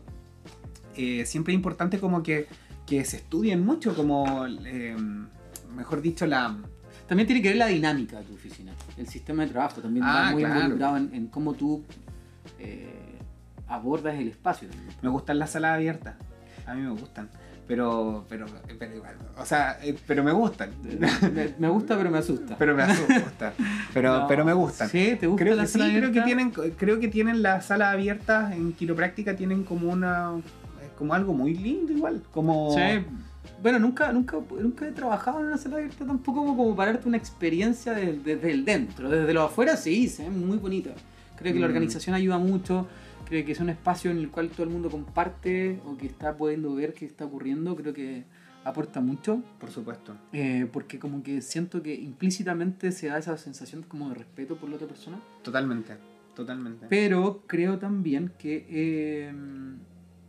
eh, 0.99 1.25
siempre 1.27 1.55
es 1.55 1.57
importante 1.57 1.99
como 1.99 2.23
que, 2.23 2.47
que 2.87 3.05
se 3.05 3.17
estudien 3.19 3.65
mucho, 3.65 3.95
como, 3.95 4.47
em, 4.47 5.27
mejor 5.75 6.03
dicho, 6.03 6.27
la... 6.27 6.57
También 7.07 7.27
tiene 7.27 7.41
que 7.41 7.49
ver 7.49 7.57
la 7.57 7.69
dinámica 7.69 8.19
de 8.19 8.25
tu 8.25 8.35
oficina. 8.35 8.73
El 8.99 9.09
sistema 9.09 9.43
de 9.45 9.49
trabajo 9.51 9.81
también 9.81 10.05
Ah, 10.05 10.25
va 10.27 10.31
muy 10.33 10.43
claro. 10.43 10.61
involucrado 10.61 10.97
en, 10.99 11.15
en 11.15 11.27
cómo 11.29 11.55
tú 11.55 11.83
eh, 12.59 13.19
abordas 13.67 14.15
el 14.19 14.29
espacio. 14.29 14.69
Me 15.03 15.09
gustan 15.09 15.39
las 15.39 15.51
salas 15.53 15.75
abiertas. 15.77 16.17
A 16.67 16.75
mí 16.75 16.83
me 16.83 16.91
gustan. 16.91 17.31
Pero, 17.67 18.25
pero, 18.31 18.47
pero 18.79 18.95
igual. 18.97 19.15
O 19.39 19.45
sea, 19.45 19.79
eh, 19.83 19.95
pero 20.07 20.23
me 20.25 20.33
gustan. 20.33 20.71
me, 21.35 21.55
me 21.59 21.69
gusta, 21.69 21.97
pero 21.99 22.11
me 22.11 22.19
asusta. 22.19 22.57
pero 22.59 22.75
me 22.75 22.83
asusta. 22.83 23.53
Pero, 23.93 24.19
No. 24.21 24.27
pero 24.27 24.45
me 24.45 24.53
gustan. 24.55 24.89
¿Sí? 24.89 25.17
¿Te 25.21 25.27
gusta 25.27 25.45
Creo 25.45 25.55
la 25.57 25.63
que 25.63 25.69
sí, 25.69 25.79
creo 25.79 26.13
que 26.13 26.23
tienen, 26.23 26.51
creo 26.51 26.99
que 27.01 27.09
tienen 27.09 27.43
las 27.43 27.67
salas 27.67 27.93
abiertas 27.93 28.53
en 28.53 28.73
quiropráctica 28.73 29.37
tienen 29.37 29.65
como 29.65 29.91
una 29.91 30.33
eh, 30.37 30.41
como 30.99 31.15
algo 31.15 31.33
muy 31.33 31.55
lindo 31.55 31.93
igual, 31.93 32.23
como 32.33 32.73
Sí. 32.75 32.81
Bueno, 33.63 33.79
nunca, 33.79 34.13
nunca, 34.13 34.37
nunca 34.61 34.87
he 34.87 34.93
trabajado 34.93 35.41
en 35.41 35.47
una 35.47 35.57
sala 35.57 35.77
abierta 35.77 36.05
tampoco 36.05 36.41
como, 36.41 36.57
como 36.57 36.77
para 36.77 36.93
darte 36.93 37.09
una 37.09 37.17
experiencia 37.17 37.93
de- 37.95 38.19
desde 38.19 38.51
el 38.53 38.65
dentro. 38.65 39.09
Desde 39.09 39.33
lo 39.33 39.43
afuera 39.43 39.77
sí, 39.77 40.07
se 40.09 40.25
ve 40.25 40.31
muy 40.31 40.59
bonito. 40.59 40.91
Creo 41.37 41.53
que 41.55 41.59
la 41.61 41.67
Mm. 41.67 41.71
organización 41.71 42.15
ayuda 42.15 42.39
mucho. 42.39 42.87
Creo 43.27 43.45
que 43.47 43.53
es 43.53 43.61
un 43.61 43.71
espacio 43.71 44.11
en 44.11 44.19
el 44.19 44.31
cual 44.31 44.51
todo 44.51 44.65
el 44.65 44.71
mundo 44.71 44.91
comparte 44.91 45.81
o 45.87 45.97
que 45.97 46.07
está 46.07 46.37
pudiendo 46.37 46.75
ver 46.75 46.95
qué 46.95 47.05
está 47.07 47.25
ocurriendo. 47.25 47.75
Creo 47.77 47.93
que 47.95 48.25
aporta 48.65 49.01
mucho. 49.01 49.43
por 49.59 49.71
supuesto. 49.71 50.15
eh, 50.33 50.67
porque 50.73 50.99
como 50.99 51.23
que 51.23 51.41
siento 51.41 51.83
que 51.83 51.95
implícitamente 51.95 52.93
se 52.93 53.07
da 53.09 53.19
esa 53.19 53.37
sensación 53.39 53.83
como 53.83 54.11
de 54.11 54.15
respeto 54.17 54.57
por 54.57 54.69
la 54.69 54.77
otra 54.77 54.87
persona. 54.89 55.19
Totalmente, 55.43 55.95
totalmente. 56.37 56.87
Pero 56.89 57.43
creo 57.47 57.79
también 57.79 58.31
que, 58.39 58.67
eh, 58.69 59.33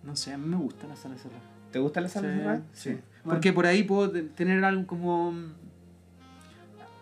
no 0.10 0.16
sé, 0.16 0.34
a 0.34 0.38
mí 0.38 0.48
me 0.48 0.58
gusta 0.58 0.88
la 0.88 0.96
sala 0.96 1.16
cerrada. 1.18 1.42
¿Te 1.72 1.80
gusta 1.80 2.02
la 2.02 2.10
sala 2.10 2.28
Sí, 2.30 2.38
cerrada? 2.38 2.62
sí. 2.74 2.98
Porque 3.24 3.54
por 3.54 3.66
ahí 3.66 3.84
puedo 3.84 4.10
te- 4.12 4.24
tener 4.24 4.64
algo 4.64 4.88
como. 4.88 5.34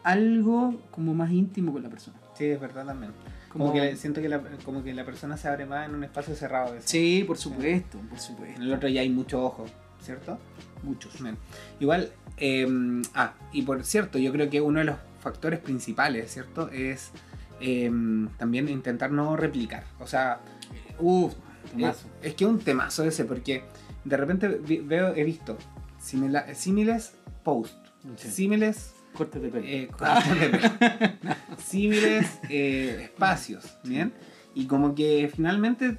algo 0.03 0.79
como 0.91 1.13
más 1.13 1.31
íntimo 1.31 1.71
con 1.73 1.83
la 1.83 1.89
persona. 1.89 2.17
sí, 2.33 2.45
es 2.45 2.59
verdad 2.59 2.85
también. 2.85 3.11
Como, 3.51 3.65
Como- 3.65 3.73
que 3.73 3.81
le- 3.87 3.95
siento 3.95 4.21
que 4.21 4.29
la, 4.29 4.41
como 4.63 4.83
que 4.83 4.93
la 4.93 5.03
persona 5.05 5.37
se 5.37 5.47
abre 5.47 5.65
más 5.65 5.87
en 5.89 5.95
un 5.95 6.03
espacio 6.03 6.35
cerrado. 6.35 6.75
Sí, 6.79 7.23
por 7.25 7.37
supuesto, 7.37 7.97
por 7.99 8.17
En 8.17 8.19
supuesto. 8.19 8.61
el 8.61 8.73
otro 8.73 8.89
ya 8.89 9.01
hay 9.01 9.09
mucho 9.09 9.43
ojo, 9.43 9.65
¿cierto? 10.01 10.37
Muchos. 10.83 11.19
Bien. 11.21 11.37
Igual, 11.79 12.11
eh, 12.37 12.67
ah, 13.15 13.33
y 13.51 13.63
por 13.63 13.83
cierto, 13.83 14.19
yo 14.19 14.31
creo 14.31 14.49
que 14.49 14.61
uno 14.61 14.79
de 14.79 14.85
los 14.85 14.97
factores 15.21 15.59
principales, 15.59 16.31
¿cierto? 16.31 16.69
Es 16.69 17.11
eh, 17.59 17.89
también 18.37 18.69
intentar 18.69 19.11
no 19.11 19.35
replicar. 19.35 19.83
O 19.99 20.05
sea, 20.07 20.39
Uf, 20.99 21.33
es, 21.33 21.37
temazo. 21.71 22.07
es 22.21 22.33
que 22.35 22.43
es 22.45 22.49
un 22.49 22.59
temazo 22.59 23.03
ese, 23.03 23.25
porque 23.25 23.63
de 24.03 24.17
repente 24.17 24.47
veo, 24.47 25.13
he 25.15 25.23
visto 25.23 25.57
simila- 26.01 26.53
símiles 26.53 27.13
post, 27.43 27.75
Sí. 28.15 28.29
símiles 28.31 28.93
Cortes 29.13 29.41
de 29.41 29.49
pelo. 29.49 29.65
eh, 29.67 29.87
cortes 29.97 30.39
de 30.39 30.49
pelo. 30.49 31.35
símiles 31.57 32.39
eh, 32.49 33.01
espacios, 33.03 33.77
¿bien? 33.83 34.13
Y 34.53 34.65
como 34.67 34.95
que 34.95 35.29
finalmente 35.33 35.97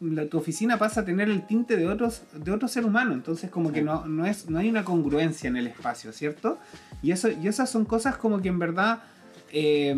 la- 0.00 0.26
tu 0.26 0.38
oficina 0.38 0.78
pasa 0.78 1.00
a 1.00 1.04
tener 1.04 1.28
el 1.30 1.46
tinte 1.46 1.76
de 1.76 1.86
otros 1.88 2.22
de 2.34 2.50
otro 2.50 2.68
ser 2.68 2.84
humano, 2.84 3.12
entonces 3.14 3.50
como 3.50 3.68
Sí. 3.68 3.76
que 3.76 3.82
no, 3.82 4.04
no, 4.06 4.26
es, 4.26 4.50
no 4.50 4.58
hay 4.58 4.68
una 4.68 4.84
congruencia 4.84 5.48
en 5.48 5.56
el 5.56 5.66
espacio, 5.66 6.12
¿cierto? 6.12 6.58
Y, 7.02 7.12
eso, 7.12 7.28
y 7.30 7.48
esas 7.48 7.70
son 7.70 7.84
cosas 7.84 8.16
como 8.16 8.40
que 8.42 8.48
en 8.48 8.58
verdad 8.58 9.02
eh, 9.54 9.94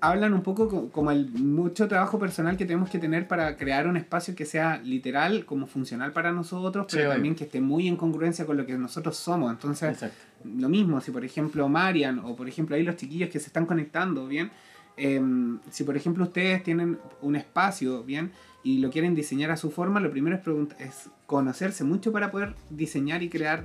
hablan 0.00 0.34
un 0.34 0.42
poco 0.42 0.68
co- 0.68 0.90
como 0.90 1.10
el 1.10 1.30
mucho 1.30 1.88
trabajo 1.88 2.18
personal 2.18 2.56
que 2.58 2.66
tenemos 2.66 2.90
que 2.90 2.98
tener 2.98 3.26
para 3.26 3.56
crear 3.56 3.86
un 3.86 3.96
espacio 3.96 4.34
que 4.34 4.44
sea 4.44 4.80
literal, 4.84 5.44
como 5.46 5.66
funcional 5.66 6.12
para 6.12 6.30
nosotros, 6.30 6.86
pero 6.90 7.04
también 7.14 7.34
que 7.34 7.44
esté 7.44 7.60
muy 7.60 7.88
en 7.88 7.96
congruencia 7.96 8.44
con 8.44 8.56
lo 8.58 8.66
que 8.66 8.76
nosotros 8.76 9.16
somos. 9.16 9.50
Entonces, 9.50 9.90
Exacto. 9.92 10.16
lo 10.44 10.68
mismo, 10.68 11.00
si 11.00 11.10
por 11.10 11.24
ejemplo 11.24 11.68
Marian 11.68 12.18
o 12.20 12.36
por 12.36 12.48
ejemplo 12.48 12.76
ahí 12.76 12.82
los 12.82 12.96
chiquillos 12.96 13.30
que 13.30 13.40
se 13.40 13.46
están 13.46 13.64
conectando, 13.66 14.26
¿bien? 14.28 14.50
Em, 14.96 15.58
si 15.70 15.84
por 15.84 15.96
ejemplo 15.96 16.24
ustedes 16.24 16.62
tienen 16.62 16.98
un 17.22 17.36
espacio, 17.36 18.02
¿bien? 18.04 18.32
Y 18.62 18.78
lo 18.78 18.90
quieren 18.90 19.14
diseñar 19.14 19.50
a 19.52 19.56
su 19.56 19.70
forma, 19.70 20.00
lo 20.00 20.10
primero 20.10 20.36
es, 20.36 20.80
es 20.86 21.10
conocerse 21.26 21.84
mucho 21.84 22.12
para 22.12 22.30
poder 22.30 22.54
diseñar 22.68 23.22
y 23.22 23.28
crear 23.30 23.64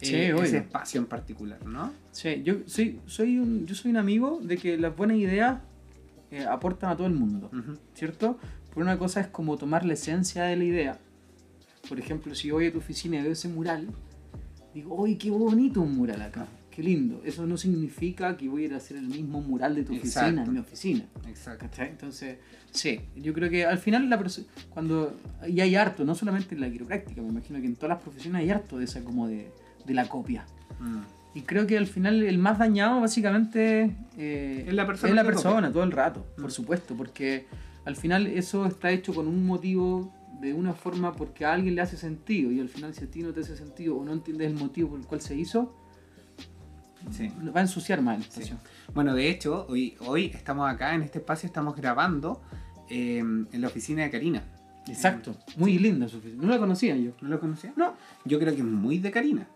Sí, 0.00 0.14
obvio. 0.32 0.42
ese 0.42 0.58
espacio 0.58 1.00
en 1.00 1.06
particular, 1.06 1.64
¿no? 1.64 1.92
Sí, 2.12 2.42
yo 2.44 2.56
soy, 2.66 3.00
soy 3.06 3.38
un, 3.38 3.66
yo 3.66 3.74
soy 3.74 3.90
un 3.90 3.96
amigo 3.96 4.40
de 4.42 4.58
que 4.58 4.76
las 4.76 4.94
buenas 4.94 5.16
ideas 5.16 5.60
eh, 6.30 6.44
aportan 6.44 6.90
a 6.90 6.96
todo 6.96 7.06
el 7.06 7.14
mundo. 7.14 7.48
Ujú. 7.52 7.78
¿cierto? 7.94 8.38
Por 8.72 8.82
una 8.82 8.98
cosa 8.98 9.20
es 9.20 9.28
como 9.28 9.56
tomar 9.56 9.84
la 9.84 9.94
esencia 9.94 10.44
de 10.44 10.56
la 10.56 10.64
idea. 10.64 10.98
Por 11.88 11.98
ejemplo, 11.98 12.34
si 12.34 12.50
voy 12.50 12.66
a 12.66 12.72
tu 12.72 12.78
oficina 12.78 13.18
y 13.18 13.22
veo 13.22 13.32
ese 13.32 13.48
mural, 13.48 13.88
digo, 14.74 15.04
¡ay, 15.04 15.16
qué 15.16 15.30
bonito 15.30 15.80
un 15.80 15.94
mural 15.96 16.22
acá! 16.22 16.48
¡Qué 16.70 16.82
lindo! 16.82 17.22
Eso 17.24 17.46
no 17.46 17.56
significa 17.56 18.36
que 18.36 18.48
voy 18.48 18.62
a 18.62 18.66
ir 18.66 18.74
a 18.74 18.78
hacer 18.78 18.96
el 18.96 19.06
mismo 19.06 19.40
mural 19.40 19.76
de 19.76 19.84
tu 19.84 19.92
oficina 19.94 20.28
Exacto. 20.28 20.50
en 20.50 20.52
mi 20.52 20.58
oficina. 20.58 21.04
Exacto. 21.28 21.66
¿Cachai? 21.66 21.90
Entonces, 21.90 22.38
sí, 22.72 23.00
yo 23.14 23.32
creo 23.32 23.48
que 23.48 23.64
al 23.64 23.78
final 23.78 24.10
la 24.10 24.20
cuando 24.70 25.16
y 25.46 25.60
hay 25.60 25.76
harto, 25.76 26.04
no 26.04 26.16
solamente 26.16 26.56
en 26.56 26.62
la 26.62 26.70
quiropráctica, 26.70 27.22
me 27.22 27.28
imagino 27.28 27.60
que 27.60 27.66
en 27.66 27.76
todas 27.76 27.90
las 27.90 28.02
profesiones 28.02 28.40
hay 28.40 28.50
harto 28.50 28.78
de 28.78 28.86
esa 28.86 29.04
como 29.04 29.28
de, 29.28 29.52
de 29.84 29.94
la 29.94 30.08
copia. 30.08 30.44
Mm. 30.80 31.00
Y 31.36 31.42
creo 31.42 31.66
que 31.66 31.76
al 31.76 31.86
final 31.86 32.22
el 32.22 32.38
más 32.38 32.58
dañado 32.58 33.00
básicamente 33.00 33.96
eh, 34.16 34.64
Es 34.68 34.74
la 34.74 34.86
persona 34.86 35.10
es 35.10 35.16
la 35.16 35.70
todo 35.72 35.82
el 35.82 35.92
rato, 35.92 36.26
Mm. 36.36 36.40
por 36.42 36.52
supuesto, 36.52 36.94
porque 36.96 37.46
al 37.84 37.96
final 37.96 38.26
eso 38.28 38.66
está 38.66 38.90
hecho 38.90 39.12
con 39.14 39.26
un 39.26 39.44
motivo 39.46 40.12
de 40.40 40.52
una 40.52 40.74
forma 40.74 41.12
porque 41.12 41.44
a 41.44 41.52
alguien 41.52 41.74
le 41.74 41.80
hace 41.80 41.96
sentido 41.96 42.50
y 42.52 42.60
al 42.60 42.68
final 42.68 42.94
si 42.94 43.04
a 43.04 43.10
ti 43.10 43.22
no 43.22 43.32
te 43.32 43.40
hace 43.40 43.56
sentido 43.56 43.96
o 43.96 44.04
no 44.04 44.12
entiendes 44.12 44.48
el 44.52 44.58
motivo 44.58 44.90
por 44.90 45.00
el 45.00 45.06
cual 45.06 45.20
se 45.20 45.34
hizo, 45.36 45.74
Sí. 47.10 47.30
va 47.54 47.60
a 47.60 47.62
ensuciar 47.62 48.00
más 48.00 48.18
la 48.18 48.42
Sí. 48.44 48.52
Bueno, 48.94 49.14
de 49.14 49.28
hecho, 49.28 49.66
hoy, 49.68 49.94
hoy 50.00 50.26
estamos 50.34 50.70
acá 50.70 50.94
en 50.94 51.02
este 51.02 51.18
espacio, 51.18 51.46
estamos 51.46 51.76
grabando 51.76 52.40
eh, 52.90 53.18
en 53.18 53.60
la 53.60 53.66
oficina 53.68 54.02
de 54.02 54.10
Karina. 54.10 54.42
Exacto, 54.86 55.34
muy 55.56 55.78
linda 55.78 56.06
su 56.08 56.18
oficina. 56.18 56.42
No 56.42 56.48
la 56.50 56.58
conocía 56.58 56.96
yo. 56.96 57.12
¿No 57.22 57.28
lo 57.28 57.40
conocía? 57.40 57.72
No. 57.76 57.94
Yo 58.26 58.38
creo 58.38 58.52
que 58.54 58.60
es 58.60 58.66
muy 58.66 58.98
de 58.98 59.10
Karina. 59.10 59.46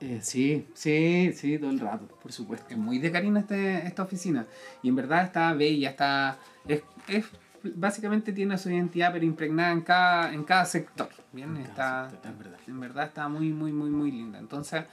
Eh, 0.00 0.20
sí, 0.22 0.66
sí, 0.74 1.32
sí, 1.34 1.58
todo 1.58 1.70
el 1.70 1.80
rato, 1.80 2.06
por 2.22 2.30
supuesto. 2.32 2.66
Es 2.70 2.76
muy 2.76 2.98
de 2.98 3.10
Karina 3.10 3.40
este, 3.40 3.86
esta 3.86 4.02
oficina. 4.04 4.46
Y 4.82 4.88
en 4.88 4.96
verdad 4.96 5.24
está 5.24 5.52
bella, 5.54 5.90
está. 5.90 6.38
Es, 6.68 6.82
es- 7.08 7.26
básicamente 7.74 8.32
tiene 8.32 8.56
su 8.58 8.70
identidad, 8.70 9.12
pero 9.12 9.24
impregnada 9.24 9.72
en 9.72 9.80
cada, 9.80 10.32
en 10.32 10.44
cada 10.44 10.64
sector. 10.64 11.08
Bien, 11.32 11.56
En 11.56 11.62
está. 11.62 12.08
sector, 12.10 12.30
es 12.30 12.38
verdad. 12.38 12.58
En 12.68 12.80
verdad 12.80 13.06
está 13.06 13.28
muy, 13.28 13.52
muy, 13.52 13.72
muy, 13.72 13.90
muy 13.90 14.12
linda. 14.12 14.38
Entonces, 14.38 14.84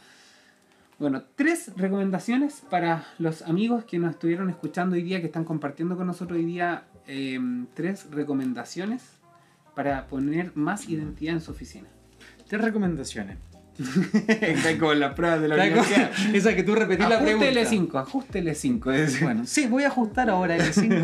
bueno, 0.97 1.23
tres 1.35 1.71
recomendaciones 1.77 2.63
para 2.69 3.05
los 3.19 3.43
amigos 3.43 3.83
que 3.85 3.99
nos 3.99 4.11
estuvieron 4.11 4.49
escuchando 4.49 4.95
hoy 4.95 5.03
día, 5.03 5.19
que 5.19 5.27
están 5.27 5.43
compartiendo 5.43 5.95
con 5.97 6.07
nosotros 6.07 6.37
hoy 6.39 6.45
día. 6.45 6.85
eh, 7.07 7.39
tres 7.75 8.09
recomendaciones 8.09 9.03
para 9.75 10.07
poner 10.07 10.51
más 10.55 10.89
identidad 10.89 11.35
en 11.35 11.41
su 11.41 11.51
oficina. 11.51 11.87
Tres 12.47 12.61
recomendaciones. 12.63 13.37
Está 13.77 14.77
como 14.79 14.93
las 14.93 15.13
pruebas 15.13 15.41
de 15.41 15.47
la 15.49 15.55
universidad. 15.55 16.11
Esa 16.33 16.55
que 16.55 16.63
tú 16.63 16.75
repetís 16.75 17.07
la 17.09 17.15
Ajuste 17.15 17.35
pregunta. 17.37 17.61
L5, 17.61 17.99
ajuste 17.99 18.43
L5. 18.43 18.93
es- 18.93 19.21
Bueno, 19.21 19.45
sí, 19.45 19.67
voy 19.67 19.83
a 19.83 19.87
ajustar 19.87 20.29
ahora 20.29 20.55
el 20.55 20.73
5. 20.73 20.95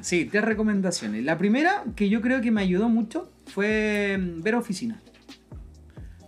Sí, 0.00 0.26
tres 0.30 0.44
recomendaciones. 0.44 1.24
La 1.24 1.38
primera, 1.38 1.84
que 1.96 2.08
yo 2.08 2.20
creo 2.20 2.40
que 2.40 2.50
me 2.50 2.60
ayudó 2.60 2.88
mucho, 2.88 3.30
fue 3.46 4.18
mm, 4.20 4.42
ver 4.42 4.54
oficina. 4.54 5.00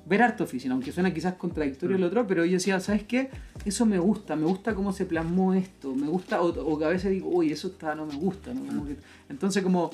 Ver 0.06 0.22
harta 0.22 0.42
oficina, 0.42 0.74
aunque 0.74 0.90
suena 0.90 1.14
quizás 1.14 1.34
contradictorio 1.34 1.94
el 1.96 2.02
otro, 2.02 2.26
pero 2.26 2.44
yo 2.44 2.54
decía, 2.54 2.80
¿sabes 2.80 3.04
qué? 3.04 3.30
Eso 3.64 3.86
me 3.86 3.98
gusta, 3.98 4.34
me 4.34 4.44
gusta 4.44 4.74
cómo 4.74 4.92
se 4.92 5.04
plasmó 5.06 5.54
esto, 5.54 5.94
me 5.94 6.08
gusta, 6.08 6.40
o, 6.42 6.48
o 6.48 6.78
que 6.78 6.84
a 6.84 6.88
veces 6.88 7.12
digo, 7.12 7.28
uy, 7.28 7.52
eso 7.52 7.68
está, 7.68 7.94
no 7.94 8.06
me 8.06 8.14
gusta, 8.16 8.52
¿no? 8.52 8.64
Como 8.66 8.86
que- 8.86 8.96
entonces 9.28 9.62
como 9.62 9.90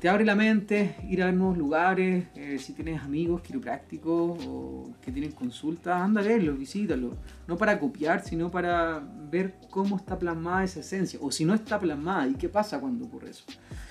te 0.00 0.08
abre 0.08 0.24
la 0.24 0.34
mente, 0.34 0.96
ir 1.08 1.22
a 1.22 1.26
ver 1.26 1.34
nuevos 1.34 1.56
lugares, 1.56 2.26
eh, 2.34 2.58
si 2.58 2.74
tienes 2.74 3.00
amigos 3.02 3.40
quiroprácticos 3.40 4.38
o 4.46 4.90
que 5.00 5.10
tienen 5.10 5.32
consultas, 5.32 6.00
anda 6.00 6.20
a 6.20 6.24
verlos, 6.24 6.58
visítalos. 6.58 7.14
No 7.46 7.56
para 7.56 7.78
copiar, 7.78 8.22
sino 8.22 8.50
para 8.50 9.02
ver 9.30 9.54
cómo 9.70 9.96
está 9.96 10.18
plasmada 10.18 10.64
esa 10.64 10.80
esencia. 10.80 11.18
O 11.22 11.32
si 11.32 11.44
no 11.46 11.54
está 11.54 11.78
plasmada, 11.80 12.28
¿y 12.28 12.34
qué 12.34 12.48
pasa 12.50 12.80
cuando 12.80 13.06
ocurre 13.06 13.30
eso? 13.30 13.44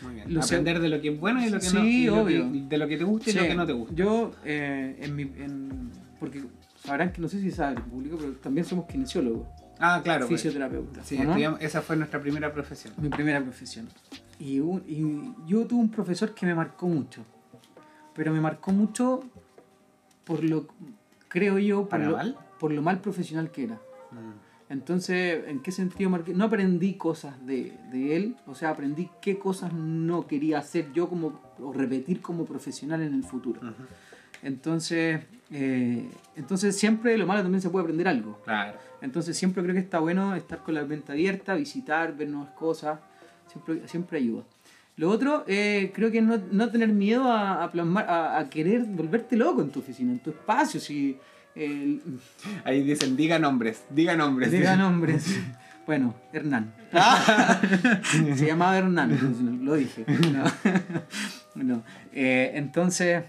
Muy 0.04 0.16
bien. 0.16 0.32
Lo 0.34 0.42
Aprender 0.42 0.80
de 0.80 0.90
lo 0.90 1.02
que 1.02 1.10
es 1.14 1.20
bueno 1.20 1.44
y 1.46 1.50
lo 1.50 1.60
que 1.60 1.66
no. 1.66 1.82
Sí, 1.82 2.06
lo 2.06 2.14
que- 2.14 2.22
obvio. 2.42 2.50
de 2.68 2.78
lo 2.78 2.88
que 2.88 2.98
te 2.98 3.04
gusta 3.04 3.30
y 3.30 3.34
lo 3.34 3.42
Sí, 3.42 3.48
que 3.48 3.56
no 3.56 3.66
te 3.66 3.74
gusta. 3.74 3.96
Yo, 3.96 4.32
eh, 4.46 4.98
en 5.02 5.16
mi, 5.16 5.24
en- 5.24 5.90
porque 6.20 6.44
sabrán 6.84 7.12
que 7.12 7.22
no 7.22 7.28
sé 7.28 7.42
si 7.42 7.50
saben 7.50 7.78
el 7.78 7.84
público, 7.86 8.18
pero 8.20 8.34
también 8.34 8.66
somos 8.66 8.86
kinesiólogos, 8.86 9.48
Ah, 9.80 10.00
claro. 10.04 10.28
pues. 10.28 10.40
fisioterapeutas. 10.42 11.08
Sí, 11.08 11.16
¿o 11.18 11.24
no? 11.24 11.30
estudiamos- 11.32 11.62
esa 11.62 11.82
fue 11.82 11.96
nuestra 11.98 12.22
primera 12.22 12.54
profesión. 12.54 12.94
Mi 13.02 13.10
primera 13.10 13.42
profesión. 13.42 13.88
Y, 14.42 14.60
un- 14.60 14.84
y 14.88 15.50
yo 15.50 15.68
tuve 15.68 15.80
un 15.82 15.92
profesor 15.92 16.34
que 16.34 16.46
me 16.48 16.56
marcó 16.56 16.88
mucho. 16.88 17.24
Pero 18.16 18.34
me 18.34 18.42
marcó 18.42 18.72
mucho 18.72 19.24
por 20.26 20.44
lo, 20.44 20.68
creo 21.28 21.60
yo, 21.60 21.82
por, 21.82 21.90
¿Para 21.90 22.06
lo, 22.06 22.18
mal? 22.18 22.38
por 22.60 22.72
lo 22.72 22.82
mal 22.82 23.00
profesional 23.00 23.52
que 23.52 23.64
era. 23.66 23.80
Entonces, 24.70 25.44
¿en 25.48 25.60
qué 25.62 25.72
sentido 25.72 26.10
marqué? 26.10 26.34
No 26.34 26.46
aprendí 26.46 26.94
cosas 26.96 27.46
de, 27.46 27.78
de 27.92 28.16
él, 28.16 28.36
o 28.48 28.56
sea, 28.56 28.70
aprendí 28.70 29.10
qué 29.22 29.38
cosas 29.38 29.74
no 29.74 30.26
quería 30.28 30.60
hacer 30.60 30.92
yo 30.94 31.08
como, 31.10 31.40
o 31.60 31.74
repetir 31.74 32.22
como 32.22 32.46
profesional 32.46 33.02
en 33.02 33.14
el 33.14 33.24
futuro. 33.24 33.60
Ujú. 33.62 33.74
Entonces, 34.44 35.22
eh, 35.52 36.10
entonces 36.36 36.76
siempre 36.78 37.18
lo 37.18 37.28
malo 37.28 37.42
también 37.44 37.62
se 37.62 37.70
puede 37.70 37.84
aprender 37.84 38.08
algo. 38.08 38.40
Claro. 38.44 38.78
Entonces 39.02 39.38
siempre 39.38 39.62
creo 39.62 39.76
que 39.76 39.82
está 39.82 40.00
bueno 40.00 40.34
estar 40.36 40.64
con 40.64 40.74
la 40.74 40.84
mente 40.86 41.12
abierta, 41.12 41.54
visitar, 41.56 42.16
ver 42.16 42.30
nuevas 42.30 42.52
cosas, 42.52 43.00
siempre, 43.52 43.88
siempre 43.88 44.18
ayuda. 44.20 44.44
Lo 44.98 45.10
otro, 45.10 45.46
eh, 45.48 45.92
creo 45.96 46.12
que 46.12 46.22
no, 46.22 46.40
no 46.52 46.70
tener 46.70 46.90
miedo 46.90 47.32
a, 47.32 47.64
a 47.64 47.72
plasmar, 47.72 48.10
a, 48.10 48.38
a 48.40 48.50
querer 48.50 48.84
volverte 48.84 49.36
loco 49.36 49.62
en 49.62 49.70
tu 49.70 49.80
oficina, 49.80 50.12
en 50.12 50.20
tu 50.20 50.32
espacio. 50.32 50.80
Si, 50.80 51.18
eh, 51.56 52.00
Ahí 52.64 52.84
dicen, 52.84 53.16
diga 53.16 53.40
nombres, 53.40 53.84
diga 53.90 54.16
nombres. 54.16 54.52
diga 54.52 54.76
nombres. 54.78 55.40
Bueno, 55.86 56.14
Hernán. 56.32 56.74
Se 58.36 58.46
llamaba 58.46 58.78
Hernán, 58.78 59.62
lo 59.66 59.74
dije. 59.76 60.06
No. 60.32 60.44
No. 61.56 61.84
Eh, 62.14 62.52
entonces, 62.54 63.24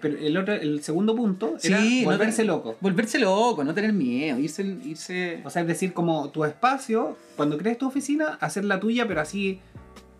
Pero 0.00 0.16
el 0.18 0.36
otro, 0.36 0.54
el 0.54 0.82
segundo 0.82 1.16
punto 1.16 1.56
era 1.62 1.80
Sí, 1.82 2.00
no 2.02 2.10
volverse 2.10 2.42
te- 2.42 2.44
loco. 2.46 2.76
volverse 2.80 3.18
loco, 3.18 3.64
no 3.64 3.74
tener 3.74 3.92
miedo, 3.92 4.38
irse, 4.38 4.62
irse 4.84 5.40
O 5.44 5.50
sea, 5.50 5.62
es 5.62 5.68
decir, 5.68 5.92
como 5.92 6.28
tu 6.30 6.44
espacio, 6.44 7.16
cuando 7.36 7.58
crees 7.58 7.78
tu 7.78 7.86
oficina, 7.86 8.38
hacer 8.40 8.64
la 8.64 8.78
tuya, 8.78 9.08
pero 9.08 9.20
así 9.20 9.58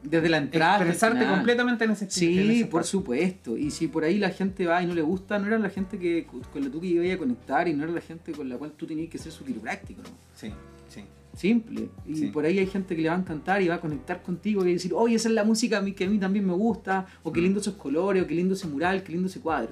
desde 0.03 0.29
la 0.31 0.39
entrada. 0.39 0.77
expresarte 0.79 1.27
completamente 1.27 1.85
en 1.85 1.91
ese 1.91 2.07
en 2.07 2.11
Sí, 2.11 2.39
ese 2.53 2.65
por 2.67 2.85
supuesto. 2.85 3.57
Y 3.57 3.71
si 3.71 3.87
por 3.87 4.03
ahí 4.05 4.19
la 4.19 4.31
gente 4.31 4.67
va 4.67 4.83
y 4.83 4.87
no 4.87 4.95
le 4.95 5.03
gusta, 5.03 5.39
no 5.39 5.47
era 5.47 5.59
la 5.59 5.69
gente 5.71 5.99
que, 5.99 6.27
con 6.27 6.65
la 6.65 6.71
tú 6.71 6.81
que 6.81 6.87
ibas 6.87 7.15
a 7.15 7.19
conectar 7.19 7.69
y 7.69 7.75
no 7.75 7.85
era 7.85 7.93
la 7.93 8.01
gente 8.01 8.33
con 8.33 8.49
la 8.49 8.57
cual 8.57 8.73
tú 8.73 8.87
tenías 8.87 9.11
que 9.11 9.19
ser 9.19 9.31
su 9.31 9.45
quiropráctico. 9.45 10.01
¿no? 10.03 10.09
Sí, 10.35 10.51
sí. 10.89 11.05
Simple. 11.37 11.89
Y 12.07 12.15
Sí. 12.17 12.27
por 12.29 12.45
ahí 12.45 12.59
hay 12.59 12.67
gente 12.67 12.95
que 12.97 13.03
le 13.03 13.09
va 13.09 13.15
a 13.15 13.19
encantar 13.19 13.63
y 13.63 13.69
va 13.69 13.77
a 13.77 13.81
conectar 13.81 14.23
contigo 14.23 14.67
y 14.67 14.73
decir, 14.73 14.93
oye, 14.95 15.15
esa 15.15 15.29
es 15.29 15.35
la 15.35 15.45
música 15.45 15.79
a 15.79 15.81
mí- 15.81 15.93
que 15.93 16.05
a 16.05 16.09
mí 16.11 16.19
también 16.19 16.47
me 16.47 16.53
gusta, 16.53 17.07
o 17.23 17.33
qué 17.33 17.41
Mm. 17.41 17.45
lindo 17.45 17.61
esos 17.61 17.75
colores, 17.75 18.23
o 18.23 18.27
qué 18.27 18.35
lindo 18.35 18.55
ese 18.55 18.67
mural, 18.67 19.03
qué 19.03 19.13
lindo 19.13 19.29
ese 19.29 19.41
cuadro. 19.41 19.71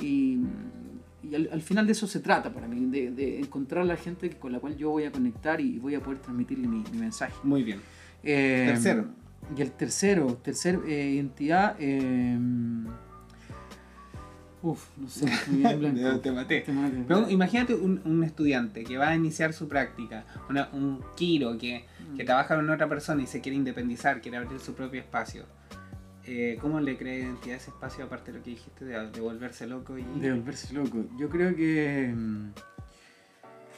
Y, 0.00 0.38
y 1.22 1.34
al, 1.34 1.48
al 1.52 1.60
final 1.60 1.86
de 1.86 1.92
eso 1.92 2.06
se 2.06 2.20
trata 2.20 2.52
para 2.52 2.66
mí, 2.68 2.86
de, 2.86 3.10
de 3.10 3.40
encontrar 3.40 3.84
la 3.84 3.96
gente 3.96 4.30
con 4.30 4.52
la 4.52 4.60
cual 4.60 4.76
yo 4.76 4.90
voy 4.90 5.04
a 5.04 5.12
conectar 5.12 5.60
y 5.60 5.78
voy 5.78 5.94
a 5.94 6.00
poder 6.00 6.20
transmitirle 6.20 6.66
mi, 6.68 6.82
mi 6.92 6.98
mensaje. 6.98 7.34
Muy 7.42 7.62
bien. 7.62 7.80
Eh, 8.22 8.64
Tercero. 8.68 9.06
Y 9.56 9.60
el 9.62 9.70
tercero, 9.72 10.34
tercer 10.42 10.80
eh, 10.88 11.10
identidad. 11.14 11.76
Eh, 11.78 12.38
uf, 14.62 14.88
no 14.96 15.08
sé, 15.08 15.26
me 15.50 15.70
en 15.70 15.78
blanco. 15.80 16.20
Te 16.22 16.32
maté. 16.32 16.60
Te 16.62 16.72
maté. 16.72 17.04
Pero 17.06 17.28
imagínate 17.30 17.74
un, 17.74 18.00
un 18.04 18.24
estudiante 18.24 18.84
que 18.84 18.96
va 18.98 19.08
a 19.10 19.14
iniciar 19.14 19.52
su 19.52 19.68
práctica, 19.68 20.24
una- 20.50 20.68
un 20.72 21.02
Kiro 21.16 21.52
que, 21.58 21.84
que 22.16 22.22
Mm. 22.22 22.26
trabaja 22.26 22.56
con 22.56 22.68
otra 22.70 22.88
persona 22.88 23.22
y 23.22 23.26
se 23.26 23.40
quiere 23.40 23.56
independizar, 23.56 24.20
quiere 24.20 24.38
abrir 24.38 24.58
su 24.60 24.74
propio 24.74 25.00
espacio. 25.00 25.44
Eh, 26.24 26.58
¿Cómo 26.60 26.80
le 26.80 26.96
cree 26.96 27.20
identidad 27.20 27.54
a 27.54 27.58
ese 27.58 27.70
espacio 27.70 28.04
aparte 28.04 28.32
de 28.32 28.38
lo 28.38 28.44
que 28.44 28.50
dijiste 28.50 28.84
de, 28.84 29.10
de 29.10 29.20
volverse 29.20 29.66
loco 29.66 29.96
y... 29.96 30.02
De 30.20 30.32
volverse 30.32 30.74
loco. 30.74 31.04
Yo 31.18 31.28
creo 31.28 31.54
que. 31.54 32.12
mm, 32.12 32.46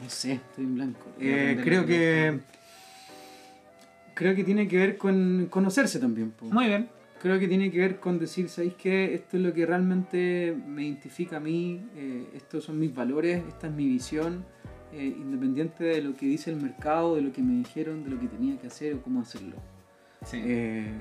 No 0.03 0.09
sé, 0.09 0.33
estoy 0.35 0.65
en 0.65 0.75
blanco. 0.77 1.07
Eh, 1.21 1.61
creo 1.63 1.85
que. 1.85 2.39
Creo 4.15 4.35
que 4.35 4.45
tiene 4.45 4.67
que 4.67 4.77
ver 4.79 4.97
con 4.99 5.47
conocerse 5.51 5.99
también. 6.01 6.31
po. 6.31 6.47
Muy 6.47 6.67
bien. 6.67 6.89
Creo 7.21 7.41
que 7.41 7.49
tiene 7.49 7.71
que 7.71 7.79
ver 7.79 7.99
con 7.99 8.19
decir, 8.19 8.49
¿sabéis 8.49 8.75
qué? 8.75 9.13
Esto 9.13 9.39
es 9.39 9.43
lo 9.43 9.53
que 9.53 9.67
realmente 9.67 10.57
me 10.67 10.85
identifica 10.85 11.39
a 11.39 11.41
mí, 11.41 11.85
eh, 11.97 12.29
estos 12.35 12.65
son 12.65 12.79
mis 12.79 12.95
valores, 12.95 13.43
esta 13.49 13.67
es 13.67 13.73
mi 13.73 13.89
visión, 13.89 14.45
eh, 14.93 15.17
independiente 15.19 15.83
de 15.83 16.01
lo 16.01 16.15
que 16.15 16.27
dice 16.27 16.51
el 16.51 16.63
mercado, 16.63 17.17
de 17.17 17.23
lo 17.23 17.33
que 17.33 17.43
me 17.43 17.55
dijeron, 17.55 18.05
de 18.05 18.11
lo 18.11 18.21
que 18.21 18.29
tenía 18.29 18.57
que 18.59 18.69
hacer 18.69 18.95
o 18.95 19.03
cómo 19.03 19.21
hacerlo. 19.21 19.57
Sí. 20.25 20.41
Eh, 20.45 20.93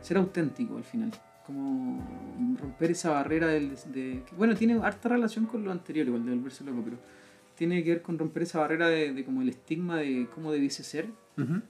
ser 0.00 0.16
auténtico 0.16 0.78
al 0.78 0.84
final, 0.84 1.12
como 1.44 2.56
romper 2.58 2.92
esa 2.92 3.10
barrera 3.10 3.48
del, 3.48 3.76
de... 3.92 4.22
que, 4.26 4.34
bueno, 4.34 4.54
tiene 4.54 4.80
harta 4.82 5.10
relación 5.10 5.44
con 5.44 5.64
lo 5.64 5.70
anterior, 5.70 6.06
igual 6.06 6.24
de 6.24 6.30
volverse 6.30 6.64
loco, 6.64 6.80
pero 6.82 6.96
tiene 7.54 7.84
que 7.84 7.90
ver 7.90 8.02
con 8.02 8.18
romper 8.18 8.44
esa 8.44 8.60
barrera 8.60 8.88
de, 8.88 9.12
de 9.12 9.22
como 9.22 9.42
el 9.42 9.50
estigma 9.50 9.98
de 9.98 10.28
cómo 10.34 10.50
debiese 10.50 10.82
ser 10.82 11.08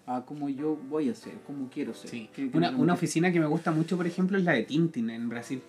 A 0.06 0.24
cómo 0.24 0.48
yo 0.48 0.76
voy 0.88 1.08
a 1.08 1.14
ser, 1.14 1.34
cómo 1.46 1.68
quiero 1.72 1.94
ser. 1.94 2.10
Sí. 2.10 2.28
Una, 2.52 2.70
una 2.76 2.94
oficina 2.94 3.30
que 3.32 3.38
me 3.40 3.46
gusta 3.46 3.70
mucho, 3.70 3.96
por 3.96 4.06
ejemplo, 4.06 4.36
es 4.38 4.44
la 4.44 4.52
de 4.52 4.64
Tintin 4.64 5.10
en 5.10 5.28
Brasil. 5.28 5.62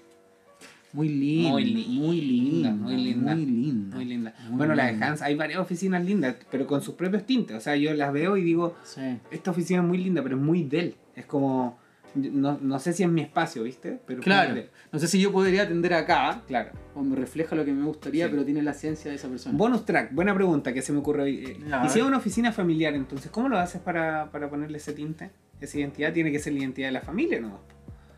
Muy 0.94 1.10
linda, 1.10 1.50
Muy 1.52 1.64
muy 1.64 2.22
linda, 2.22 2.70
linda, 2.70 2.72
muy 2.72 2.96
linda, 2.98 3.36
muy 3.36 3.46
linda. 3.46 3.96
Muy 3.96 4.06
linda. 4.06 4.34
Muy 4.48 4.58
bueno, 4.58 4.76
la 4.76 4.86
de 4.86 4.91
linda. 4.91 5.08
Hans, 5.08 5.22
hay 5.24 5.34
varias 5.36 5.60
oficinas 5.60 6.06
lindas, 6.06 6.36
pero 6.52 6.68
con 6.68 6.82
sus 6.84 6.94
propios 6.94 7.26
tintes. 7.26 7.58
O 7.58 7.60
sea, 7.60 7.76
yo 7.76 7.94
las 7.96 8.14
veo 8.14 8.38
y 8.38 8.44
digo, 8.44 8.76
Sí. 8.84 9.02
esta 9.32 9.50
oficina 9.52 9.82
es 9.82 9.88
muy 9.88 9.98
linda, 9.98 10.22
pero 10.22 10.36
es 10.36 10.41
muy 10.41 10.64
de 10.64 10.80
él. 10.80 10.96
Es 11.16 11.26
como, 11.26 11.80
no, 12.16 12.57
no 12.61 12.80
sé 12.80 12.93
si 12.93 13.03
es 13.03 13.09
mi 13.09 13.22
espacio, 13.22 13.64
¿viste? 13.64 13.99
Pero 14.05 14.22
Claro. 14.22 14.55
No 14.91 14.99
sé 14.99 15.07
si 15.07 15.20
yo 15.20 15.32
podría 15.32 15.64
atender 15.64 15.93
acá, 15.93 16.41
claro. 16.47 16.72
o 16.95 17.01
me 17.01 17.16
refleja 17.16 17.55
lo 17.55 17.66
que 17.66 17.74
me 17.74 17.86
gustaría, 17.86 18.26
Sí. 18.26 18.32
pero 18.32 18.45
tiene 18.45 18.61
la 18.61 18.72
esencia 18.72 19.09
de 19.09 19.16
esa 19.18 19.28
persona. 19.28 19.57
Bonus 19.57 19.86
track, 19.86 20.14
buena 20.14 20.34
pregunta 20.36 20.74
que 20.74 20.82
se 20.82 20.91
me 20.93 20.99
ocurre 20.99 21.24
hoy. 21.24 21.45
Eh, 21.45 21.57
y 21.86 21.89
si 21.89 21.99
es 21.99 22.05
una 22.05 22.18
oficina 22.18 22.51
familiar, 22.51 22.93
entonces, 22.93 23.32
¿cómo 23.32 23.49
lo 23.49 23.57
haces 23.57 23.82
para, 23.82 24.30
para 24.32 24.49
ponerle 24.49 24.78
ese 24.78 24.93
tinte? 24.93 25.32
Esa 25.59 25.80
identidad 25.80 26.14
tiene 26.14 26.32
que 26.32 26.39
ser 26.39 26.53
la 26.53 26.59
identidad 26.59 26.88
de 26.89 26.91
la 26.93 27.01
familia, 27.01 27.39
¿no? 27.39 27.59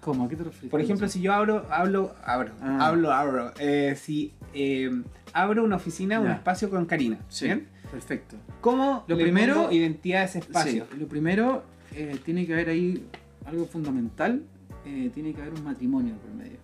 ¿Cómo? 0.01 0.25
¿A 0.25 0.29
qué 0.29 0.35
te 0.35 0.43
refieres? 0.43 0.69
Por 0.69 0.81
ejemplo, 0.81 1.07
si 1.07 1.19
yo 1.21 1.33
abro, 1.33 1.65
hablo, 1.71 2.13
abro, 2.23 2.51
Ah. 2.61 2.87
hablo, 2.87 3.11
abro, 3.11 3.51
eh, 3.59 3.95
si 3.99 4.33
eh, 4.53 4.91
abro 5.33 5.63
una 5.63 5.77
oficina, 5.77 6.19
un 6.19 6.29
espacio 6.31 6.69
con 6.69 6.85
Karina, 6.85 7.17
Sí, 7.27 7.45
¿bien? 7.45 7.67
perfecto. 7.91 8.35
¿Cómo 8.61 9.03
Lo 9.07 9.15
le 9.15 9.23
primero- 9.23 9.71
identidad 9.71 10.21
a 10.21 10.25
ese 10.25 10.39
espacio? 10.39 10.85
Sí, 10.91 10.97
lo 10.99 11.07
primero, 11.07 11.63
eh, 11.95 12.17
tiene 12.23 12.45
que 12.45 12.53
haber 12.53 12.69
ahí 12.69 13.05
algo 13.45 13.65
fundamental, 13.65 14.41
eh, 14.85 15.09
tiene 15.13 15.33
que 15.33 15.41
haber 15.41 15.53
un 15.53 15.63
matrimonio 15.63 16.15
por 16.15 16.31
medio. 16.33 16.57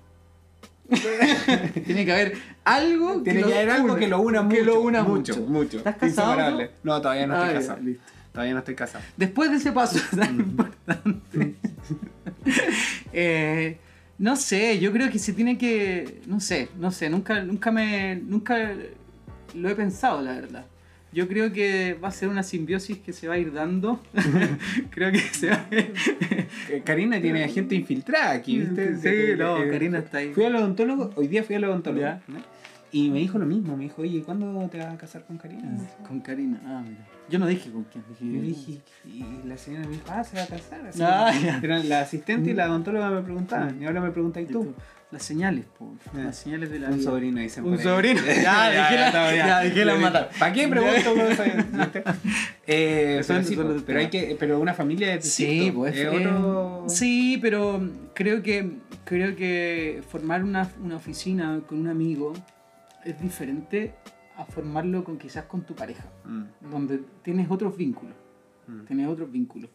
tiene 1.86 2.06
que 2.06 2.12
haber 2.12 2.38
algo 2.66 3.22
Tiene 3.22 3.44
que 3.44 3.54
haber 3.54 3.70
algo 3.70 3.96
que 3.96 4.08
lo 4.08 4.20
una 4.22 4.42
mucho. 4.42 4.56
que 4.58 4.64
lo 4.64 4.82
una 4.82 5.04
mucho, 5.04 5.34
mucho. 5.38 5.48
mucho. 5.50 5.78
¿Estás 5.78 5.96
casado. 5.98 6.60
No, 6.84 7.02
todavía 7.02 7.28
no 7.28 7.34
estoy 7.36 7.50
Ah, 7.50 7.54
ya, 7.54 7.60
casado. 7.60 7.82
listo. 7.84 8.04
Todavía 8.32 8.54
no 8.54 8.60
estoy 8.60 8.76
casado. 8.76 9.04
Después 9.18 9.52
de 9.52 9.58
ese 9.58 9.72
paso 9.72 10.00
tan 10.18 10.36
importante, 10.40 11.56
eh, 13.14 13.78
no 14.18 14.36
sé, 14.36 14.80
yo 14.80 14.92
creo 14.92 15.10
que 15.10 15.20
se 15.20 15.34
tiene 15.34 15.58
que, 15.58 16.22
no 16.28 16.40
sé, 16.40 16.70
no 16.80 16.92
sé, 16.92 17.10
nunca, 17.10 17.42
nunca 17.44 17.72
me, 17.72 18.16
nunca 18.16 18.74
lo 19.56 19.70
he 19.70 19.76
pensado, 19.76 20.22
la 20.22 20.34
verdad. 20.34 20.66
Yo 21.14 21.28
creo 21.28 21.52
que 21.52 21.98
va 22.02 22.08
a 22.08 22.12
ser 22.12 22.30
una 22.30 22.42
simbiosis 22.42 22.98
que 22.98 23.12
se 23.12 23.28
va 23.28 23.34
a 23.34 23.38
ir 23.38 23.52
dando. 23.52 24.00
creo 24.92 25.12
que 25.12 25.20
se 25.20 25.50
va 25.50 25.66
a 25.70 25.76
ir... 25.76 25.94
Eh, 26.70 26.82
Karina 26.86 27.20
tiene 27.22 27.48
gente 27.50 27.76
infiltrada 27.76 28.32
aquí, 28.32 28.60
¿viste? 28.60 28.96
Sí, 28.98 29.38
no, 29.38 29.62
eh, 29.62 29.70
Karina 29.70 30.00
está 30.00 30.20
ahí. 30.20 30.32
Fui 30.34 30.46
al 30.46 30.56
odontólogo, 30.56 31.12
hoy 31.16 31.28
día 31.28 31.44
fui 31.44 31.56
al 31.56 31.66
odontólogo. 31.66 32.08
¿no? 32.28 32.40
Y 32.94 33.10
me 33.10 33.20
dijo 33.20 33.38
lo 33.40 33.46
mismo, 33.46 33.76
me 33.76 33.84
dijo, 33.84 34.02
oye, 34.02 34.22
¿cuándo 34.22 34.68
te 34.70 34.78
vas 34.78 34.94
a 34.94 34.98
casar 34.98 35.24
con 35.24 35.38
Karina? 35.38 35.78
Con 36.08 36.20
Karina, 36.20 36.62
ah, 36.66 36.84
mira. 36.88 37.06
Yo 37.32 37.40
no 37.40 37.48
dije 37.48 37.72
con 37.72 37.86
quién, 37.86 38.04
Y 38.20 38.36
yo 38.36 38.42
dije. 38.42 38.72
dije, 39.06 39.26
y 39.44 39.48
la 39.48 39.58
señora 39.58 39.86
me 39.88 39.94
dijo, 39.94 40.04
ah, 40.10 40.24
se 40.24 40.36
va 40.38 40.44
a 40.44 40.48
casar. 40.48 40.86
Así 40.88 41.02
Ah. 41.02 41.60
Eran 41.64 41.88
la 41.90 42.02
asistente 42.02 42.52
y 42.52 42.54
la 42.54 42.68
odontóloga 42.70 43.10
me 43.10 43.22
preguntaban, 43.22 43.82
y 43.82 43.86
ahora 43.86 44.02
me 44.02 44.12
preguntáis 44.12 44.50
Y 44.50 44.54
tú. 44.54 44.64
tú, 44.66 44.74
Las 45.12 45.24
señales, 45.24 45.66
po, 45.78 45.94
las 46.14 46.38
señales 46.38 46.70
de 46.72 46.80
la 46.80 46.88
Un 46.90 46.96
vida. 47.00 47.04
sobrino, 47.12 47.42
dicen. 47.42 47.66
Un 47.66 47.78
sobrino. 47.80 48.22
Ya, 48.44 49.60
dejé 49.62 49.84
la- 49.86 49.96
matar. 49.96 50.30
¿Para 50.40 50.54
qué 50.54 50.68
pregunto. 50.70 51.14
Eh, 52.68 53.18
Eso 53.20 53.34
pero, 53.56 53.78
sí, 53.80 53.92
hay 53.98 54.10
que, 54.10 54.36
pero 54.40 54.60
una 54.60 54.74
familia 54.74 55.10
de 55.16 55.22
Sí, 55.22 55.72
pues 55.76 55.96
es 55.96 56.06
eh, 56.06 56.08
otro. 56.10 56.86
sí, 56.88 57.38
pero 57.42 57.82
creo 58.14 58.42
que 58.44 58.78
creo 59.04 59.36
que 59.36 60.02
formar 60.10 60.44
una, 60.44 60.70
una 60.82 60.96
oficina 60.96 61.60
con 61.68 61.80
un 61.80 61.88
amigo 61.88 62.32
es 63.04 63.20
diferente 63.20 63.94
a 64.42 64.46
formarlo 64.46 65.04
con 65.04 65.18
quizás 65.18 65.46
con 65.46 65.62
tu 65.62 65.76
pareja, 65.76 66.06
Mm, 66.26 66.70
donde 66.72 67.02
tienes 67.24 67.50
otros 67.50 67.76
vínculos, 67.76 68.16
mm. 68.68 68.86
tienes 68.86 69.08
otros 69.08 69.32
vínculos, 69.32 69.70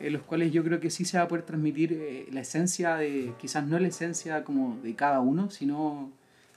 en 0.00 0.12
los 0.12 0.22
cuales 0.22 0.52
yo 0.52 0.62
creo 0.64 0.80
que 0.80 0.90
sí 0.90 1.04
se 1.04 1.18
va 1.18 1.24
a 1.24 1.28
poder 1.28 1.44
transmitir 1.44 1.92
eh, 1.92 2.28
la 2.32 2.40
esencia 2.40 2.96
de, 2.96 3.34
quizás 3.38 3.66
no 3.66 3.78
la 3.78 3.88
esencia 3.88 4.44
como 4.44 4.78
de 4.82 4.94
cada 4.94 5.20
uno, 5.20 5.50
sino 5.50 6.10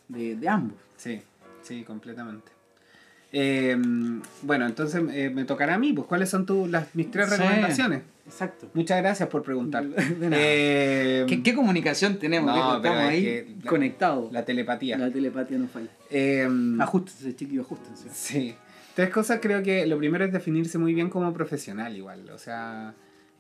de, 0.07 0.35
de 0.35 0.49
ambos. 0.49 0.77
Sí, 0.97 1.21
sí, 1.61 1.83
completamente. 1.83 2.51
Eh, 3.33 3.77
bueno, 4.41 4.65
entonces 4.65 5.01
eh, 5.13 5.29
me 5.33 5.45
tocará 5.45 5.75
a 5.75 5.77
mí, 5.79 5.93
pues 5.93 6.07
¿cuáles 6.07 6.29
son 6.29 6.45
tu, 6.45 6.67
las, 6.67 6.93
mis 6.95 7.09
tres 7.11 7.29
Sí. 7.29 7.35
recomendaciones? 7.37 8.01
Exacto. 8.25 8.69
Muchas 8.73 8.97
gracias 9.01 9.27
por 9.29 9.41
preguntar. 9.43 9.85
Eh, 9.97 11.25
¿Qué, 11.29 11.41
qué 11.43 11.53
comunicación 11.55 12.17
tenemos? 12.19 12.53
no, 12.55 12.77
Estamos 12.77 12.99
es 13.03 13.09
ahí 13.09 13.23
que 13.23 13.55
la- 13.63 13.69
conectados. 13.69 14.31
La 14.31 14.45
telepatía. 14.45 14.97
La 14.97 15.11
telepatía 15.11 15.57
no 15.57 15.67
falla. 15.67 15.87
Eh, 16.09 16.47
Ajustense, 16.79 17.35
chiquillos, 17.35 17.65
ajustense. 17.65 18.09
Sí. 18.11 18.55
Tres 18.95 19.09
cosas 19.09 19.39
creo 19.41 19.63
que 19.63 19.85
lo 19.85 19.97
primero 19.97 20.25
es 20.25 20.33
definirse 20.33 20.77
muy 20.77 20.93
bien 20.93 21.09
como 21.09 21.33
profesional 21.33 21.95
igual. 21.95 22.29
O 22.31 22.37
sea, 22.37 22.93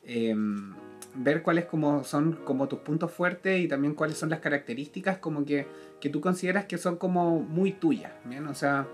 em, 0.05 0.73
ver 1.15 1.41
cuáles 1.41 1.65
como 1.65 2.03
son 2.05 2.33
como 2.45 2.67
tus 2.69 2.79
puntos 2.79 3.11
fuertes 3.11 3.59
y 3.59 3.67
también 3.67 3.93
cuáles 3.93 4.17
son 4.17 4.29
las 4.29 4.39
características 4.39 5.17
como 5.17 5.43
que, 5.45 5.67
que 5.99 6.09
tú 6.09 6.21
consideras 6.21 6.65
que 6.65 6.77
son 6.77 6.95
como 6.95 7.41
muy 7.41 7.73
tuyas. 7.73 8.11
¿bien? 8.25 8.47
O 8.47 8.55
sea, 8.55 8.87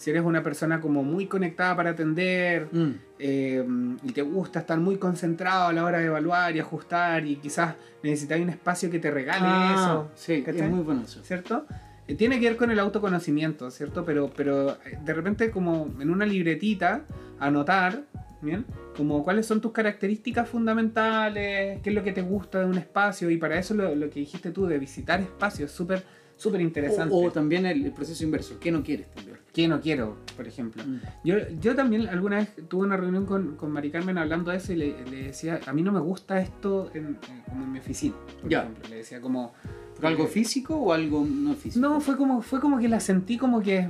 si 0.00 0.08
eres 0.10 0.22
una 0.22 0.42
persona 0.42 0.80
como 0.80 1.02
muy 1.04 1.26
conectada 1.26 1.76
para 1.76 1.90
atender 1.90 2.68
Mm. 2.72 2.90
em, 3.18 3.96
y 4.02 4.12
te 4.12 4.22
gusta 4.22 4.60
estar 4.60 4.78
muy 4.80 4.96
concentrado 4.96 5.68
a 5.68 5.72
la 5.74 5.84
hora 5.84 5.98
de 5.98 6.06
evaluar 6.06 6.56
y 6.56 6.58
ajustar 6.60 7.26
y 7.26 7.36
quizás 7.36 7.74
necesitas 8.02 8.40
un 8.40 8.48
espacio 8.48 8.90
que 8.90 8.98
te 8.98 9.10
regale 9.10 9.44
Ah, 9.46 9.74
eso. 9.74 10.10
Sí, 10.14 10.42
¿cachai? 10.42 10.62
es 10.62 10.70
muy 10.70 10.82
bueno 10.82 11.02
eso. 11.02 11.22
¿cierto? 11.22 11.66
Eh, 12.08 12.14
Tiene 12.14 12.40
que 12.40 12.48
ver 12.48 12.56
con 12.56 12.70
el 12.70 12.78
autoconocimiento, 12.80 13.70
¿cierto? 13.70 14.04
Pero, 14.06 14.30
pero 14.34 14.70
eh, 14.86 14.98
de 15.04 15.12
repente 15.12 15.50
como 15.50 15.88
en 16.00 16.08
una 16.10 16.24
libretita 16.24 17.02
anotar, 17.38 18.02
¿bien? 18.40 18.64
Como 18.96 19.22
cuáles 19.22 19.44
son 19.46 19.60
tus 19.60 19.72
características 19.72 20.48
fundamentales, 20.48 21.80
qué 21.82 21.90
es 21.90 21.94
lo 21.94 22.02
que 22.02 22.12
te 22.12 22.22
gusta 22.22 22.60
de 22.60 22.66
un 22.66 22.78
espacio 22.78 23.28
y 23.30 23.36
para 23.36 23.58
eso 23.58 23.74
lo, 23.74 23.94
lo 23.94 24.08
que 24.10 24.20
dijiste 24.20 24.50
tú 24.50 24.66
de 24.66 24.78
visitar 24.78 25.20
espacios 25.20 25.70
es 25.70 25.76
súper, 25.76 26.02
súper 26.40 26.60
interesante. 26.60 27.14
O, 27.14 27.26
o 27.26 27.30
también 27.30 27.66
el, 27.66 27.92
proceso 27.92 28.24
inverso. 28.24 28.58
¿Qué 28.58 28.72
no 28.72 28.82
quieres 28.82 29.10
también? 29.14 29.36
¿Qué 29.52 29.68
no 29.68 29.80
quiero, 29.80 30.16
por 30.36 30.46
ejemplo? 30.46 30.82
Mm. 30.86 31.00
Yo, 31.24 31.34
yo 31.60 31.74
también 31.74 32.08
alguna 32.08 32.36
vez 32.38 32.54
tuve 32.68 32.86
una 32.86 32.96
reunión 32.96 33.26
con, 33.26 33.56
con 33.56 33.70
Mari 33.72 33.90
Carmen 33.90 34.16
hablando 34.16 34.50
de 34.50 34.56
eso 34.58 34.72
y 34.72 34.76
le, 34.76 35.04
le 35.10 35.22
decía, 35.24 35.60
a 35.66 35.72
mí 35.72 35.82
no 35.82 35.92
me 35.92 36.00
gusta 36.00 36.40
esto 36.40 36.90
en, 36.94 37.18
eh, 37.22 37.42
como 37.48 37.64
en 37.64 37.72
mi 37.72 37.78
oficina, 37.80 38.14
por 38.40 38.50
Ya. 38.50 38.60
ejemplo. 38.62 38.88
Le 38.88 38.96
decía 38.96 39.20
como... 39.20 39.52
¿Pero 39.96 40.08
¿Algo 40.08 40.26
físico 40.28 40.76
o 40.76 40.92
algo 40.94 41.26
no 41.28 41.52
físico? 41.54 41.86
No, 41.86 42.00
fue 42.00 42.16
como, 42.16 42.40
fue 42.40 42.58
como 42.58 42.78
que 42.78 42.88
la 42.88 43.00
sentí 43.00 43.36
como 43.36 43.60
que 43.60 43.88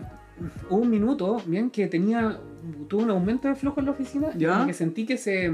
hubo 0.68 0.78
un 0.80 0.90
minuto, 0.90 1.40
bien, 1.46 1.70
que 1.70 1.86
tenía, 1.86 2.40
tuvo 2.88 3.02
un 3.02 3.10
aumento 3.10 3.46
de 3.46 3.54
flujo 3.54 3.78
en 3.78 3.86
la 3.86 3.92
oficina, 3.92 4.28
Ya. 4.36 4.54
como 4.54 4.66
que 4.66 4.72
sentí 4.74 5.06
que 5.06 5.16
se, 5.18 5.52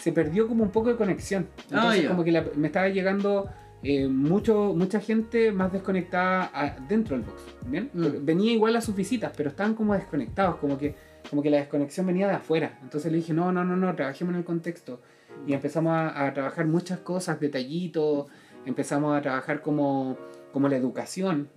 se 0.00 0.10
perdió 0.12 0.48
como 0.48 0.64
un 0.64 0.70
poco 0.70 0.88
de 0.88 0.96
conexión. 0.96 1.46
Ah, 1.56 1.62
Entonces 1.70 2.02
ya. 2.02 2.08
como 2.08 2.24
que 2.24 2.32
la- 2.32 2.44
me 2.56 2.66
estaba 2.66 2.88
llegando 2.88 3.48
eh, 3.82 4.08
mucho, 4.08 4.72
mucha 4.74 5.00
gente 5.00 5.52
más 5.52 5.72
desconectada 5.72 6.50
a- 6.52 6.76
dentro 6.88 7.16
del 7.16 7.24
box, 7.26 7.42
¿bien? 7.66 7.90
Mm. 7.92 8.24
Venía 8.24 8.52
igual 8.52 8.74
a 8.76 8.80
sus 8.80 8.96
visitas, 8.96 9.32
pero 9.36 9.50
estaban 9.50 9.74
como 9.74 9.94
desconectados, 9.94 10.56
como 10.56 10.76
que, 10.78 10.94
como 11.30 11.42
que 11.42 11.50
la 11.50 11.58
desconexión 11.58 12.06
venía 12.06 12.26
de 12.28 12.34
afuera. 12.34 12.78
Entonces 12.82 13.10
le 13.12 13.18
dije, 13.18 13.32
no, 13.32 13.52
no, 13.52 13.64
no, 13.64 13.76
no, 13.76 13.94
trabajemos 13.94 14.32
en 14.34 14.38
el 14.38 14.44
contexto. 14.44 15.00
Y 15.46 15.52
empezamos 15.52 15.92
a, 15.92 16.26
a 16.26 16.32
trabajar 16.34 16.66
muchas 16.66 16.98
cosas, 17.00 17.38
detallitos, 17.38 18.26
empezamos 18.64 19.16
a 19.16 19.20
trabajar 19.22 19.60
como, 19.60 20.16
como 20.52 20.68
la 20.68 20.76
educación. 20.76 21.48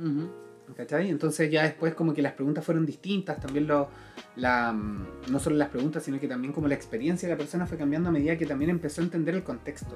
Entonces 1.09 1.49
ya 1.49 1.63
después 1.63 1.95
como 1.95 2.13
que 2.13 2.22
las 2.22 2.34
preguntas 2.34 2.63
fueron 2.63 2.86
distintas, 2.86 3.39
también 3.39 3.65
lo, 3.65 3.88
la, 4.36 4.72
mm, 4.72 5.32
no 5.32 5.39
solo 5.39 5.55
las 5.55 5.70
preguntas, 5.70 6.03
sino 6.03 6.20
que 6.20 6.28
también 6.28 6.53
como 6.53 6.67
la 6.67 6.76
experiencia 6.76 7.28
de 7.28 7.34
la 7.34 7.38
persona 7.39 7.65
fue 7.65 7.78
cambiando 7.78 8.09
a 8.09 8.11
medida 8.11 8.38
que 8.38 8.45
también 8.45 8.70
empezó 8.70 9.01
a 9.01 9.05
entender 9.05 9.34
el 9.34 9.43
contexto. 9.43 9.95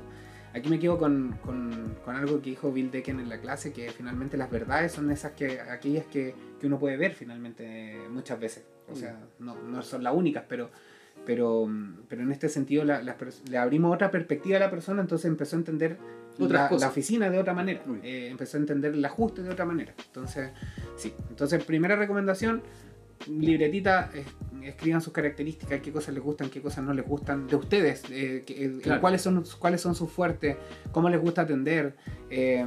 Aquí 0.53 0.69
me 0.69 0.79
quedo 0.79 0.97
con, 0.97 1.37
con- 1.43 1.95
con 2.05 2.15
algo 2.15 2.41
que 2.41 2.51
dijo 2.51 2.71
Bill 2.71 2.91
Decken 2.91 3.19
en 3.19 3.29
la 3.29 3.39
clase, 3.39 3.71
que 3.73 3.89
finalmente 3.89 4.37
las 4.37 4.51
verdades 4.51 4.91
son 4.91 5.09
esas 5.11 5.31
que 5.31 5.59
aquellas 5.59 6.05
que, 6.05 6.35
que 6.59 6.67
uno 6.67 6.77
puede 6.79 6.95
ver 6.97 7.13
finalmente 7.13 7.97
muchas 8.11 8.39
veces. 8.39 8.63
O 8.91 8.95
sea, 8.95 9.17
no, 9.39 9.55
no 9.55 9.81
son 9.81 10.03
las 10.03 10.13
únicas, 10.13 10.43
pero, 10.47 10.69
pero, 11.25 11.65
mm, 11.65 12.01
pero 12.07 12.21
en 12.23 12.31
este 12.31 12.49
sentido 12.49 12.83
la- 12.83 13.01
pers- 13.17 13.43
le 13.49 13.57
abrimos 13.57 13.93
otra 13.95 14.11
perspectiva 14.11 14.57
a 14.57 14.59
la 14.59 14.69
persona, 14.69 15.01
entonces 15.01 15.25
empezó 15.25 15.55
a 15.55 15.59
entender 15.59 15.97
la, 16.53 16.63
la 16.81 16.87
oficina 16.89 17.29
de 17.29 17.39
otra 17.39 17.53
manera, 17.53 17.81
eh, 18.03 18.27
empezó 18.29 18.57
a 18.57 18.59
entender 18.59 18.93
el 18.93 19.03
ajuste 19.05 19.41
de 19.43 19.49
otra 19.49 19.65
manera. 19.65 19.93
Entonces, 20.05 20.49
sí. 20.97 21.13
Entonces, 21.29 21.63
primera 21.63 21.95
recomendación, 21.95 22.61
libretita, 23.27 24.09
eh, 24.13 24.23
escriban 24.63 25.01
sus 25.01 25.11
características, 25.13 25.81
qué 25.81 25.91
cosas 25.91 26.13
les 26.13 26.23
gustan, 26.23 26.49
qué 26.49 26.61
cosas 26.61 26.83
no 26.83 26.93
les 26.93 27.05
gustan 27.05 27.47
de 27.47 27.55
ustedes, 27.55 28.03
eh, 28.09 28.43
que- 28.45 28.79
Claro. 28.81 29.01
cuáles, 29.01 29.21
son, 29.21 29.43
cuáles 29.59 29.81
son 29.81 29.93
sus 29.95 30.09
fuertes, 30.09 30.55
cómo 30.91 31.09
les 31.09 31.19
gusta 31.19 31.41
atender, 31.41 31.95
eh, 32.29 32.65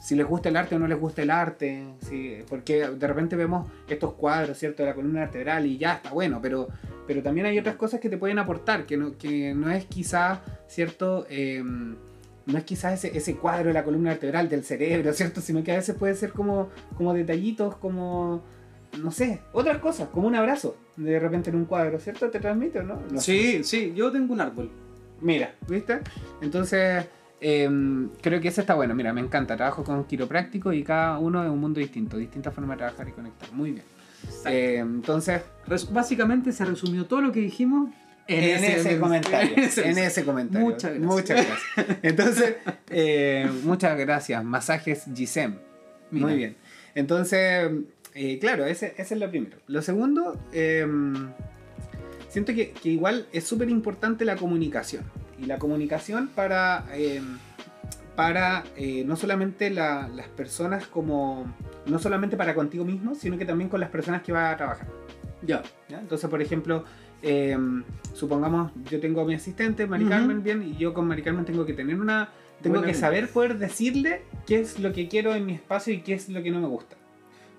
si 0.00 0.14
les 0.14 0.26
gusta 0.26 0.48
el 0.48 0.56
arte 0.56 0.76
o 0.76 0.78
no 0.78 0.86
les 0.86 0.98
gusta 0.98 1.22
el 1.22 1.30
arte, 1.30 1.84
si- 2.00 2.38
porque 2.48 2.88
de 2.88 3.06
repente 3.06 3.36
vemos 3.36 3.70
estos 3.88 4.14
cuadros, 4.14 4.56
¿cierto? 4.58 4.82
De 4.82 4.88
la 4.90 4.94
columna 4.94 5.20
vertebral 5.20 5.66
y 5.66 5.76
ya 5.78 5.94
está 5.94 6.10
bueno, 6.12 6.38
pero, 6.40 6.68
pero 7.06 7.22
también 7.22 7.46
hay 7.46 7.58
otras 7.58 7.76
cosas 7.76 8.00
que 8.00 8.08
te 8.08 8.16
pueden 8.16 8.38
aportar, 8.38 8.86
que 8.86 8.96
no, 8.96 9.16
que 9.18 9.52
no 9.54 9.70
es 9.70 9.84
quizá, 9.86 10.42
¿cierto? 10.68 11.26
Eh, 11.28 11.62
no 11.64 12.58
es 12.58 12.64
quizás 12.64 13.04
ese, 13.04 13.16
ese 13.16 13.34
cuadro 13.36 13.68
de 13.68 13.74
la 13.74 13.84
columna 13.84 14.10
vertebral 14.10 14.48
del 14.48 14.64
cerebro, 14.64 15.12
¿cierto? 15.34 15.40
Sino 15.40 15.62
que 15.64 15.72
a 15.72 15.76
veces 15.76 15.94
puede 15.96 16.14
ser 16.14 16.30
como, 16.32 16.68
como 16.96 17.12
detallitos, 17.12 17.76
como, 17.76 18.42
no 18.98 19.10
sé, 19.10 19.40
otras 19.52 19.78
cosas, 19.78 20.08
como 20.08 20.26
un 20.26 20.34
abrazo, 20.34 20.76
de 20.96 21.18
repente 21.18 21.50
en 21.50 21.56
un 21.56 21.64
cuadro, 21.66 21.98
¿cierto? 21.98 22.30
¿Te 22.30 22.40
transmite 22.40 22.80
o 22.80 22.82
no? 22.82 23.00
Sé. 23.16 23.20
Sí, 23.20 23.64
sí, 23.64 23.92
yo 23.94 24.10
tengo 24.10 24.32
un 24.32 24.40
árbol. 24.40 24.70
Mira, 25.20 25.54
¿viste? 25.68 26.00
Entonces, 26.42 27.06
em, 27.40 28.10
creo 28.20 28.40
que 28.40 28.48
eso 28.48 28.60
está 28.60 28.74
bueno. 28.74 28.94
Mira, 28.94 29.12
me 29.12 29.20
encanta. 29.20 29.56
Trabajo 29.56 29.82
con 29.84 30.04
quiropráctico 30.04 30.72
y 30.72 30.82
cada 30.82 31.18
uno 31.18 31.42
es 31.44 31.50
un 31.50 31.58
mundo 31.58 31.80
distinto, 31.80 32.16
distinta 32.18 32.50
forma 32.50 32.74
de 32.74 32.78
trabajar 32.78 33.08
y 33.08 33.12
conectar. 33.12 33.50
Muy 33.52 33.72
bien. 33.72 33.84
Eh, 34.46 34.76
entonces, 34.78 35.42
Res- 35.66 35.92
Básicamente 35.92 36.52
se 36.52 36.64
resumió 36.64 37.06
todo 37.06 37.20
lo 37.20 37.32
que 37.32 37.40
dijimos 37.40 37.90
En, 38.28 38.64
ese, 38.64 38.98
comentario. 38.98 39.54
En 39.84 39.98
ese, 39.98 40.24
comentario. 40.24 40.66
Muchas 40.66 40.92
gracias. 40.94 41.06
Muchas 41.14 41.46
gracias. 41.46 41.98
Entonces, 42.02 42.54
eh, 42.90 43.48
muchas 43.64 43.96
gracias. 43.98 44.44
Masajes 44.44 45.04
Gisem. 45.14 45.56
Muy 46.10 46.36
bien. 46.36 46.56
Entonces, 46.94 47.70
eh, 48.16 48.38
claro, 48.38 48.64
ese, 48.64 48.94
ese, 48.96 49.14
es 49.14 49.20
lo 49.20 49.28
primero. 49.28 49.58
Lo 49.66 49.82
segundo, 49.82 50.40
em, 50.52 51.28
siento 52.30 52.54
que, 52.54 52.70
que, 52.70 52.88
igual 52.88 53.26
es 53.30 53.44
súper 53.44 53.68
importante 53.68 54.24
la 54.24 54.36
comunicación. 54.36 55.04
Y 55.38 55.44
la 55.44 55.58
comunicación 55.58 56.28
para, 56.28 56.86
em, 56.94 57.36
para 58.16 58.64
eh, 58.76 59.04
no 59.04 59.16
solamente 59.16 59.68
la, 59.68 60.08
las 60.08 60.28
personas 60.28 60.86
como... 60.86 61.54
No 61.84 61.98
solamente 61.98 62.36
para 62.36 62.54
contigo 62.54 62.84
mismo, 62.84 63.14
sino 63.14 63.36
que 63.36 63.44
también 63.44 63.68
con 63.68 63.80
las 63.80 63.90
personas 63.90 64.22
que 64.22 64.32
vas 64.32 64.54
a 64.54 64.56
trabajar. 64.56 64.88
Ya. 65.42 65.62
¿Ya? 65.88 66.00
Entonces, 66.00 66.28
por 66.28 66.40
ejemplo, 66.40 66.84
eh, 67.22 67.56
supongamos, 68.14 68.72
yo 68.90 68.98
tengo 68.98 69.20
a 69.20 69.24
mi 69.24 69.34
asistente, 69.34 69.86
Mari 69.86 70.06
Carmen, 70.06 70.42
bien, 70.42 70.62
y 70.62 70.76
yo 70.76 70.94
con 70.94 71.06
Mari 71.06 71.22
Carmen 71.22 71.44
tengo 71.44 71.66
que 71.66 71.74
tener 71.74 72.00
una. 72.00 72.30
Tengo 72.62 72.80
que 72.82 72.94
saber 72.94 73.28
poder 73.28 73.58
decirle 73.58 74.22
qué 74.46 74.60
es 74.60 74.78
lo 74.78 74.92
que 74.92 75.06
quiero 75.06 75.34
en 75.34 75.44
mi 75.44 75.52
espacio 75.52 75.92
y 75.92 76.00
qué 76.00 76.14
es 76.14 76.28
lo 76.30 76.42
que 76.42 76.50
no 76.50 76.60
me 76.60 76.66
gusta. 76.66 76.96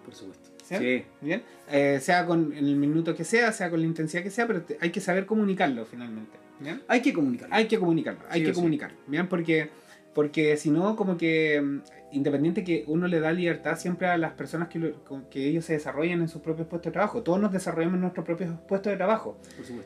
Por 0.03 0.15
supuesto. 0.15 0.46
¿Sí? 0.67 1.05
Bien. 1.21 1.43
Eh, 1.71 1.99
sea 2.01 2.25
con 2.25 2.53
el 2.53 2.75
minuto 2.75 3.15
que 3.15 3.23
sea, 3.23 3.51
sea 3.51 3.69
con 3.69 3.79
la 3.79 3.85
intensidad 3.85 4.23
que 4.23 4.31
sea, 4.31 4.47
pero 4.47 4.63
hay 4.79 4.89
que 4.91 4.99
saber 5.01 5.25
comunicarlo 5.25 5.85
finalmente. 5.85 6.37
¿bien? 6.59 6.81
Hay 6.87 7.01
que 7.01 7.13
comunicarlo. 7.13 7.55
Hay 7.55 7.67
que 7.67 7.79
comunicarlo, 7.79 8.21
hay 8.29 8.43
que 8.43 8.53
comunicarlo. 8.53 8.97
Bien, 9.07 9.27
porque, 9.27 9.69
porque 10.13 10.57
si 10.57 10.71
no, 10.71 10.95
como 10.95 11.17
que 11.17 11.61
mm, 11.61 11.81
independiente 12.11 12.63
que 12.63 12.83
uno 12.87 13.07
le 13.07 13.19
da 13.19 13.31
libertad 13.31 13.77
siempre 13.77 14.07
a 14.07 14.17
las 14.17 14.33
personas 14.33 14.67
que, 14.67 14.93
que 15.29 15.47
ellos 15.47 15.65
se 15.65 15.73
desarrollen 15.73 16.21
en 16.21 16.27
sus 16.27 16.41
propios 16.41 16.67
puestos 16.67 16.91
de 16.91 16.93
trabajo. 16.93 17.23
Todos 17.23 17.39
nos 17.39 17.51
desarrollamos 17.51 17.95
en 17.95 18.01
nuestros 18.01 18.25
propios 18.25 18.51
puestos 18.67 18.91
de 18.91 18.97
trabajo. 18.97 19.37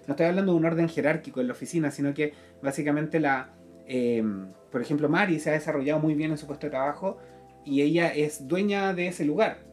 No 0.08 0.14
estoy 0.14 0.26
hablando 0.26 0.54
de 0.54 0.58
un 0.58 0.66
orden 0.66 0.90
jerárquico 0.90 1.42
en 1.42 1.48
la 1.48 1.54
oficina, 1.54 1.92
sino 1.92 2.14
que 2.14 2.34
básicamente 2.62 3.20
la... 3.20 3.50
Eh, 3.88 4.24
por 4.72 4.82
ejemplo, 4.82 5.10
Mari 5.10 5.40
se 5.40 5.50
ha 5.50 5.54
desarrollado 5.54 6.00
muy 6.00 6.16
bien 6.16 6.32
en 6.32 6.38
su 6.38 6.48
puesto 6.48 6.68
de 6.68 6.72
trabajo 6.72 7.18
y 7.66 7.82
ella 7.82 8.14
es 8.14 8.48
dueña 8.48 8.94
de 8.94 9.08
ese 9.08 9.26
lugar. 9.26 9.71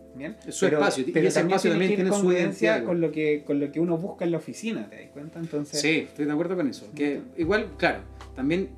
Su 0.48 0.66
espacio, 0.66 1.04
pero 1.12 1.24
y 1.24 1.28
ese 1.28 1.40
espacio 1.40 1.70
también 1.70 1.94
tiene 1.94 2.12
su 2.12 2.32
identidad 2.32 2.84
con 2.84 3.00
lo 3.00 3.10
que 3.10 3.44
con 3.44 3.60
lo 3.60 3.70
que 3.70 3.80
uno 3.80 3.96
busca 3.98 4.24
en 4.24 4.32
la 4.32 4.38
oficina, 4.38 4.88
¿te 4.88 4.96
das 4.96 5.10
cuenta? 5.12 5.38
Entonces, 5.38 5.80
sí, 5.80 6.06
estoy 6.08 6.24
de 6.24 6.32
acuerdo 6.32 6.56
con 6.56 6.68
eso. 6.68 6.90
Que 6.94 7.20
igual, 7.36 7.72
claro, 7.76 8.00
también 8.34 8.70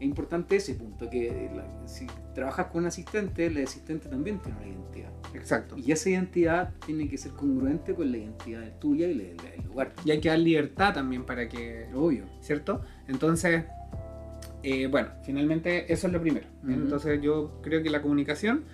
es 0.00 0.06
importante 0.06 0.56
ese 0.56 0.74
punto, 0.74 1.10
que 1.10 1.50
si 1.84 2.06
trabajas 2.34 2.68
con 2.68 2.82
un 2.82 2.86
asistente, 2.86 3.46
el 3.46 3.62
asistente 3.62 4.08
también 4.08 4.38
tiene 4.38 4.58
una 4.58 4.68
identidad. 4.68 5.10
Exacto. 5.34 5.76
Y 5.76 5.92
esa 5.92 6.08
identidad 6.08 6.72
tiene 6.86 7.06
que 7.06 7.18
ser 7.18 7.32
congruente 7.32 7.94
con 7.94 8.10
la 8.10 8.16
identidad 8.16 8.78
tuya 8.78 9.08
y 9.08 9.18
del 9.18 9.36
lugar. 9.66 9.92
Y 10.04 10.10
hay 10.10 10.20
que 10.20 10.30
dar 10.30 10.38
libertad 10.38 10.94
también 10.94 11.24
para 11.24 11.48
que... 11.48 11.86
Obvio. 11.94 12.24
¿Cierto? 12.40 12.80
Entonces, 13.08 13.64
eh, 14.62 14.86
bueno, 14.86 15.10
finalmente 15.22 15.92
eso 15.92 16.06
es 16.06 16.12
lo 16.12 16.20
primero. 16.20 16.46
Entonces 16.66 17.20
yo 17.20 17.60
creo 17.62 17.82
que 17.82 17.90
la 17.90 18.02
comunicación 18.02 18.64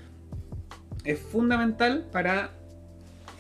es 1.07 1.18
fundamental 1.18 2.07
para 2.12 2.50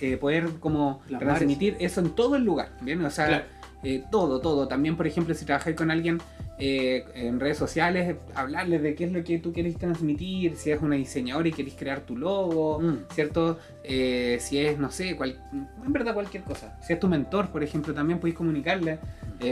eh, 0.00 0.16
poder 0.16 0.48
como 0.60 1.02
transmitir 1.18 1.76
eso 1.80 2.00
en 2.00 2.10
todo 2.10 2.36
el 2.36 2.44
lugar. 2.44 2.70
¿bien? 2.82 3.04
O 3.04 3.10
sea, 3.10 3.46
eh, 3.82 4.02
todo, 4.10 4.40
todo. 4.40 4.66
También, 4.66 4.96
por 4.96 5.06
ejemplo, 5.06 5.32
si 5.34 5.44
trabajáis 5.44 5.76
con 5.76 5.92
alguien 5.92 6.20
eh, 6.58 7.04
en 7.14 7.38
redes 7.38 7.58
sociales, 7.58 8.16
hablarles 8.34 8.82
de 8.82 8.94
qué 8.94 9.04
es 9.04 9.12
lo 9.12 9.22
que 9.22 9.38
tú 9.38 9.52
quieres 9.52 9.78
transmitir, 9.78 10.56
si 10.56 10.70
es 10.72 10.82
una 10.82 10.96
diseñadora 10.96 11.46
y 11.46 11.52
querés 11.52 11.74
crear 11.74 12.00
tu 12.00 12.16
logo, 12.16 12.80
mm. 12.80 13.04
¿cierto? 13.14 13.58
Eh, 13.84 14.38
si 14.40 14.58
es, 14.58 14.76
no 14.76 14.90
sé, 14.90 15.10
en 15.10 15.92
verdad 15.92 16.14
cualquier 16.14 16.42
cosa. 16.42 16.78
Si 16.84 16.94
es 16.94 16.98
tu 17.00 17.08
mentor, 17.08 17.50
por 17.50 17.62
ejemplo, 17.62 17.94
también 17.94 18.18
podéis 18.18 18.36
comunicarle 18.36 18.98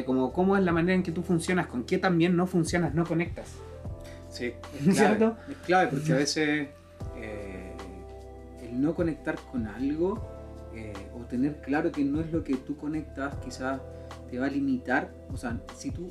como 0.07 0.33
cómo 0.33 0.57
es 0.57 0.65
la 0.65 0.73
manera 0.73 0.95
en 0.95 1.03
que 1.03 1.13
tú 1.13 1.23
funcionas, 1.23 1.67
con 1.67 1.85
qué 1.85 1.99
también 1.99 2.35
no 2.35 2.47
funcionas, 2.47 2.95
no 2.95 3.05
conectas. 3.05 3.53
Sí, 4.31 4.53
es 4.81 4.97
clave, 4.97 5.33
es 5.49 5.57
clave 5.59 5.89
porque 5.93 6.13
a 6.13 6.17
veces 6.17 6.69
el 8.75 8.83
no 8.83 8.95
conectar 8.95 9.37
con 9.51 9.67
algo 9.67 10.21
o 11.17 11.25
tener 11.27 11.61
claro 11.61 11.93
que 11.93 12.05
no 12.05 12.21
es 12.21 12.33
lo 12.33 12.43
que 12.43 12.57
tú 12.57 12.77
conectas, 12.77 13.33
quizás 13.37 13.81
te 14.29 14.39
va 14.39 14.47
a 14.47 14.51
limitar. 14.51 15.09
O 15.33 15.37
sea, 15.37 15.57
si 15.77 15.91
tú 15.91 16.09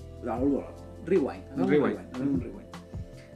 rewind, 1.05 1.43
rewind. 1.57 1.99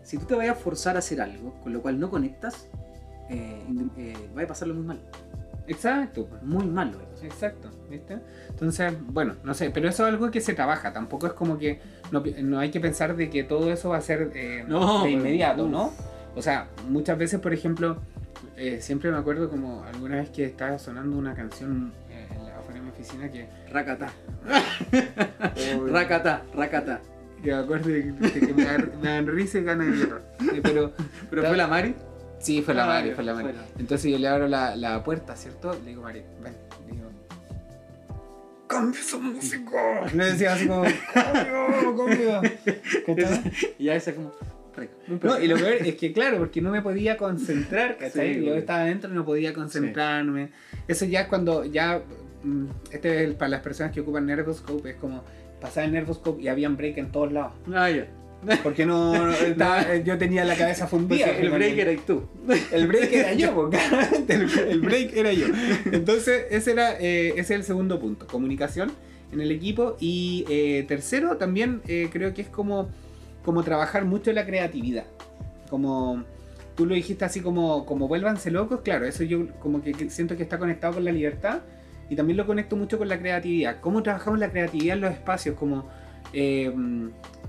Si 0.03 0.17
tú 0.17 0.25
te 0.25 0.35
vayas 0.35 0.57
a 0.57 0.59
forzar 0.59 0.95
a 0.95 0.99
hacer 0.99 1.19
algo, 1.19 1.53
con 1.61 1.73
lo 1.73 1.81
cual 1.81 1.99
no 1.99 2.09
conectas, 2.09 2.69
eh, 3.29 3.61
eh, 3.97 4.29
va 4.35 4.43
a 4.43 4.47
pasarlo 4.47 4.73
muy 4.73 4.85
mal. 4.85 5.01
Exacto. 5.67 6.29
Muy 6.43 6.65
mal 6.65 6.95
Exacto, 7.21 7.69
¿viste? 7.89 8.19
Entonces, 8.49 8.93
bueno, 9.07 9.35
no 9.43 9.53
sé, 9.53 9.69
pero 9.69 9.89
eso 9.89 10.07
es 10.07 10.13
algo 10.13 10.31
que 10.31 10.39
se 10.39 10.53
trabaja, 10.53 10.93
tampoco 10.93 11.27
es 11.27 11.33
como 11.33 11.57
que 11.57 11.81
no, 12.11 12.59
hay 12.59 12.71
que 12.71 12.79
pensar 12.79 13.17
de 13.17 13.29
que 13.29 13.43
todo 13.43 13.69
eso 13.71 13.89
va 13.89 13.97
a 13.97 14.01
ser 14.01 14.31
eh, 14.33 14.63
de 14.65 15.11
inmediato, 15.11 15.67
¿no? 15.67 15.91
O 16.35 16.41
sea, 16.41 16.69
muchas 16.87 17.17
veces, 17.17 17.41
por 17.41 17.53
ejemplo, 17.53 17.97
siempre 18.79 19.11
me 19.11 19.17
acuerdo 19.17 19.49
como 19.49 19.83
alguna 19.83 20.17
vez 20.17 20.29
que 20.29 20.45
estaba 20.45 20.79
sonando 20.79 21.17
una 21.17 21.35
canción 21.35 21.93
en 22.09 22.45
la, 22.45 22.57
afuera 22.57 22.79
de 22.79 22.85
mi 22.85 22.89
oficina 22.89 23.31
que... 23.31 23.47
Racata. 23.71 24.11
racata, 25.91 26.43
racata 26.53 27.01
que 27.41 27.51
me 27.51 27.57
acuerdo 27.57 27.89
de, 27.89 28.13
que 28.33 28.53
me, 28.53 28.65
dan, 29.01 29.27
risa 29.27 29.59
y 29.59 29.63
ganas 29.63 29.87
de 29.87 29.97
llorar. 29.97 30.21
Pero, 30.63 30.93
¿Pero 31.29 31.43
fue 31.43 31.57
la 31.57 31.67
Mari? 31.67 31.95
Sí, 32.39 32.61
fue 32.61 32.73
la 32.73 32.85
ah, 32.85 32.87
Mari, 32.87 33.11
fue 33.11 33.23
la 33.23 33.33
Mari. 33.33 33.57
Entonces 33.79 34.11
yo 34.11 34.17
le 34.17 34.27
abro 34.27 34.47
la, 34.47 34.75
la, 34.75 35.03
puerta, 35.03 35.35
¿cierto? 35.35 35.73
Le 35.73 35.89
digo, 35.89 36.01
Mari, 36.03 36.23
ven. 36.41 36.53
Le 36.85 36.93
digo, 36.93 37.09
cambia 38.67 38.99
esa 38.99 39.17
música. 39.17 40.05
Le 40.13 40.25
decía 40.25 40.53
así 40.53 40.67
como, 40.67 40.83
cambio, 41.13 42.41
cambio. 43.05 43.31
y 43.79 43.85
ya 43.85 43.95
esa 43.95 44.13
como... 44.13 44.31
No, 45.23 45.39
y 45.39 45.47
lo 45.47 45.55
peor 45.55 45.73
es 45.73 45.95
que, 45.95 46.13
claro, 46.13 46.37
porque 46.37 46.61
no 46.61 46.71
me 46.71 46.81
podía 46.81 47.17
concentrar, 47.17 47.97
¿cachai? 47.97 48.43
yo 48.43 48.55
estaba 48.55 48.81
adentro 48.81 49.11
y 49.11 49.13
no 49.13 49.25
podía 49.25 49.53
concentrarme. 49.53 50.49
Eso 50.87 51.05
ya 51.05 51.21
es 51.21 51.27
cuando 51.27 51.65
ya. 51.65 52.01
Mm, 52.43 52.67
este 52.91 53.23
es 53.23 53.33
para 53.33 53.49
las 53.49 53.61
personas 53.61 53.91
que 53.91 54.01
ocupan 54.01 54.25
Nervoscope, 54.25 54.91
es 54.91 54.95
como 54.97 55.23
pasaba 55.59 55.85
el 55.85 55.93
Nervoscope 55.93 56.41
y 56.41 56.47
habían 56.47 56.77
break 56.77 56.97
en 56.97 57.11
todos 57.11 57.31
lados. 57.31 57.53
Ah, 57.73 57.89
ya. 57.89 58.07
Porque 58.63 58.85
no, 58.85 59.13
yo 60.05 60.17
tenía 60.17 60.45
la 60.45 60.55
cabeza 60.55 60.87
fundida. 60.87 61.27
el 61.27 61.49
break 61.49 61.77
era 61.77 61.95
tú. 62.05 62.23
El 62.71 62.87
break 62.87 63.11
era 63.11 63.33
yo, 63.33 63.69
el, 64.27 64.79
break 64.81 65.15
era 65.15 65.33
yo. 65.33 65.47
Entonces, 65.91 66.45
ese 66.51 66.71
era 66.71 66.93
eh, 66.99 67.29
ese 67.29 67.41
es 67.41 67.51
el 67.51 67.63
segundo 67.63 67.99
punto, 67.99 68.27
comunicación 68.27 68.91
en 69.31 69.41
el 69.41 69.51
equipo. 69.51 69.97
Y 69.99 70.45
eh, 70.49 70.85
tercero, 70.87 71.37
también 71.37 71.81
eh, 71.87 72.09
creo 72.11 72.33
que 72.33 72.43
es 72.43 72.49
como, 72.49 72.89
como 73.47 73.63
trabajar 73.63 74.03
mucho 74.03 74.33
la 74.33 74.45
creatividad. 74.45 75.05
Como 75.69 76.25
tú 76.75 76.85
lo 76.85 76.95
dijiste 76.95 77.23
así 77.23 77.39
como, 77.39 77.85
como 77.85 78.09
vuélvanse 78.09 78.51
locos, 78.51 78.81
claro, 78.81 79.05
eso 79.05 79.23
yo 79.23 79.47
como 79.59 79.81
que 79.81 80.09
siento 80.09 80.35
que 80.35 80.43
está 80.43 80.59
conectado 80.59 80.95
con 80.95 81.05
la 81.05 81.13
libertad 81.13 81.61
y 82.09 82.17
también 82.17 82.35
lo 82.35 82.45
conecto 82.45 82.75
mucho 82.75 82.97
con 82.97 83.07
la 83.07 83.17
creatividad. 83.17 83.79
¿Cómo 83.79 84.03
trabajamos 84.03 84.39
la 84.39 84.51
creatividad 84.51 84.97
en 84.97 85.01
los 85.01 85.13
espacios? 85.13 85.55
Como 85.55 85.87
eh, 86.33 86.75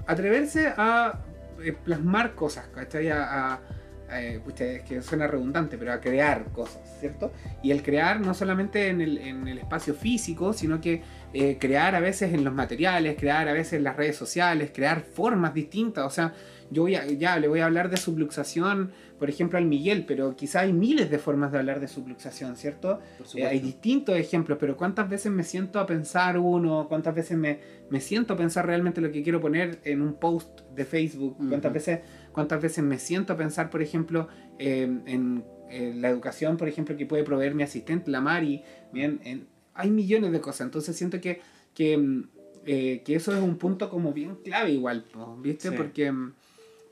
atreverse 0.06 0.72
a 0.76 1.18
eh, 1.64 1.72
plasmar 1.72 2.36
cosas, 2.36 2.68
¿cachai? 2.68 3.08
A, 3.08 3.54
a 3.54 3.60
eh, 4.10 4.40
que 4.86 5.02
suena 5.02 5.26
redundante, 5.26 5.78
pero 5.78 5.92
a 5.92 6.00
crear 6.00 6.44
cosas, 6.52 6.80
¿cierto? 7.00 7.32
Y 7.62 7.70
el 7.70 7.82
crear 7.82 8.20
no 8.20 8.34
solamente 8.34 8.88
en 8.88 9.00
el, 9.00 9.18
en 9.18 9.48
el 9.48 9.58
espacio 9.58 9.94
físico, 9.94 10.52
sino 10.52 10.80
que 10.80 11.02
crear 11.58 11.94
a 11.94 12.00
veces 12.00 12.32
en 12.32 12.42
los 12.42 12.54
materiales, 12.54 13.16
crear 13.18 13.48
a 13.48 13.52
veces 13.52 13.74
en 13.74 13.84
las 13.84 13.96
redes 13.96 14.16
sociales, 14.16 14.70
crear 14.74 15.02
formas 15.02 15.52
distintas, 15.52 16.06
o 16.06 16.10
sea, 16.10 16.32
yo 16.70 16.82
voy 16.82 16.94
a, 16.96 17.06
ya 17.06 17.38
le 17.38 17.48
voy 17.48 17.60
a 17.60 17.66
hablar 17.66 17.90
de 17.90 17.96
subluxación, 17.96 18.92
por 19.18 19.30
ejemplo, 19.30 19.58
al 19.58 19.64
Miguel, 19.64 20.04
pero 20.06 20.36
quizá 20.36 20.60
hay 20.60 20.72
miles 20.72 21.10
de 21.10 21.18
formas 21.18 21.50
de 21.50 21.58
hablar 21.58 21.80
de 21.80 21.88
subluxación, 21.88 22.56
¿cierto? 22.56 23.00
Eh, 23.34 23.46
hay 23.46 23.58
distintos 23.58 24.16
ejemplos, 24.16 24.58
pero 24.60 24.76
¿cuántas 24.76 25.08
veces 25.08 25.32
me 25.32 25.44
siento 25.44 25.80
a 25.80 25.86
pensar 25.86 26.38
uno? 26.38 26.86
¿Cuántas 26.88 27.14
veces 27.14 27.36
me, 27.38 27.58
me 27.90 28.00
siento 28.00 28.34
a 28.34 28.36
pensar 28.36 28.66
realmente 28.66 29.00
lo 29.00 29.10
que 29.10 29.22
quiero 29.22 29.40
poner 29.40 29.80
en 29.84 30.02
un 30.02 30.14
post 30.14 30.60
de 30.74 30.84
Facebook? 30.84 31.36
¿Cuántas, 31.48 31.72
veces, 31.72 32.00
¿Cuántas 32.38 32.62
veces 32.62 32.84
me 32.84 33.00
siento 33.00 33.32
a 33.32 33.36
pensar, 33.36 33.68
por 33.68 33.82
ejemplo, 33.82 34.28
en, 34.60 35.42
la 35.96 36.08
educación, 36.08 36.56
por 36.56 36.68
ejemplo, 36.68 36.96
que 36.96 37.04
puede 37.04 37.24
proveer 37.24 37.52
mi 37.52 37.64
asistente, 37.64 38.12
la 38.12 38.20
Mari? 38.20 38.62
Bien, 38.92 39.48
hay 39.74 39.90
millones 39.90 40.30
de 40.30 40.40
cosas, 40.40 40.66
entonces 40.66 40.94
siento 40.94 41.20
que, 41.20 41.40
que, 41.74 42.22
eh, 42.64 43.02
eso 43.08 43.34
es 43.34 43.42
un 43.42 43.56
punto 43.56 43.90
como 43.90 44.12
bien 44.12 44.36
clave 44.36 44.70
igual, 44.70 45.04
¿viste? 45.42 45.72
Porque 45.72 46.12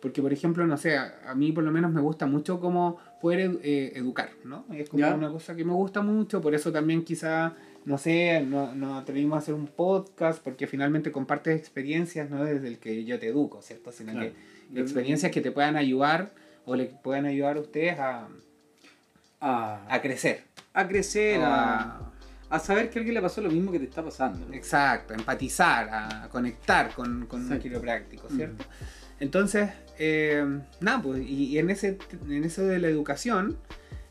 porque, 0.00 0.20
por 0.20 0.32
ejemplo, 0.32 0.66
no 0.66 0.76
sé, 0.76 0.96
a, 0.96 1.32
mí 1.36 1.52
por 1.52 1.62
lo 1.62 1.70
menos 1.70 1.92
me 1.92 2.00
gusta 2.00 2.26
mucho 2.26 2.58
cómo 2.58 2.98
poder 3.20 3.60
eh, 3.62 3.92
educar, 3.94 4.30
¿no? 4.44 4.64
Es 4.72 4.88
como 4.88 5.06
una 5.14 5.30
cosa 5.30 5.54
que 5.54 5.64
me 5.64 5.74
gusta 5.74 6.02
mucho, 6.02 6.40
por 6.40 6.56
eso 6.56 6.72
también 6.72 7.04
quizá, 7.04 7.54
no 7.84 7.98
sé, 7.98 8.40
nos 8.40 8.74
no 8.74 8.98
atrevimos 8.98 9.36
a 9.36 9.38
hacer 9.38 9.54
un 9.54 9.68
podcast, 9.68 10.42
porque 10.42 10.66
finalmente 10.66 11.12
compartes 11.12 11.56
experiencias, 11.56 12.30
no 12.30 12.44
desde 12.44 12.66
el 12.66 12.78
que 12.78 13.04
yo 13.04 13.20
te 13.20 13.28
educo, 13.28 13.62
¿cierto? 13.62 13.92
Sino 13.92 14.18
que 14.18 14.34
experiencias 14.74 15.32
que 15.32 15.40
te 15.40 15.50
puedan 15.50 15.76
ayudar 15.76 16.30
o 16.64 16.74
le 16.74 16.86
puedan 16.86 17.26
ayudar 17.26 17.56
a 17.56 17.60
ustedes 17.60 17.98
a, 17.98 18.28
a, 19.40 20.00
crecer. 20.02 20.44
A 20.74 20.86
crecer, 20.88 21.40
a, 21.42 22.12
a 22.50 22.58
saber 22.58 22.90
que 22.90 22.98
a 22.98 23.00
alguien 23.00 23.14
le 23.14 23.22
pasó 23.22 23.40
lo 23.40 23.50
mismo 23.50 23.70
que 23.72 23.78
te 23.78 23.84
está 23.84 24.02
pasando. 24.02 24.52
Exacto, 24.52 25.14
empatizar, 25.14 25.88
a 25.90 26.28
conectar 26.28 26.92
con, 26.92 27.26
con 27.26 27.50
un 27.50 27.58
quiropráctico, 27.58 28.28
¿cierto? 28.28 28.64
Entonces, 29.20 29.70
eh, 29.98 30.44
nada, 30.80 31.02
pues, 31.02 31.22
y, 31.22 31.46
y 31.46 31.58
en, 31.58 31.70
ese, 31.70 31.98
en 32.28 32.44
eso 32.44 32.62
de 32.62 32.78
la 32.78 32.88
educación, 32.88 33.56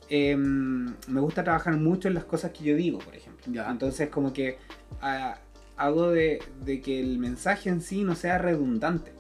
eh, 0.10 0.36
me 0.36 1.20
gusta 1.20 1.44
trabajar 1.44 1.76
mucho 1.78 2.08
en 2.08 2.14
las 2.14 2.26
cosas 2.26 2.52
que 2.52 2.64
yo 2.64 2.76
digo, 2.76 3.00
por 3.00 3.16
ejemplo. 3.16 3.46
Ya. 3.52 3.70
Entonces, 3.70 4.10
como 4.10 4.34
que 4.34 4.58
ah, 5.02 5.38
hago 5.78 6.12
de, 6.12 6.40
de 6.64 6.82
que 6.82 7.00
el 7.00 7.20
mensaje 7.20 7.70
en 7.70 7.82
sí 7.82 8.04
no 8.04 8.16
sea 8.16 8.38
redundante. 8.38 9.14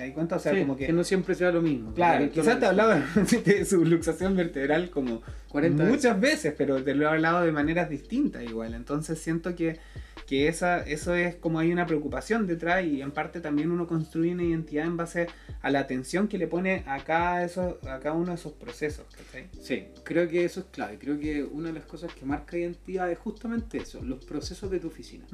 ¿Te 0.00 0.06
das 0.06 0.14
cuenta? 0.14 0.36
O 0.36 0.38
sea, 0.38 0.54
Sí, 0.54 0.60
como 0.60 0.76
que... 0.76 0.90
no 0.92 1.04
siempre 1.04 1.34
sea 1.34 1.52
lo 1.52 1.60
mismo. 1.60 1.92
Claro, 1.92 2.30
quizás 2.30 2.58
te 2.58 2.64
he 2.64 2.68
hablado 2.68 2.94
de 3.44 3.64
su 3.66 3.84
luxación 3.84 4.34
vertebral 4.34 4.88
como 4.88 5.20
40 5.50 5.84
muchas 5.84 6.18
veces, 6.18 6.54
pero 6.56 6.82
te 6.82 6.94
lo 6.94 7.04
he 7.04 7.08
hablado 7.08 7.42
de 7.42 7.52
maneras 7.52 7.90
distintas 7.90 8.42
igual. 8.44 8.72
Entonces 8.72 9.18
siento 9.18 9.54
que, 9.54 9.78
que 10.26 10.48
esa, 10.48 10.80
eso 10.80 11.14
es 11.14 11.34
como 11.34 11.58
hay 11.58 11.70
una 11.70 11.84
preocupación 11.84 12.46
detrás 12.46 12.82
y 12.82 13.02
en 13.02 13.10
parte 13.10 13.40
también 13.40 13.70
uno 13.70 13.86
construye 13.86 14.32
una 14.32 14.44
identidad 14.44 14.86
en 14.86 14.96
base 14.96 15.26
a 15.60 15.70
la 15.70 15.80
atención 15.80 16.28
que 16.28 16.38
le 16.38 16.46
pone 16.46 16.82
a 16.86 17.04
cada, 17.04 17.44
eso, 17.44 17.78
a 17.82 18.00
cada 18.00 18.14
uno 18.14 18.28
de 18.28 18.36
esos 18.36 18.52
procesos. 18.54 19.04
¿cachai? 19.14 19.48
Sí, 19.60 19.88
creo 20.02 20.28
que 20.28 20.46
eso 20.46 20.60
es 20.60 20.66
clave. 20.72 20.98
Creo 20.98 21.20
que 21.20 21.42
una 21.42 21.68
de 21.68 21.74
las 21.74 21.84
cosas 21.84 22.14
que 22.14 22.24
marca 22.24 22.56
identidad 22.56 23.10
es 23.10 23.18
justamente 23.18 23.76
eso, 23.76 24.02
los 24.02 24.24
procesos 24.24 24.70
de 24.70 24.80
tu 24.80 24.86
oficina. 24.86 25.26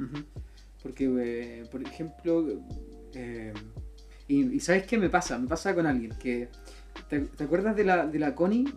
Porque, 0.82 1.04
eh, 1.04 1.64
por 1.70 1.82
ejemplo, 1.82 2.44
eh, 3.14 3.52
y, 4.28 4.54
y 4.56 4.60
¿sabes 4.60 4.84
qué 4.86 4.98
me 4.98 5.08
pasa? 5.10 5.38
Me 5.38 5.46
pasa 5.48 5.74
con 5.74 5.86
alguien 5.86 6.12
que... 6.18 6.48
¿Te, 7.08 7.20
te 7.20 7.44
acuerdas 7.44 7.76
de 7.76 7.84
la, 7.84 8.06
de 8.06 8.18
la 8.18 8.34
Connie? 8.34 8.72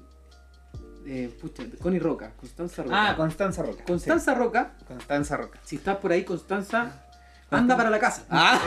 Eh, 1.05 1.33
pucha, 1.41 1.63
Connie 1.81 1.99
Roca, 1.99 2.33
Constanza 2.35 2.83
Roca. 2.83 3.09
Ah, 3.11 3.15
Constanza 3.15 3.63
Roca. 3.63 3.83
Constanza 3.85 4.33
Roca, 4.35 4.73
Constanza 4.87 5.37
Roca. 5.37 5.59
si 5.63 5.77
estás 5.77 5.97
por 5.97 6.11
ahí, 6.11 6.23
Constanza, 6.23 7.03
anda 7.49 7.75
para 7.77 7.89
la 7.89 7.97
casa. 7.99 8.25
Ah, 8.29 8.59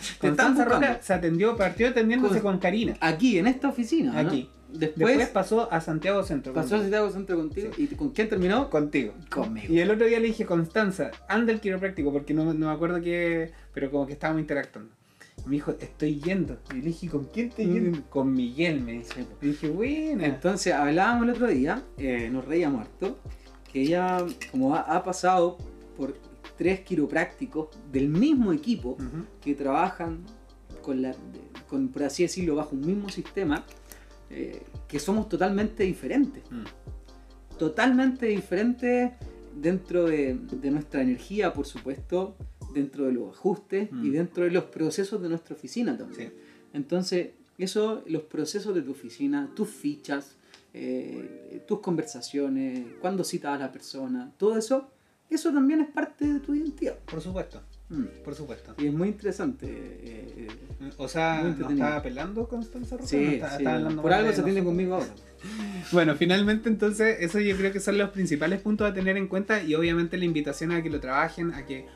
Constanza. 0.20 0.64
Roca 0.66 0.98
se 1.02 1.14
atendió, 1.14 1.56
partió 1.56 1.88
atendiéndose 1.88 2.34
Con- 2.42 2.52
con 2.52 2.58
Karina. 2.60 2.96
Aquí, 3.00 3.38
en 3.38 3.46
esta 3.48 3.68
oficina. 3.68 4.12
¿no? 4.12 4.28
Aquí. 4.28 4.48
Después, 4.72 5.08
Después 5.18 5.28
pasó 5.30 5.72
a 5.72 5.80
Santiago 5.80 6.22
Centro. 6.22 6.52
pasó 6.52 6.76
a. 6.76 6.80
Santiago 6.80 7.10
Centro 7.10 7.36
contigo. 7.36 7.70
¿Y 7.76 7.88
con 7.88 8.10
quién 8.10 8.28
terminó? 8.28 8.70
Contigo. 8.70 9.14
Conmigo. 9.28 9.72
Y 9.72 9.80
el 9.80 9.90
otro 9.90 10.06
día 10.06 10.20
le 10.20 10.26
dije, 10.28 10.46
Constanza, 10.46 11.10
anda 11.28 11.50
el 11.52 11.60
quiropráctico, 11.60 12.12
porque 12.12 12.34
no, 12.34 12.44
no 12.54 12.66
me 12.68 12.72
acuerdo 12.72 13.00
qué, 13.00 13.50
pero 13.74 13.90
como 13.90 14.06
que 14.06 14.12
estábamos 14.12 14.42
interactuando. 14.42 14.92
Me 15.46 15.52
dijo, 15.56 15.72
estoy 15.80 16.20
yendo. 16.20 16.58
Y 16.72 16.76
le 16.76 16.86
dije, 16.88 17.08
¿con 17.08 17.24
quién 17.24 17.50
te 17.50 17.66
Mm. 17.66 17.72
yendo? 17.72 18.02
Con 18.10 18.32
Miguel, 18.32 18.80
me 18.82 18.92
dice. 18.92 19.24
Y 19.40 19.46
dije, 19.48 19.68
buena. 19.68 20.26
Entonces 20.26 20.72
hablábamos 20.72 21.24
el 21.24 21.30
otro 21.30 21.48
día, 21.48 21.82
eh, 21.98 22.28
nos 22.30 22.44
reíamos 22.44 22.82
harto, 22.82 23.18
que 23.72 23.82
ella 23.82 24.24
como 24.50 24.74
ha, 24.74 24.80
ha 24.80 25.02
pasado 25.02 25.56
por 25.96 26.14
tres 26.56 26.80
quiroprácticos 26.80 27.68
del 27.90 28.08
mismo 28.08 28.52
equipo 28.52 28.96
que 29.40 29.54
trabajan 29.54 30.24
con, 30.82 31.00
la, 31.02 31.10
de- 31.10 31.16
con 31.68 31.88
por 31.88 32.02
así 32.04 32.22
decirlo, 32.24 32.54
bajo 32.56 32.74
un 32.74 32.80
mismo 32.86 33.08
sistema, 33.08 33.64
eh, 34.30 34.62
que 34.88 34.98
somos 34.98 35.28
totalmente 35.28 35.84
diferentes. 35.84 36.42
Mm. 36.50 36.64
Totalmente 37.58 38.26
diferentes 38.26 39.12
dentro 39.54 40.04
de, 40.06 40.34
de 40.52 40.70
nuestra 40.70 41.02
energía, 41.02 41.52
por 41.52 41.66
supuesto, 41.66 42.36
dentro 42.74 43.06
de 43.06 43.12
los 43.12 43.36
ajustes 43.36 43.90
Mm. 43.92 44.04
y 44.06 44.10
dentro 44.10 44.44
de 44.44 44.50
los 44.50 44.64
procesos 44.64 45.20
de 45.22 45.28
nuestra 45.28 45.54
oficina 45.56 45.96
también. 45.96 46.30
Sí. 46.30 46.36
Entonces, 46.72 47.30
eso, 47.58 48.02
los 48.06 48.22
procesos 48.22 48.74
de 48.74 48.82
tu 48.82 48.92
oficina, 48.92 49.50
tus 49.54 49.68
fichas, 49.68 50.36
eh, 50.72 51.62
tus 51.66 51.80
conversaciones, 51.80 52.84
cuándo 53.00 53.24
citas 53.24 53.56
a 53.56 53.58
la 53.58 53.72
persona, 53.72 54.32
todo 54.38 54.56
eso, 54.56 54.88
eso 55.28 55.52
también 55.52 55.80
es 55.80 55.88
parte 55.90 56.24
de 56.32 56.40
tu 56.40 56.54
identidad. 56.54 56.96
Por 57.10 57.20
supuesto, 57.20 57.60
Mm. 57.88 58.04
por 58.24 58.34
supuesto. 58.34 58.74
Y 58.78 58.86
es 58.86 58.92
muy 58.92 59.08
interesante. 59.08 59.66
eh, 59.68 60.34
eh, 60.80 60.90
O 60.96 61.08
sea, 61.08 61.42
¿no 61.42 61.68
estaba 61.70 61.96
apelando 61.96 62.48
Constanza 62.48 62.96
Roca? 62.96 63.08
sí, 63.08 63.16
¿No 63.16 63.22
está- 63.30 63.50
sí, 63.58 63.64
está 63.64 64.00
por 64.00 64.12
algo 64.12 64.32
se 64.32 64.40
nosotros? 64.42 64.64
conmigo 64.64 64.94
ahora. 64.94 65.14
Bueno, 65.92 66.14
finalmente 66.16 66.68
entonces 66.68 67.16
eso 67.20 67.40
yo 67.40 67.56
creo 67.56 67.72
que 67.72 67.80
son 67.80 67.96
los 67.98 68.10
principales 68.10 68.60
puntos 68.60 68.88
a 68.90 68.94
tener 68.94 69.16
en 69.16 69.26
cuenta 69.26 69.62
y 69.62 69.74
obviamente 69.74 70.18
la 70.18 70.24
invitación 70.26 70.70
a 70.72 70.82
que 70.82 70.90
lo 70.90 71.00
trabajen, 71.00 71.52
a 71.54 71.64
que 71.66 71.86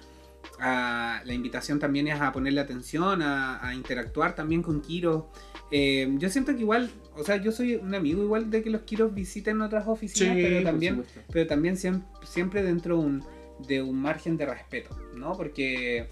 a- 0.61 1.23
la 1.25 1.33
invitación 1.33 1.79
también 1.79 2.09
es 2.09 2.21
a 2.21 2.33
ponerle 2.33 2.61
atención, 2.61 3.23
a, 3.23 3.67
a 3.67 3.75
interactuar 3.75 4.35
también 4.35 4.63
con 4.63 4.81
Kiro. 4.81 5.31
Eh, 5.71 6.09
yo 6.19 6.29
siento 6.31 6.55
que 6.55 6.61
igual, 6.61 6.91
o 7.17 7.25
sea, 7.25 7.37
yo 7.37 7.51
soy 7.53 7.77
un 7.77 7.95
amigo 7.95 8.23
igual 8.23 8.51
de 8.51 8.63
que 8.63 8.71
los 8.71 8.83
Kiros 8.83 9.15
visiten 9.15 9.61
otras 9.63 9.87
oficinas, 9.89 10.37
pero 10.43 10.63
también, 10.65 10.95
pero 11.33 11.47
también 11.47 11.77
siempre, 11.77 12.07
siempre 12.27 12.63
dentro 12.63 12.99
un- 12.99 13.25
de 13.67 13.83
un 13.83 14.01
margen 14.01 14.37
de 14.37 14.47
respeto, 14.47 14.97
¿no? 15.15 15.33
Porque 15.37 16.09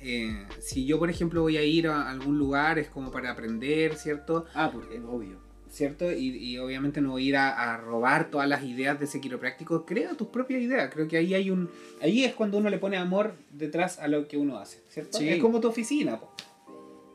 eh, 0.00 0.46
si 0.60 0.86
yo, 0.86 0.98
por 0.98 1.10
ejemplo, 1.10 1.42
voy 1.42 1.56
a 1.56 1.62
ir 1.64 1.88
a 1.88 2.08
algún 2.08 2.38
lugar 2.38 2.78
es 2.78 2.88
como 2.88 3.10
para 3.10 3.30
aprender, 3.32 3.96
¿cierto? 3.96 4.44
Ah, 4.54 4.70
porque 4.72 5.00
obvio. 5.00 5.40
¿Cierto? 5.78 6.10
Y, 6.10 6.36
y 6.36 6.58
obviamente 6.58 7.00
no 7.00 7.18
ir 7.20 7.36
a, 7.36 7.72
a 7.72 7.76
robar 7.76 8.30
todas 8.30 8.48
las 8.48 8.64
ideas 8.64 8.98
de 8.98 9.04
ese 9.04 9.20
quiropráctico. 9.20 9.86
Crea 9.86 10.14
tus 10.14 10.28
propias 10.28 10.60
ideas. 10.60 10.90
Creo 10.92 11.06
que 11.06 11.16
ahí 11.16 11.34
hay 11.34 11.50
un. 11.50 11.70
Ahí 12.02 12.24
es 12.24 12.34
cuando 12.34 12.58
uno 12.58 12.68
le 12.68 12.78
pone 12.78 12.96
amor 12.96 13.34
detrás 13.50 13.98
a 14.00 14.08
lo 14.08 14.26
que 14.26 14.36
uno 14.36 14.58
hace, 14.58 14.82
¿cierto? 14.88 15.18
Sí. 15.18 15.28
Es 15.28 15.40
como 15.40 15.60
tu 15.60 15.68
oficina, 15.68 16.18
po. 16.18 16.32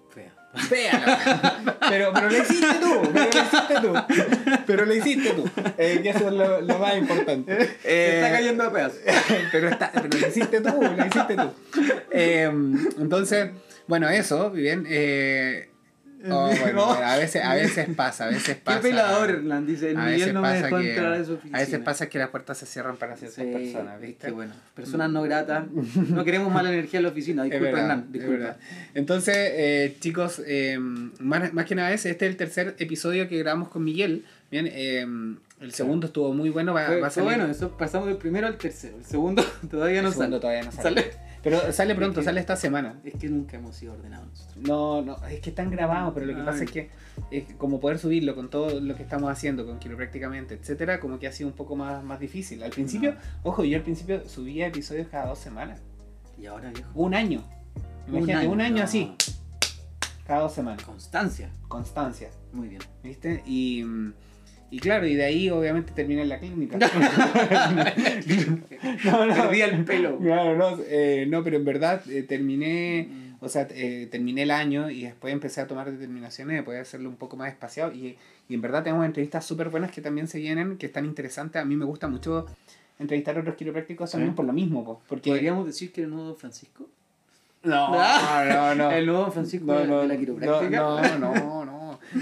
Fea. 0.09 0.33
Fea 0.69 1.77
pero, 1.89 2.13
pero 2.13 2.29
lo 2.29 2.37
hiciste 2.37 2.75
tú, 2.79 3.11
pero 3.11 3.25
lo 3.25 3.41
hiciste 3.43 3.75
tú. 3.81 3.93
Pero 4.65 4.85
lo 4.85 4.95
hiciste 4.95 5.29
tú. 5.31 5.49
Eh, 5.77 5.99
que 6.01 6.09
eso 6.09 6.27
es 6.29 6.33
lo, 6.33 6.61
lo 6.61 6.79
más 6.79 6.97
importante. 6.97 7.57
Se 7.57 7.71
Eh, 7.83 8.15
está 8.15 8.31
cayendo 8.31 8.63
a 8.63 8.71
pedazos. 8.71 8.99
pero, 9.51 9.67
está, 9.69 9.91
pero 9.93 10.07
lo 10.07 10.27
hiciste 10.27 10.61
tú, 10.61 10.81
lo 10.81 11.05
hiciste 11.05 11.35
tú. 11.35 11.51
Eh, 12.15 12.43
entonces, 12.99 13.49
bueno, 13.87 14.07
eso, 14.07 14.51
bien. 14.51 14.85
Eh, 14.87 15.72
oh, 16.31 16.47
bueno, 16.47 16.73
No. 16.73 16.91
a 16.93 17.17
veces, 17.17 17.43
a 17.43 17.53
veces 17.55 17.87
pasa, 17.95 18.25
a 18.25 18.27
veces 18.29 18.55
Qué 18.55 18.61
pasa. 18.61 18.81
pelador, 18.81 19.29
Hernán. 19.29 19.65
Dice, 19.65 19.91
el 19.91 19.97
Miguel 19.97 20.33
no 20.33 20.41
me 20.41 20.53
dejó 20.61 20.77
que- 20.79 20.89
entrar 20.93 21.13
a 21.13 21.23
su 21.25 21.33
oficina. 21.33 21.57
A 21.57 21.61
veces 21.61 21.79
pasa 21.79 22.09
que 22.09 22.19
las 22.19 22.29
puertas 22.29 22.57
se 22.57 22.65
cierran 22.65 22.97
para 22.97 23.15
ciertas 23.17 23.43
Sí, 23.45 23.51
personas, 23.51 23.95
es 23.95 24.01
¿viste? 24.01 24.31
bueno, 24.31 24.53
personas 24.75 25.09
no 25.11 25.21
gratas. 25.23 25.65
No 26.09 26.23
queremos 26.23 26.51
mala 26.53 26.69
energía 26.73 26.99
en 26.99 27.03
la 27.03 27.09
oficina. 27.09 27.43
Es 27.45 27.51
Disculpa, 27.51 27.71
verdad, 27.71 27.81
Hernán. 27.91 28.05
es 28.07 28.13
Disculpa. 28.13 28.55
Entonces, 28.93 29.35
eh, 29.37 29.97
chicos, 29.99 30.41
eh, 30.45 30.77
más, 30.79 31.53
más 31.53 31.65
que 31.65 31.75
nada 31.75 31.91
ese, 31.91 32.09
este 32.09 32.25
es 32.25 32.31
el 32.31 32.37
tercer 32.37 32.75
episodio 32.79 33.27
que 33.27 33.37
grabamos 33.39 33.69
con 33.69 33.83
Miguel. 33.83 34.25
Bien, 34.51 34.67
eh, 34.71 35.05
el 35.61 35.73
segundo 35.73 36.07
estuvo 36.07 36.33
muy 36.33 36.49
bueno, 36.49 36.73
va, 36.73 36.85
Fue, 36.85 36.99
va 36.99 37.07
a 37.07 37.09
fue 37.09 37.23
salir. 37.23 37.37
bueno, 37.39 37.51
eso 37.51 37.75
pasamos 37.77 38.07
del 38.07 38.17
primero 38.17 38.45
al 38.47 38.57
tercero. 38.57 38.97
El 38.97 39.05
segundo 39.05 39.43
todavía 39.71 40.01
no 40.01 40.09
el 40.09 40.13
segundo 40.13 40.39
sale. 40.39 40.41
todavía 40.41 40.63
no 40.63 40.71
sale. 40.71 41.01
Sale. 41.01 41.22
Pero 41.43 41.73
sale 41.73 41.93
pronto, 41.93 42.21
Es 42.21 42.23
que- 42.23 42.29
sale 42.29 42.39
esta 42.39 42.55
semana. 42.55 42.99
Es 43.03 43.15
que 43.15 43.27
nunca 43.27 43.57
hemos 43.57 43.75
sido 43.75 43.93
ordenados 43.93 44.29
nosotros. 44.29 44.57
No, 44.65 45.01
no, 45.01 45.17
es 45.27 45.41
que 45.41 45.49
están 45.49 45.69
grabados, 45.69 46.13
pero 46.13 46.25
lo 46.25 46.33
que 46.33 46.39
Ay. 46.39 46.45
pasa 46.45 46.63
es 46.63 46.71
que 46.71 46.89
es 47.31 47.43
que 47.45 47.55
como 47.57 47.79
poder 47.79 47.99
subirlo 47.99 48.33
con 48.33 48.49
todo 48.49 48.79
lo 48.79 48.95
que 48.95 49.03
estamos 49.03 49.29
haciendo, 49.29 49.65
con 49.65 49.77
quiroprácticamente, 49.77 50.53
etcétera, 50.55 50.99
como 50.99 51.19
que 51.19 51.27
ha 51.27 51.31
sido 51.33 51.49
un 51.49 51.55
poco 51.55 51.75
más, 51.75 52.03
más 52.03 52.19
difícil. 52.19 52.63
Al 52.63 52.71
principio, 52.71 53.15
ojo, 53.43 53.63
yo 53.65 53.77
al 53.77 53.83
principio 53.83 54.27
subía 54.27 54.67
episodios 54.67 55.07
cada 55.09 55.27
dos 55.27 55.39
semanas. 55.39 55.81
Y 56.37 56.45
ahora, 56.45 56.71
viejo. 56.71 56.89
Un 56.95 57.13
año. 57.13 57.43
Imagínate, 58.07 58.47
un 58.47 58.61
año, 58.61 58.77
no. 58.77 58.83
así, 58.83 59.13
cada 60.25 60.41
dos 60.41 60.53
semanas. 60.53 60.83
Constancia. 60.83 61.49
Constancia, 61.67 62.29
Muy 62.53 62.67
bien. 62.69 62.81
¿viste? 63.03 63.43
Y, 63.45 63.83
y 64.73 64.79
claro, 64.79 65.05
y 65.05 65.13
de 65.13 65.23
ahí 65.23 65.51
obviamente 65.51 65.93
terminé 65.93 66.23
en 66.23 66.29
la 66.29 66.39
clínica. 66.39 66.77
no, 69.05 69.25
no, 69.27 69.35
Perdí 69.35 69.61
el 69.61 69.85
pelo. 69.85 70.17
Claro, 70.17 70.55
no, 70.57 70.79
eh, 70.87 71.27
no, 71.29 71.43
pero 71.43 71.57
en 71.57 71.65
verdad 71.65 72.01
eh, 72.09 72.23
terminé, 72.23 73.07
o 73.39 73.47
sea, 73.49 73.67
eh, 73.69 74.07
terminé 74.09 74.41
el 74.41 74.49
año 74.49 74.89
y 74.89 75.03
después 75.03 75.31
empecé 75.31 75.61
a 75.61 75.67
tomar 75.67 75.91
determinaciones 75.91 76.57
de 76.57 76.63
poder 76.63 76.81
hacerlo 76.81 77.07
un 77.09 77.17
poco 77.17 77.37
más 77.37 77.49
espaciado 77.51 77.93
y, 77.93 78.17
y 78.49 78.53
en 78.55 78.61
verdad 78.61 78.81
tenemos 78.83 79.05
entrevistas 79.05 79.45
súper 79.45 79.69
buenas 79.69 79.91
que 79.91 80.01
también 80.01 80.27
se 80.27 80.39
vienen, 80.39 80.77
que 80.79 80.87
están 80.87 81.05
interesantes. 81.05 81.61
A 81.61 81.65
mí 81.65 81.75
me 81.75 81.85
gusta 81.85 82.07
mucho 82.07 82.47
entrevistar 82.97 83.37
a 83.37 83.41
otros 83.41 83.55
quiroprácticos 83.55 84.09
Sí. 84.09 84.13
también 84.13 84.33
por 84.33 84.45
lo 84.45 84.53
mismo, 84.53 84.83
po, 84.83 85.03
porque... 85.07 85.29
¿Podríamos 85.29 85.67
decir 85.67 85.91
que 85.91 86.01
el 86.01 86.09
nuevo 86.09 86.33
Francisco? 86.33 86.87
No, 87.61 87.91
no, 88.45 88.73
no. 88.75 88.91
El 88.91 89.05
nuevo 89.05 89.21
Don 89.21 89.33
Francisco 89.33 89.67
No, 89.67 89.85
no, 89.85 89.99
de 90.01 90.07
la 90.07 90.17
quiropráctica. 90.17 90.79
no, 90.79 91.17
no, 91.19 91.65
no. 91.65 91.72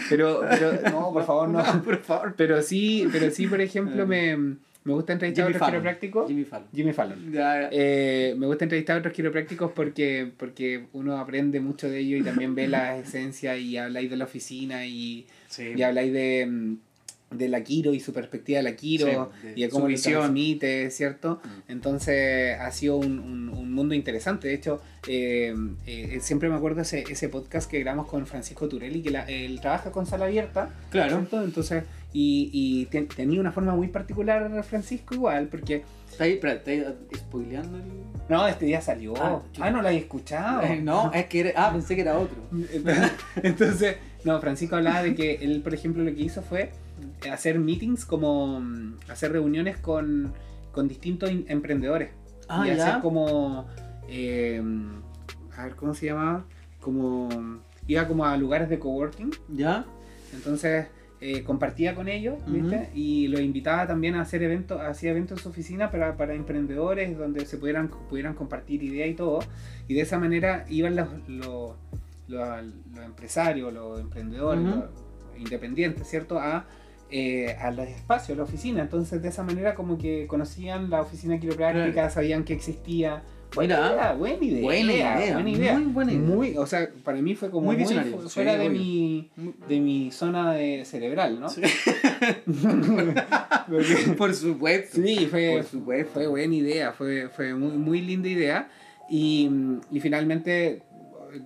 Pero, 0.09 0.41
pero, 0.49 0.71
no, 0.91 1.11
por 1.13 1.25
favor, 1.25 1.49
no. 1.49 1.83
por 1.83 1.97
favor. 1.99 2.33
Pero 2.37 2.61
sí, 2.61 3.07
pero 3.11 3.29
sí, 3.31 3.47
por 3.47 3.61
ejemplo, 3.61 4.05
me, 4.07 4.35
me 4.37 4.93
gusta 4.93 5.13
entrevistar 5.13 5.43
a 5.45 5.47
otros 5.47 5.59
Fallon. 5.59 5.73
quiroprácticos. 5.81 6.27
Jimmy 6.27 6.43
Fallon. 6.45 6.67
Jimmy 6.73 6.93
Fallon. 6.93 7.31
Ya, 7.31 7.61
ya. 7.61 7.69
Eh, 7.71 8.33
me 8.37 8.47
gusta 8.47 8.65
entrevistar 8.65 8.95
a 8.95 8.99
otros 8.99 9.13
quiroprácticos 9.13 9.71
porque, 9.73 10.31
porque 10.37 10.85
uno 10.93 11.17
aprende 11.17 11.59
mucho 11.59 11.89
de 11.89 11.99
ellos 11.99 12.21
y 12.21 12.23
también 12.23 12.55
ve 12.55 12.67
la 12.67 12.97
esencia 12.97 13.55
y 13.57 13.77
habláis 13.77 14.09
de 14.09 14.17
la 14.17 14.25
oficina 14.25 14.85
y, 14.85 15.27
Sí. 15.47 15.73
y 15.75 15.81
habláis 15.83 16.11
de, 16.13 16.47
mm, 16.49 16.75
de 17.31 17.47
la 17.49 17.63
Quiro 17.63 17.93
y 17.93 17.99
su 17.99 18.13
perspectiva 18.13 18.57
de 18.57 18.63
la 18.63 18.75
Quiro 18.75 19.31
Sí, 19.41 19.47
y 19.55 19.61
de 19.63 19.69
cómo 19.69 19.87
lo 19.87 19.97
transmite, 19.99 20.91
¿cierto? 20.91 21.41
Mm. 21.43 21.71
Entonces 21.71 22.59
ha 22.59 22.71
sido 22.71 22.97
un, 22.97 23.19
un- 23.19 23.49
un 23.49 23.73
mundo 23.73 23.95
interesante. 23.95 24.49
De 24.49 24.53
hecho, 24.53 24.81
eh, 25.07 25.55
eh, 25.85 26.19
siempre 26.21 26.49
me 26.49 26.55
acuerdo 26.55 26.81
ese, 26.81 27.03
ese 27.09 27.29
podcast 27.29 27.69
que 27.71 27.79
grabamos 27.79 28.07
con 28.07 28.25
Francisco 28.27 28.67
Turelli, 28.67 29.01
que 29.01 29.11
la- 29.11 29.23
él 29.29 29.59
trabaja 29.61 29.91
con 29.91 30.05
sala 30.05 30.25
abierta, 30.25 30.69
Claro. 30.89 31.17
¿cierto? 31.17 31.41
Entonces, 31.43 31.83
y, 32.13 32.49
y 32.51 32.85
te- 32.87 33.03
tenía 33.03 33.39
una 33.39 33.53
forma 33.53 33.73
muy 33.75 33.87
particular 33.87 34.63
Francisco 34.63 35.13
igual, 35.15 35.47
porque, 35.47 35.83
¿Está 36.11 36.25
ahí, 36.25 36.33
¿está 36.43 36.71
ahí 36.71 36.83
spoileando 37.15 37.77
el.? 37.77 37.83
no, 38.27 38.45
este 38.47 38.65
día 38.65 38.81
salió. 38.81 39.13
Ah, 39.17 39.41
Ah, 39.59 39.71
no 39.71 39.81
la 39.81 39.93
he 39.93 39.97
escuchado. 39.97 40.61
Eh, 40.63 40.81
no, 40.81 41.11
es 41.13 41.25
que 41.27 41.39
era. 41.39 41.51
Ah, 41.55 41.71
pensé 41.71 41.95
que 41.95 42.01
era 42.01 42.17
otro. 42.19 42.35
Entonces, 43.43 43.95
no, 44.23 44.39
Francisco 44.41 44.75
hablaba 44.75 45.03
de 45.03 45.15
que 45.15 45.35
él, 45.35 45.61
por 45.61 45.73
ejemplo, 45.73 46.03
lo 46.03 46.13
que 46.13 46.21
hizo 46.21 46.41
fue 46.41 46.71
hacer 47.31 47.59
meetings 47.59 48.05
como 48.05 48.59
mm, 48.59 48.95
hacer 49.09 49.31
reuniones 49.31 49.77
con, 49.77 50.33
con 50.71 50.87
distintos 50.87 51.29
in- 51.31 51.45
emprendedores. 51.47 52.09
Ah, 52.47 52.63
y 52.67 52.75
ya. 52.75 52.87
hacer 52.87 53.01
como 53.01 53.67
eh, 54.09 54.61
a 55.57 55.63
ver 55.65 55.75
cómo 55.75 55.93
se 55.93 56.07
llamaba 56.07 56.45
como 56.79 57.29
iba 57.87 58.07
como 58.07 58.25
a 58.25 58.35
lugares 58.37 58.69
de 58.69 58.79
coworking. 58.79 59.31
¿Ya? 59.53 59.85
entonces 60.33 60.87
eh, 61.19 61.43
compartía 61.43 61.93
con 61.93 62.07
ellos 62.07 62.35
y 62.95 63.27
los 63.27 63.41
invitaba 63.41 63.85
también 63.85 64.15
a 64.15 64.21
hacer 64.21 64.41
eventos 64.41 64.81
hacía 64.81 65.11
eventos 65.11 65.37
en 65.37 65.43
su 65.43 65.49
oficina 65.49 65.91
para, 65.91 66.17
para 66.17 66.33
emprendedores 66.33 67.15
donde 67.17 67.45
se 67.45 67.57
pudieran 67.57 67.89
pudieran 68.09 68.33
compartir 68.33 68.81
ideas 68.81 69.09
y 69.09 69.13
todo. 69.13 69.39
Y 69.87 69.93
de 69.93 70.01
esa 70.01 70.17
manera 70.17 70.65
iban 70.69 70.95
los, 70.95 71.07
los, 71.27 71.71
los- 72.27 72.63
los 72.95 73.05
empresarios 73.05 73.71
los 73.73 73.99
emprendedores 73.99 74.63
los 74.63 74.85
independientes 75.37 76.07
cierto 76.07 76.39
a 76.39 76.65
eh, 77.11 77.55
a 77.59 77.71
los 77.71 77.87
espacios, 77.87 78.35
a 78.35 78.37
la 78.37 78.43
oficina. 78.43 78.81
Entonces, 78.81 79.21
de 79.21 79.29
esa 79.29 79.43
manera, 79.43 79.75
como 79.75 79.97
que 79.97 80.25
conocían 80.27 80.89
la 80.89 81.01
oficina 81.01 81.39
quiropráctica, 81.39 81.91
Claro. 81.91 82.09
sabían 82.09 82.43
que 82.43 82.53
existía. 82.53 83.21
Buena 83.53 83.75
Mira. 83.75 83.91
idea, 83.91 84.13
buena 84.13 84.45
idea. 84.45 84.61
Buena 84.63 84.93
idea, 84.93 85.33
buena 85.33 85.49
idea. 85.49 85.73
muy 85.73 85.83
buena 85.91 86.11
idea. 86.13 86.21
Muy, 86.23 86.57
o 86.57 86.65
sea, 86.65 86.89
para 87.03 87.21
mí 87.21 87.35
fue 87.35 87.51
como 87.51 87.65
Muy 87.67 87.75
muy, 87.75 87.85
sí, 87.85 87.95
fuera 88.29 88.55
de 88.55 88.67
obvio. 88.69 88.79
mi, 88.79 89.29
de 89.67 89.79
mi 89.81 90.09
zona 90.11 90.53
de 90.53 90.85
cerebral, 90.85 91.37
¿no? 91.37 91.49
Sí. 91.49 91.61
Porque- 93.69 94.13
Por 94.17 94.33
supuesto. 94.33 95.01
sí, 95.01 95.27
fue, 95.29 95.51
Por 95.57 95.63
supuesto. 95.65 96.11
fue 96.13 96.27
buena 96.27 96.55
idea, 96.55 96.91
fue, 96.93 97.29
fue 97.29 97.53
muy, 97.53 97.71
muy 97.77 98.01
linda 98.01 98.29
idea. 98.29 98.69
Y, 99.09 99.49
y 99.91 99.99
finalmente, 99.99 100.83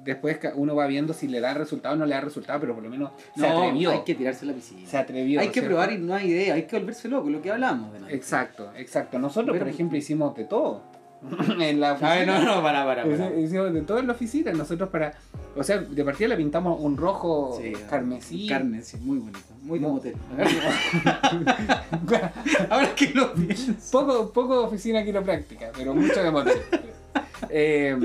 después 0.04 0.38
uno 0.56 0.76
va 0.76 0.88
viendo 0.88 1.14
si 1.14 1.28
le 1.28 1.40
da 1.40 1.54
resultado 1.54 1.96
o 1.96 1.98
no 1.98 2.06
le 2.06 2.16
da 2.16 2.22
resultado, 2.22 2.60
pero 2.60 2.74
por 2.74 2.84
lo 2.84 2.90
menos 2.90 3.12
se 3.36 3.42
No, 3.42 3.64
atrevió. 3.64 3.92
Hay 3.92 4.04
que 4.04 4.16
tirarse 4.16 4.46
a 4.46 4.50
la 4.50 4.54
piscina. 4.54 4.88
Se 4.88 4.98
atrevió. 4.98 5.40
hay 5.40 5.48
que 5.48 5.54
¿cierto? 5.54 5.70
probar 5.70 5.92
y 5.92 5.98
no 5.98 6.14
hay 6.16 6.30
idea. 6.32 6.56
Hay 6.56 6.64
que 6.64 6.78
volverse 6.78 7.08
loco, 7.08 7.30
lo 7.30 7.42
que 7.42 7.52
hablamos. 7.52 7.92
De. 7.94 8.14
Exacto, 8.16 8.72
exacto. 8.76 9.20
Nosotros, 9.20 9.58
por 9.58 9.68
ejemplo, 9.68 9.98
hicimos 9.98 10.36
de 10.36 10.46
todo. 10.46 10.82
en 11.60 11.80
la 11.80 11.94
oficina. 11.94 12.12
Ay, 12.12 12.26
no, 12.26 12.40
no, 12.44 12.62
para, 12.62 12.86
para. 12.86 13.04
para. 13.04 13.16
Hici- 13.32 13.44
Hicimos 13.46 13.74
de 13.74 13.82
todo 13.82 13.98
en 14.00 14.08
la 14.08 14.14
oficina. 14.14 14.52
Nosotros 14.52 14.90
para. 14.90 15.14
O 15.56 15.64
sea, 15.64 15.78
de 15.80 16.04
partida 16.04 16.28
le 16.28 16.38
pintamos 16.38 16.80
un 16.82 16.98
rojo 16.98 17.58
Sí, 17.60 17.74
carmesí. 17.90 18.48
Carne, 18.48 18.82
sí, 18.82 18.98
muy 18.98 19.20
bonito. 19.20 19.40
Muy 19.62 19.80
de 19.80 19.88
motel. 19.88 20.16
Ahora 22.70 22.94
que 22.96 23.12
lo 23.14 23.34
pienso. 23.34 23.74
poco, 23.92 24.32
poco 24.32 24.64
oficina 24.66 25.04
quiropráctica, 25.04 25.72
pero 25.76 25.94
mucho 25.96 26.22
de 26.22 26.32
motel. 26.32 26.58
Eh, 27.50 27.96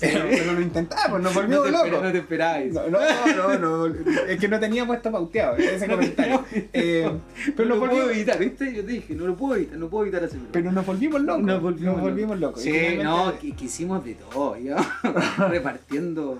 pero, 0.00 0.24
pero 0.30 0.52
lo 0.54 0.60
intentamos, 0.60 1.20
nos 1.20 1.34
No 1.34 1.40
volvimos 1.40 1.62
te, 1.64 1.68
espera- 1.70 1.86
locos. 1.90 2.02
no 2.04 2.12
te 2.12 2.18
esperáis. 2.18 2.72
No, 2.72 2.88
no, 2.88 3.58
no, 3.58 3.88
no, 3.88 3.94
es 4.28 4.38
que 4.40 4.48
no 4.48 4.58
tenía 4.60 4.86
puesto 4.86 5.10
pauteado 5.12 5.56
ese 5.56 5.86
comentario. 5.88 6.44
Eh, 6.72 7.10
pero, 7.56 7.68
no 7.68 7.74
lo 7.76 7.88
puedo 7.90 8.10
evitar, 8.10 8.38
¿viste? 8.38 8.72
Yo 8.74 8.84
te 8.84 8.92
dije, 8.92 9.14
no 9.14 9.26
lo 9.26 9.36
puedo 9.36 9.56
evitar, 9.56 9.78
no 9.78 9.88
puedo 9.88 10.04
evitar 10.04 10.24
hacerlo. 10.24 10.48
pero 10.52 10.72
nos 10.72 10.84
volvimos 10.86 11.20
locos. 11.22 11.42
Nos 11.42 11.62
volvimos, 12.00 12.38
locos. 12.40 12.62
Sí, 12.62 12.98
no, 13.02 13.38
que, 13.38 13.54
que 13.54 13.64
hicimos 13.66 14.04
de 14.04 14.14
todo, 14.14 14.56
repartiendo, 15.48 16.38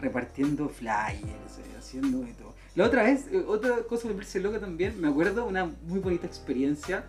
repartiendo 0.00 0.68
flyers, 0.68 1.58
haciendo 1.78 2.20
de 2.20 2.32
todo. 2.34 2.54
La 2.74 2.84
otra 2.84 3.04
vez, 3.04 3.26
eh, 3.32 3.44
otra 3.46 3.76
cosa 3.88 4.08
de 4.08 4.14
verse 4.14 4.40
loca 4.40 4.58
también, 4.58 5.00
me 5.00 5.08
acuerdo 5.08 5.44
una 5.46 5.70
muy 5.86 6.00
bonita 6.00 6.26
experiencia. 6.26 7.04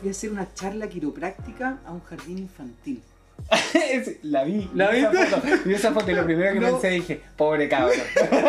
Fui 0.00 0.08
a 0.08 0.12
hacer 0.12 0.30
una 0.30 0.52
charla 0.54 0.88
quiropráctica 0.88 1.78
a 1.84 1.92
un 1.92 2.00
jardín 2.00 2.38
infantil. 2.38 3.02
La 4.22 4.44
vi. 4.44 4.68
¿La 4.74 4.90
vi 4.90 4.98
esa 4.98 5.10
viste? 5.10 5.26
foto, 5.26 5.46
Vi 5.64 5.74
esa 5.74 5.92
foto 5.92 6.10
y 6.10 6.14
lo 6.14 6.24
primero 6.24 6.52
que 6.52 6.60
No. 6.60 6.72
pensé 6.72 6.90
dije, 6.90 7.20
pobre 7.36 7.68
cabrón. 7.68 7.98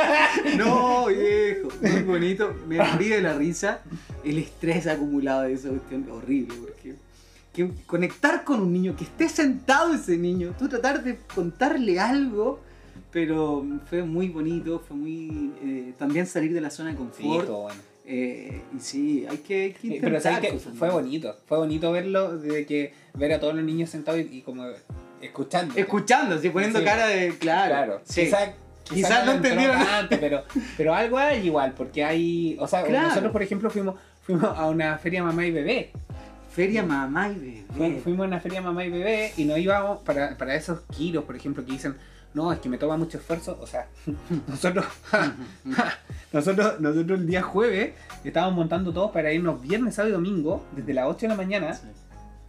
No, 0.57 1.05
viejo, 1.07 1.69
muy 1.81 2.01
bonito. 2.03 2.53
Me 2.67 2.77
morí 2.77 3.09
de 3.09 3.21
la 3.21 3.33
risa. 3.33 3.81
El 4.23 4.37
estrés 4.39 4.87
acumulado 4.87 5.43
de 5.43 5.53
esa 5.53 5.69
cuestión 5.69 6.09
horrible, 6.11 6.55
porque 6.59 6.95
que 7.53 7.71
conectar 7.87 8.43
con 8.43 8.61
un 8.61 8.71
niño, 8.73 8.95
que 8.95 9.03
esté 9.03 9.27
sentado 9.29 9.93
ese 9.93 10.15
niño, 10.17 10.53
tú 10.59 10.67
tratar 10.69 11.03
de 11.03 11.17
contarle 11.33 11.99
algo, 11.99 12.59
pero 13.11 13.65
fue 13.89 14.03
muy 14.03 14.29
bonito, 14.29 14.79
fue 14.87 14.95
muy. 14.97 15.51
eh, 15.63 15.93
también 15.97 16.27
salir 16.27 16.53
de 16.53 16.61
la 16.61 16.69
zona 16.69 16.91
de 16.91 16.95
confort. 16.97 17.47
bueno. 17.49 17.81
eh, 18.05 18.61
y 18.75 18.79
sí, 18.79 19.25
hay 19.29 19.37
que, 19.39 19.61
hay 19.63 19.71
que 19.73 19.79
Sí, 19.79 19.87
intentar 19.87 20.09
Pero 20.11 20.21
sabes 20.21 20.39
que 20.51 20.59
fue 20.59 20.89
bonito, 20.91 21.35
fue 21.47 21.57
bonito 21.57 21.91
verlo, 21.91 22.37
de 22.37 22.65
que 22.67 22.93
ver 23.17 23.33
a 23.33 23.39
todos 23.39 23.53
los 23.55 23.63
niños 23.63 23.89
sentados 23.89 24.21
y, 24.21 24.37
y 24.37 24.41
como 24.41 24.65
escuchando. 25.21 25.73
Escuchando, 25.75 26.35
así 26.35 26.49
poniendo 26.49 26.79
Sí. 26.79 26.85
cara 26.85 27.07
de. 27.07 27.37
Claro, 27.37 27.69
Claro, 27.73 28.01
sí. 28.05 28.21
quizás 28.25 28.49
Quizás 28.83 29.25
no 29.25 29.33
entendieron. 29.33 29.83
tanto, 29.83 30.15
pero, 30.19 30.43
pero 30.77 30.95
algo 30.95 31.17
hay 31.17 31.45
igual, 31.45 31.73
porque 31.75 32.05
hay, 32.05 32.55
o 32.59 32.67
sea, 32.67 32.83
Claro. 32.83 33.09
nosotros 33.09 33.31
por 33.33 33.43
ejemplo 33.43 33.69
fuimos, 33.69 33.95
fuimos 34.21 34.45
a 34.57 34.65
una 34.67 34.97
feria 34.97 35.23
mamá 35.23 35.45
y 35.45 35.51
bebé, 35.51 35.91
Feria 36.51 36.81
mamá 36.83 37.29
y 37.29 37.35
bebé. 37.35 37.65
Fu- 37.97 38.01
fuimos 38.03 38.23
a 38.23 38.27
una 38.27 38.39
feria 38.39 38.61
mamá 38.61 38.83
y 38.85 38.89
bebé 38.89 39.31
y 39.37 39.43
nos 39.45 39.59
íbamos 39.59 39.99
para, 40.03 40.35
para 40.37 40.55
esos 40.55 40.79
kilos, 40.95 41.23
por 41.25 41.35
ejemplo, 41.35 41.63
que 41.65 41.73
dicen, 41.73 41.95
no, 42.33 42.51
es 42.53 42.59
que 42.59 42.67
me 42.69 42.77
toma 42.79 42.97
mucho 42.97 43.17
esfuerzo, 43.19 43.59
o 43.61 43.67
sea, 43.67 43.87
nosotros, 44.47 44.85
nosotros, 46.31 46.79
nosotros 46.79 47.19
el 47.19 47.27
día 47.27 47.41
jueves 47.43 47.93
estábamos 48.23 48.55
montando 48.55 48.91
todos 48.93 49.11
para 49.11 49.31
irnos 49.31 49.61
viernes, 49.61 49.95
sábado 49.95 50.09
y 50.09 50.13
domingo, 50.13 50.63
desde 50.75 50.93
las 50.93 51.05
8 51.07 51.17
de 51.21 51.27
la 51.27 51.35
mañana, 51.35 51.73
Sí. 51.73 51.87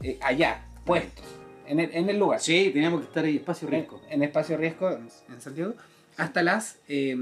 Eh, 0.03 0.19
allá, 0.23 0.65
puestos, 0.85 1.25
en 1.67 1.81
el, 1.81 1.91
en 1.95 2.09
el 2.09 2.19
lugar. 2.19 2.41
Sí, 2.41 2.71
teníamos 2.73 3.01
que 3.01 3.07
estar 3.09 3.25
ahí, 3.25 3.37
espacio 3.37 3.69
en, 3.69 3.73
riesgo. 3.75 4.01
en 4.09 4.23
espacio 4.23 4.57
riesgo 4.57 4.91
en, 4.91 5.09
en 5.29 5.41
Santiago 5.41 5.75
hasta 6.17 6.43
las 6.43 6.79
eh, 6.89 7.17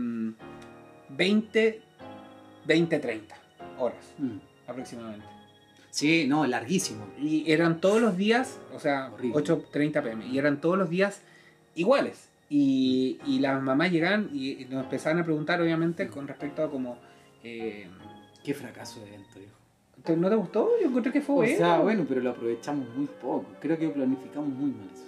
20 1.09 1.83
20 2.67 2.99
30 2.99 3.37
horas 3.79 4.05
Mm. 4.19 4.39
aproximadamente 4.67 5.27
Sí, 5.91 6.27
no, 6.29 6.47
larguísimo. 6.47 7.07
y 7.19 7.51
eran 7.51 7.81
todos 7.81 8.01
los 8.03 8.17
días 8.17 8.59
o 8.75 8.79
sea 8.81 9.11
Horrible. 9.13 9.43
8.30 9.43 10.03
pm 10.03 10.27
y 10.27 10.39
eran 10.39 10.61
todos 10.61 10.77
los 10.77 10.91
días 10.91 11.23
iguales 11.75 12.29
y, 12.51 13.19
y 13.27 13.39
las 13.41 13.61
mamás 13.63 13.91
llegaban 13.91 14.29
y, 14.33 14.67
nos 14.71 14.85
empezaban 14.85 15.19
a 15.21 15.25
preguntar 15.25 15.61
obviamente 15.61 16.07
con 16.09 16.29
respecto 16.29 16.63
a 16.65 16.71
como 16.71 16.99
eh, 17.43 17.89
Qué 18.45 18.55
fracaso 18.55 19.01
de 19.01 19.09
evento, 19.09 19.39
viejo. 19.41 19.56
¿Te- 20.07 20.17
¿no 20.17 20.31
te 20.31 20.37
gustó? 20.37 20.71
yo 20.81 20.89
encontré 20.89 21.13
que 21.13 21.21
fue 21.21 21.35
O 21.35 21.39
bueno 21.39 21.57
sea, 21.59 21.79
bueno, 21.81 22.07
pero 22.09 22.21
lo 22.23 22.31
aprovechamos 22.31 22.87
muy 22.97 23.07
poco. 23.21 23.45
Creo 23.61 23.79
que 23.79 23.89
planificamos 23.89 24.49
muy 24.49 24.71
mal 24.71 24.87
eso. 24.95 25.05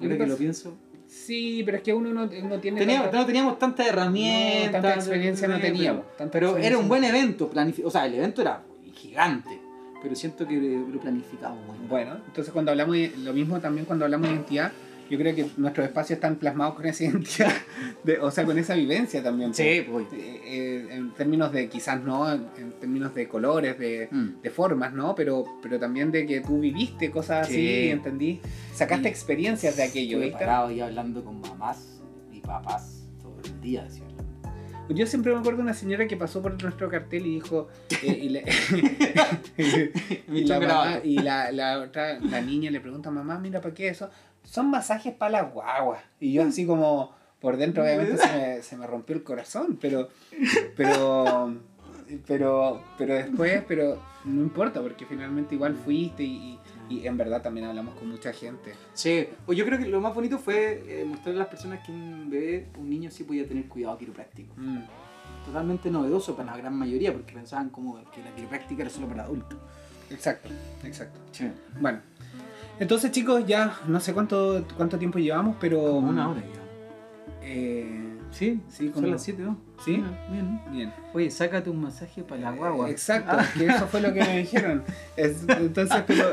Lo 0.00 0.16
que 0.18 0.26
lo 0.26 0.36
pienso. 0.36 0.74
sí 1.06 1.62
pero 1.64 1.76
es 1.78 1.82
que 1.82 1.92
uno 1.94 2.12
no, 2.12 2.26
no 2.26 2.58
tiene 2.60 2.78
Teníamos, 2.78 3.04
tanta- 3.06 3.18
no 3.18 3.26
teníamos 3.26 3.58
tanta 3.58 3.86
herramienta. 3.86 4.66
No, 4.78 4.82
tanta 4.82 4.94
experiencia 4.94 5.48
no 5.48 5.60
teníamos, 5.60 6.04
tanta 6.16 6.32
Pero 6.32 6.56
era 6.56 6.78
un 6.78 6.88
buen 6.88 7.04
evento. 7.04 7.50
planifi- 7.52 7.82
O 7.84 7.90
sea, 7.90 8.06
el 8.06 8.14
evento 8.14 8.40
era 8.42 8.62
gigante. 8.94 9.60
Pero 10.02 10.14
siento 10.14 10.46
que 10.46 10.54
lo 10.56 11.00
planificamos 11.00 11.58
muy 11.66 11.78
mal. 11.78 11.88
Bueno, 11.88 12.16
entonces 12.26 12.52
cuando 12.52 12.70
hablamos 12.70 12.94
de 12.96 13.12
lo 13.18 13.32
mismo 13.32 13.58
también 13.60 13.86
cuando 13.86 14.04
hablamos 14.04 14.28
de 14.28 14.34
identidad, 14.34 14.72
yo 15.10 15.18
creo 15.18 15.34
que 15.34 15.46
nuestros 15.56 15.86
espacios 15.86 16.16
están 16.18 16.36
plasmados 16.36 16.74
con 16.74 16.86
esa 16.86 17.04
identidad, 17.04 17.52
de- 18.04 18.18
o 18.18 18.30
sea, 18.30 18.44
con 18.44 18.58
esa 18.58 18.74
vivencia 18.74 19.22
también. 19.22 19.54
Sí, 19.54 19.84
pues. 19.90 20.06
Eh, 20.12 20.40
eh, 20.44 20.88
en 20.90 21.12
términos 21.14 21.52
de, 21.52 21.68
quizás 21.68 22.02
no, 22.02 22.32
en, 22.32 22.46
términos 22.80 23.14
de 23.14 23.28
colores, 23.28 23.78
de, 23.78 24.08
Mm. 24.10 24.40
de 24.42 24.50
formas, 24.50 24.92
¿no? 24.92 25.14
Pero, 25.14 25.44
pero 25.62 25.78
también 25.78 26.10
de 26.12 26.26
que 26.26 26.40
tú 26.40 26.58
viviste 26.60 27.10
cosas 27.10 27.46
Sí. 27.48 27.54
así, 27.54 27.88
entendí, 27.90 28.40
sacaste 28.74 29.08
Y 29.08 29.10
experiencias 29.10 29.76
de 29.76 29.82
aquello, 29.84 30.18
¿viste? 30.20 30.38
parado 30.38 30.68
ahí 30.68 30.80
hablando 30.80 31.24
con 31.24 31.40
mamás 31.40 32.00
y 32.32 32.40
papás 32.40 33.08
todo 33.20 33.36
el 33.44 33.60
día. 33.60 33.84
Así, 33.86 34.00
hablando. 34.02 34.16
Yo 34.88 35.04
siempre 35.06 35.32
me 35.32 35.40
acuerdo 35.40 35.56
de 35.58 35.62
una 35.64 35.74
señora 35.74 36.06
que 36.06 36.16
pasó 36.16 36.40
por 36.40 36.62
nuestro 36.62 36.88
cartel 36.88 37.26
y 37.26 37.34
dijo, 37.34 37.66
eh, 38.04 38.20
y, 38.22 38.28
le- 38.28 38.44
y 40.28 40.44
la, 40.44 40.60
mamá- 40.60 41.00
y 41.02 41.18
la, 41.18 41.50
la 41.52 41.80
otra, 41.80 42.18
la 42.20 42.40
niña 42.40 42.70
le 42.70 42.80
pregunta, 42.80 43.10
mamá, 43.10 43.38
mira, 43.38 43.60
¿para 43.60 43.74
qué 43.74 43.88
eso? 43.88 44.08
Son 44.46 44.70
masajes 44.70 45.12
para 45.12 45.42
las 45.42 45.52
guaguas. 45.52 46.02
Y 46.20 46.32
yo 46.32 46.42
así 46.44 46.64
como, 46.66 47.14
por 47.40 47.56
dentro 47.58 47.82
obviamente 47.82 48.16
se 48.16 48.32
me, 48.36 48.62
se 48.62 48.76
me 48.76 48.86
rompió 48.86 49.14
el 49.16 49.22
corazón, 49.22 49.78
pero, 49.80 50.08
pero, 50.76 51.54
pero, 52.26 52.82
pero 52.98 53.14
después, 53.14 53.62
pero 53.66 54.00
no 54.24 54.40
importa, 54.42 54.80
porque 54.80 55.04
finalmente 55.06 55.54
igual 55.54 55.74
fuiste 55.74 56.22
y, 56.22 56.58
y- 56.88 57.06
en 57.06 57.16
verdad 57.16 57.42
también 57.42 57.66
hablamos 57.66 57.94
con 57.96 58.08
mucha 58.08 58.32
gente. 58.32 58.74
Sí, 58.94 59.28
yo 59.48 59.64
creo 59.64 59.78
que 59.78 59.86
lo 59.86 60.00
más 60.00 60.14
bonito 60.14 60.38
fue 60.38 60.82
eh, 60.86 61.04
mostrarle 61.04 61.40
a 61.40 61.44
las 61.44 61.48
personas 61.50 61.84
que 61.84 61.92
un 61.92 62.30
bebé, 62.30 62.68
un 62.78 62.88
niño 62.88 63.10
sí 63.10 63.24
podía 63.24 63.46
tener 63.46 63.66
cuidado 63.68 63.98
quiropráctico. 63.98 64.54
Mm. 64.56 64.80
totalmente 65.44 65.90
novedoso 65.90 66.36
para 66.36 66.52
la 66.52 66.56
gran 66.58 66.74
mayoría, 66.74 67.12
porque 67.12 67.32
pensaban 67.34 67.70
como 67.70 67.96
que 68.10 68.22
la 68.22 68.34
quiropráctica 68.34 68.82
era 68.82 68.90
solo 68.90 69.06
para 69.08 69.24
adultos. 69.24 69.58
Exacto, 70.10 70.48
exacto. 70.84 71.18
Sí. 71.32 71.50
Bueno, 71.80 72.00
entonces 72.78 73.10
chicos, 73.10 73.44
ya 73.46 73.74
no 73.86 74.00
sé 74.00 74.12
cuánto, 74.14 74.64
cuánto 74.76 74.98
tiempo 74.98 75.18
llevamos, 75.18 75.56
pero... 75.60 75.80
Una 75.94 76.28
hora 76.30 76.40
ya. 76.40 76.60
Eh, 77.42 78.02
Sí, 78.32 78.60
Sí, 78.68 78.86
son 78.86 78.92
como- 78.92 79.06
las 79.08 79.22
7 79.22 79.42
¿no? 79.42 79.56
¿Sí? 79.82 80.02
Bien. 80.30 80.60
bien. 80.70 80.92
Oye, 81.14 81.30
sácate 81.30 81.70
un 81.70 81.80
masaje 81.80 82.22
para 82.22 82.40
la 82.40 82.50
guagua. 82.50 82.90
Exacto, 82.90 83.30
Ah. 83.38 83.46
que 83.56 83.66
eso 83.66 83.86
fue 83.86 84.00
lo 84.02 84.12
que 84.12 84.20
me 84.20 84.38
dijeron. 84.42 84.84
Es- 85.16 85.44
entonces, 85.48 86.02
pero... 86.06 86.24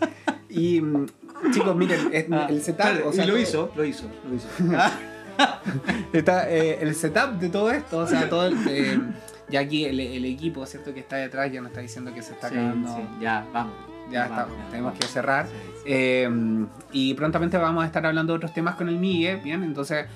y 0.48 0.80
mm, 0.80 1.06
chicos, 1.52 1.76
miren, 1.76 2.08
es- 2.12 2.26
Ah, 2.32 2.46
el 2.50 2.60
setup... 2.60 2.80
claro, 2.80 3.08
o 3.08 3.12
sea, 3.12 3.24
y 3.24 3.26
lo 3.28 3.34
todo- 3.34 3.42
hizo, 3.42 3.72
lo 3.76 3.84
hizo, 3.84 4.10
lo 4.28 4.34
hizo. 4.34 4.48
Está, 6.12 6.50
eh, 6.50 6.78
el 6.80 6.94
setup 6.94 7.38
de 7.40 7.48
todo 7.48 7.70
esto, 7.70 7.98
o 7.98 8.06
sea, 8.06 8.28
todo 8.28 8.46
el, 8.46 8.56
eh, 8.68 9.00
ya 9.48 9.60
aquí 9.60 9.84
el, 9.84 9.98
el 10.00 10.24
equipo, 10.24 10.64
¿cierto? 10.66 10.94
Que 10.94 11.00
está 11.00 11.16
detrás 11.16 11.52
ya 11.52 11.60
nos 11.60 11.70
está 11.70 11.80
diciendo 11.80 12.12
que 12.14 12.22
se 12.22 12.32
está 12.32 12.48
Sí, 12.48 12.54
acabando. 12.56 12.96
sí, 12.96 13.02
ya, 13.20 13.46
vamos. 13.52 13.74
Ya 14.10 14.28
Vamos, 14.28 14.38
está, 14.38 14.64
ya, 14.64 14.70
tenemos 14.70 14.94
que 14.94 15.06
cerrar. 15.06 15.46
Sí, 15.46 15.52
sí. 15.76 15.82
Eh, 15.86 16.66
y 16.92 17.14
prontamente 17.14 17.56
vamos 17.56 17.84
a 17.84 17.86
estar 17.86 18.04
hablando 18.04 18.32
de 18.32 18.36
otros 18.38 18.52
temas 18.52 18.74
con 18.74 18.88
el 18.88 18.98
Migue, 18.98 19.36
¿bien? 19.36 19.62
Entonces, 19.62 20.06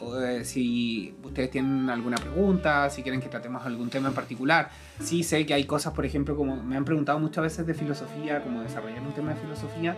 eh, 0.00 0.44
si 0.44 1.14
ustedes 1.22 1.50
tienen 1.50 1.88
alguna 1.88 2.16
pregunta, 2.16 2.90
si 2.90 3.02
quieren 3.02 3.20
que 3.20 3.28
tratemos 3.28 3.64
algún 3.64 3.88
tema 3.88 4.08
en 4.08 4.14
particular, 4.14 4.70
sí 5.00 5.22
sé 5.22 5.46
que 5.46 5.54
hay 5.54 5.64
cosas, 5.64 5.94
por 5.94 6.04
ejemplo, 6.04 6.36
como 6.36 6.62
me 6.62 6.76
han 6.76 6.84
preguntado 6.84 7.18
muchas 7.18 7.42
veces 7.42 7.66
de 7.66 7.74
filosofía, 7.74 8.42
como 8.42 8.62
desarrollar 8.62 9.00
un 9.00 9.12
tema 9.12 9.30
de 9.30 9.40
filosofía. 9.40 9.96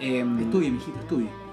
Eh, 0.00 0.24
Estudie, 0.40 0.70
mijito, 0.70 0.98
estudie. 1.00 1.45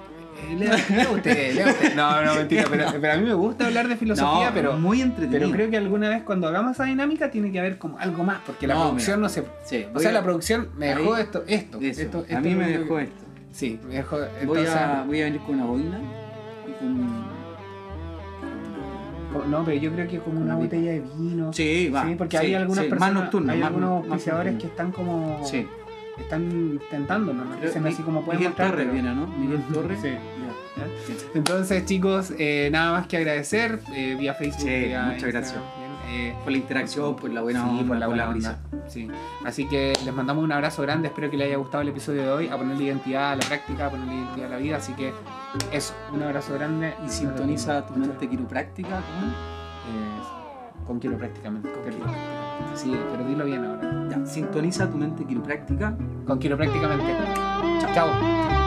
Eh, 0.52 0.56
lea, 0.58 0.78
lea 0.90 1.10
usted, 1.12 1.56
lea 1.56 1.68
usted. 1.68 1.96
No, 1.96 2.22
no, 2.24 2.36
mentira, 2.36 2.66
pero, 2.70 2.86
pero 3.00 3.14
a 3.14 3.18
mí 3.18 3.26
me 3.26 3.34
gusta 3.34 3.66
hablar 3.68 3.88
de 3.88 3.96
filosofía, 3.98 4.48
No, 4.50 4.54
pero... 4.54 4.78
muy 4.78 5.02
entretenido. 5.02 5.40
Pero 5.42 5.52
creo 5.54 5.70
que 5.70 5.78
alguna 5.78 6.10
vez 6.10 6.24
cuando 6.24 6.48
hagamos 6.48 6.74
esa 6.74 6.84
dinámica 6.86 7.30
tiene 7.32 7.52
que 7.52 7.60
haber 7.60 7.78
como 7.78 7.98
algo 8.00 8.24
más, 8.24 8.40
porque 8.46 8.68
la 8.68 8.74
No, 8.76 8.82
producción 8.90 9.20
mira. 9.20 9.28
no 9.28 9.30
se... 9.34 9.44
Sí, 9.64 9.86
O 9.90 9.94
voy 9.94 10.02
sea, 10.02 10.12
a- 10.12 10.14
la 10.14 10.24
producción 10.24 10.70
me 10.78 10.88
dejó 10.88 11.14
ahí- 11.16 11.24
esto, 11.24 11.44
esto, 11.48 11.80
Eso, 11.82 12.02
esto, 12.02 12.26
a 12.36 12.40
mí 12.40 12.56
me 12.56 12.66
que- 12.68 12.78
dejó 12.80 13.00
esto. 13.00 13.24
Sí, 13.52 13.80
me 13.88 13.96
dejó... 13.96 14.18
Voy 14.18 14.28
Entonces, 14.42 14.76
a, 14.76 15.04
voy 15.06 15.22
a 15.22 15.26
venir 15.26 15.42
con 15.42 15.56
una 15.56 15.66
boina 15.66 16.00
y 16.68 16.72
con. 16.80 17.24
co- 19.34 19.46
No, 19.48 19.64
pero 19.64 19.78
yo 19.80 19.92
creo 19.94 20.08
que 20.08 20.20
como 20.20 20.38
una 20.42 20.56
Una 20.56 20.64
botella 20.64 20.92
de 20.92 21.04
vino. 21.18 21.54
Sí, 21.54 21.90
va. 21.90 22.06
Sí, 22.08 22.16
porque 22.16 22.38
sí, 22.38 22.46
hay 22.48 22.54
algunas 22.56 22.84
sí, 22.86 22.90
personas, 22.90 23.14
Más 23.14 23.24
nocturno. 23.24 23.52
hay 23.54 23.60
más- 23.60 23.68
algunos 23.68 23.92
auspiciadores 24.06 24.56
que 24.60 24.68
están 24.68 24.92
como... 24.92 25.42
Sí. 25.46 25.68
Están 26.18 26.80
tentándonos, 26.92 27.46
¿no? 27.48 27.56
Dicen 27.58 27.86
así 27.88 28.04
como 28.04 28.24
pueden 28.24 28.40
Miguel 28.42 28.56
Torres 28.56 28.92
viene, 28.92 29.14
¿no? 29.16 29.28
Miguel 29.28 29.64
Torres. 29.74 30.00
Sí. 30.02 30.16
Entonces, 31.34 31.86
chicos, 31.86 32.34
eh, 32.38 32.70
nada 32.72 32.92
más 32.92 33.08
que 33.08 33.18
agradecer 33.18 33.80
eh, 33.94 34.16
vía 34.20 34.34
Facebook. 34.34 34.62
Sí, 34.62 34.68
vía 34.86 35.04
muchas 35.14 35.32
gracias. 35.32 35.60
eh, 36.10 36.36
Por 36.44 36.52
la 36.52 36.58
interacción, 36.58 37.16
por 37.16 37.30
la 37.32 37.42
buena 37.42 37.64
Sí, 37.64 37.70
onda, 37.70 37.84
por 37.88 37.98
la 37.98 38.08
buena 38.08 38.32
risa. 38.32 38.60
onda. 38.72 38.90
Sí. 38.90 39.08
Así 39.46 39.68
que 39.68 39.94
les 40.04 40.14
mandamos 40.14 40.44
un 40.44 40.52
abrazo 40.52 40.82
grande. 40.84 41.08
Espero 41.08 41.30
que 41.32 41.38
les 41.38 41.48
haya 41.48 41.58
gustado 41.58 41.82
el 41.82 41.90
episodio 41.90 42.24
de 42.24 42.30
hoy. 42.32 42.48
A 42.48 42.58
ponerle 42.58 42.84
identidad 42.86 43.32
a 43.32 43.36
la 43.36 43.46
práctica, 43.46 43.88
a 43.88 43.90
ponerle 43.90 44.16
identidad 44.16 44.48
a 44.48 44.50
la 44.50 44.58
vida. 44.58 44.78
Así 44.78 44.94
que 44.94 45.14
eso, 45.72 45.94
un 46.12 46.22
abrazo 46.24 46.54
grande. 46.54 46.94
Y 47.06 47.10
sintoniza 47.10 47.86
tu 47.86 47.96
mente 47.96 48.28
quiropráctica 48.30 48.90
con. 48.90 49.30
Eh, 49.30 50.86
con 50.88 51.00
quiero 51.00 51.18
prácticamente. 51.18 51.72
Con 51.72 51.84
quiropráctica. 51.84 52.43
Sí, 52.74 52.96
pero 53.12 53.24
dilo 53.28 53.46
bien 53.46 53.66
ahora. 53.66 54.08
Ya, 54.10 54.26
sintoniza 54.26 54.90
tu 54.90 54.98
mente 54.98 55.26
quiropráctica. 55.26 55.96
Con 56.26 56.40
quiero 56.40 56.58
prácticamente. 56.58 57.14
Chao. 57.94 58.63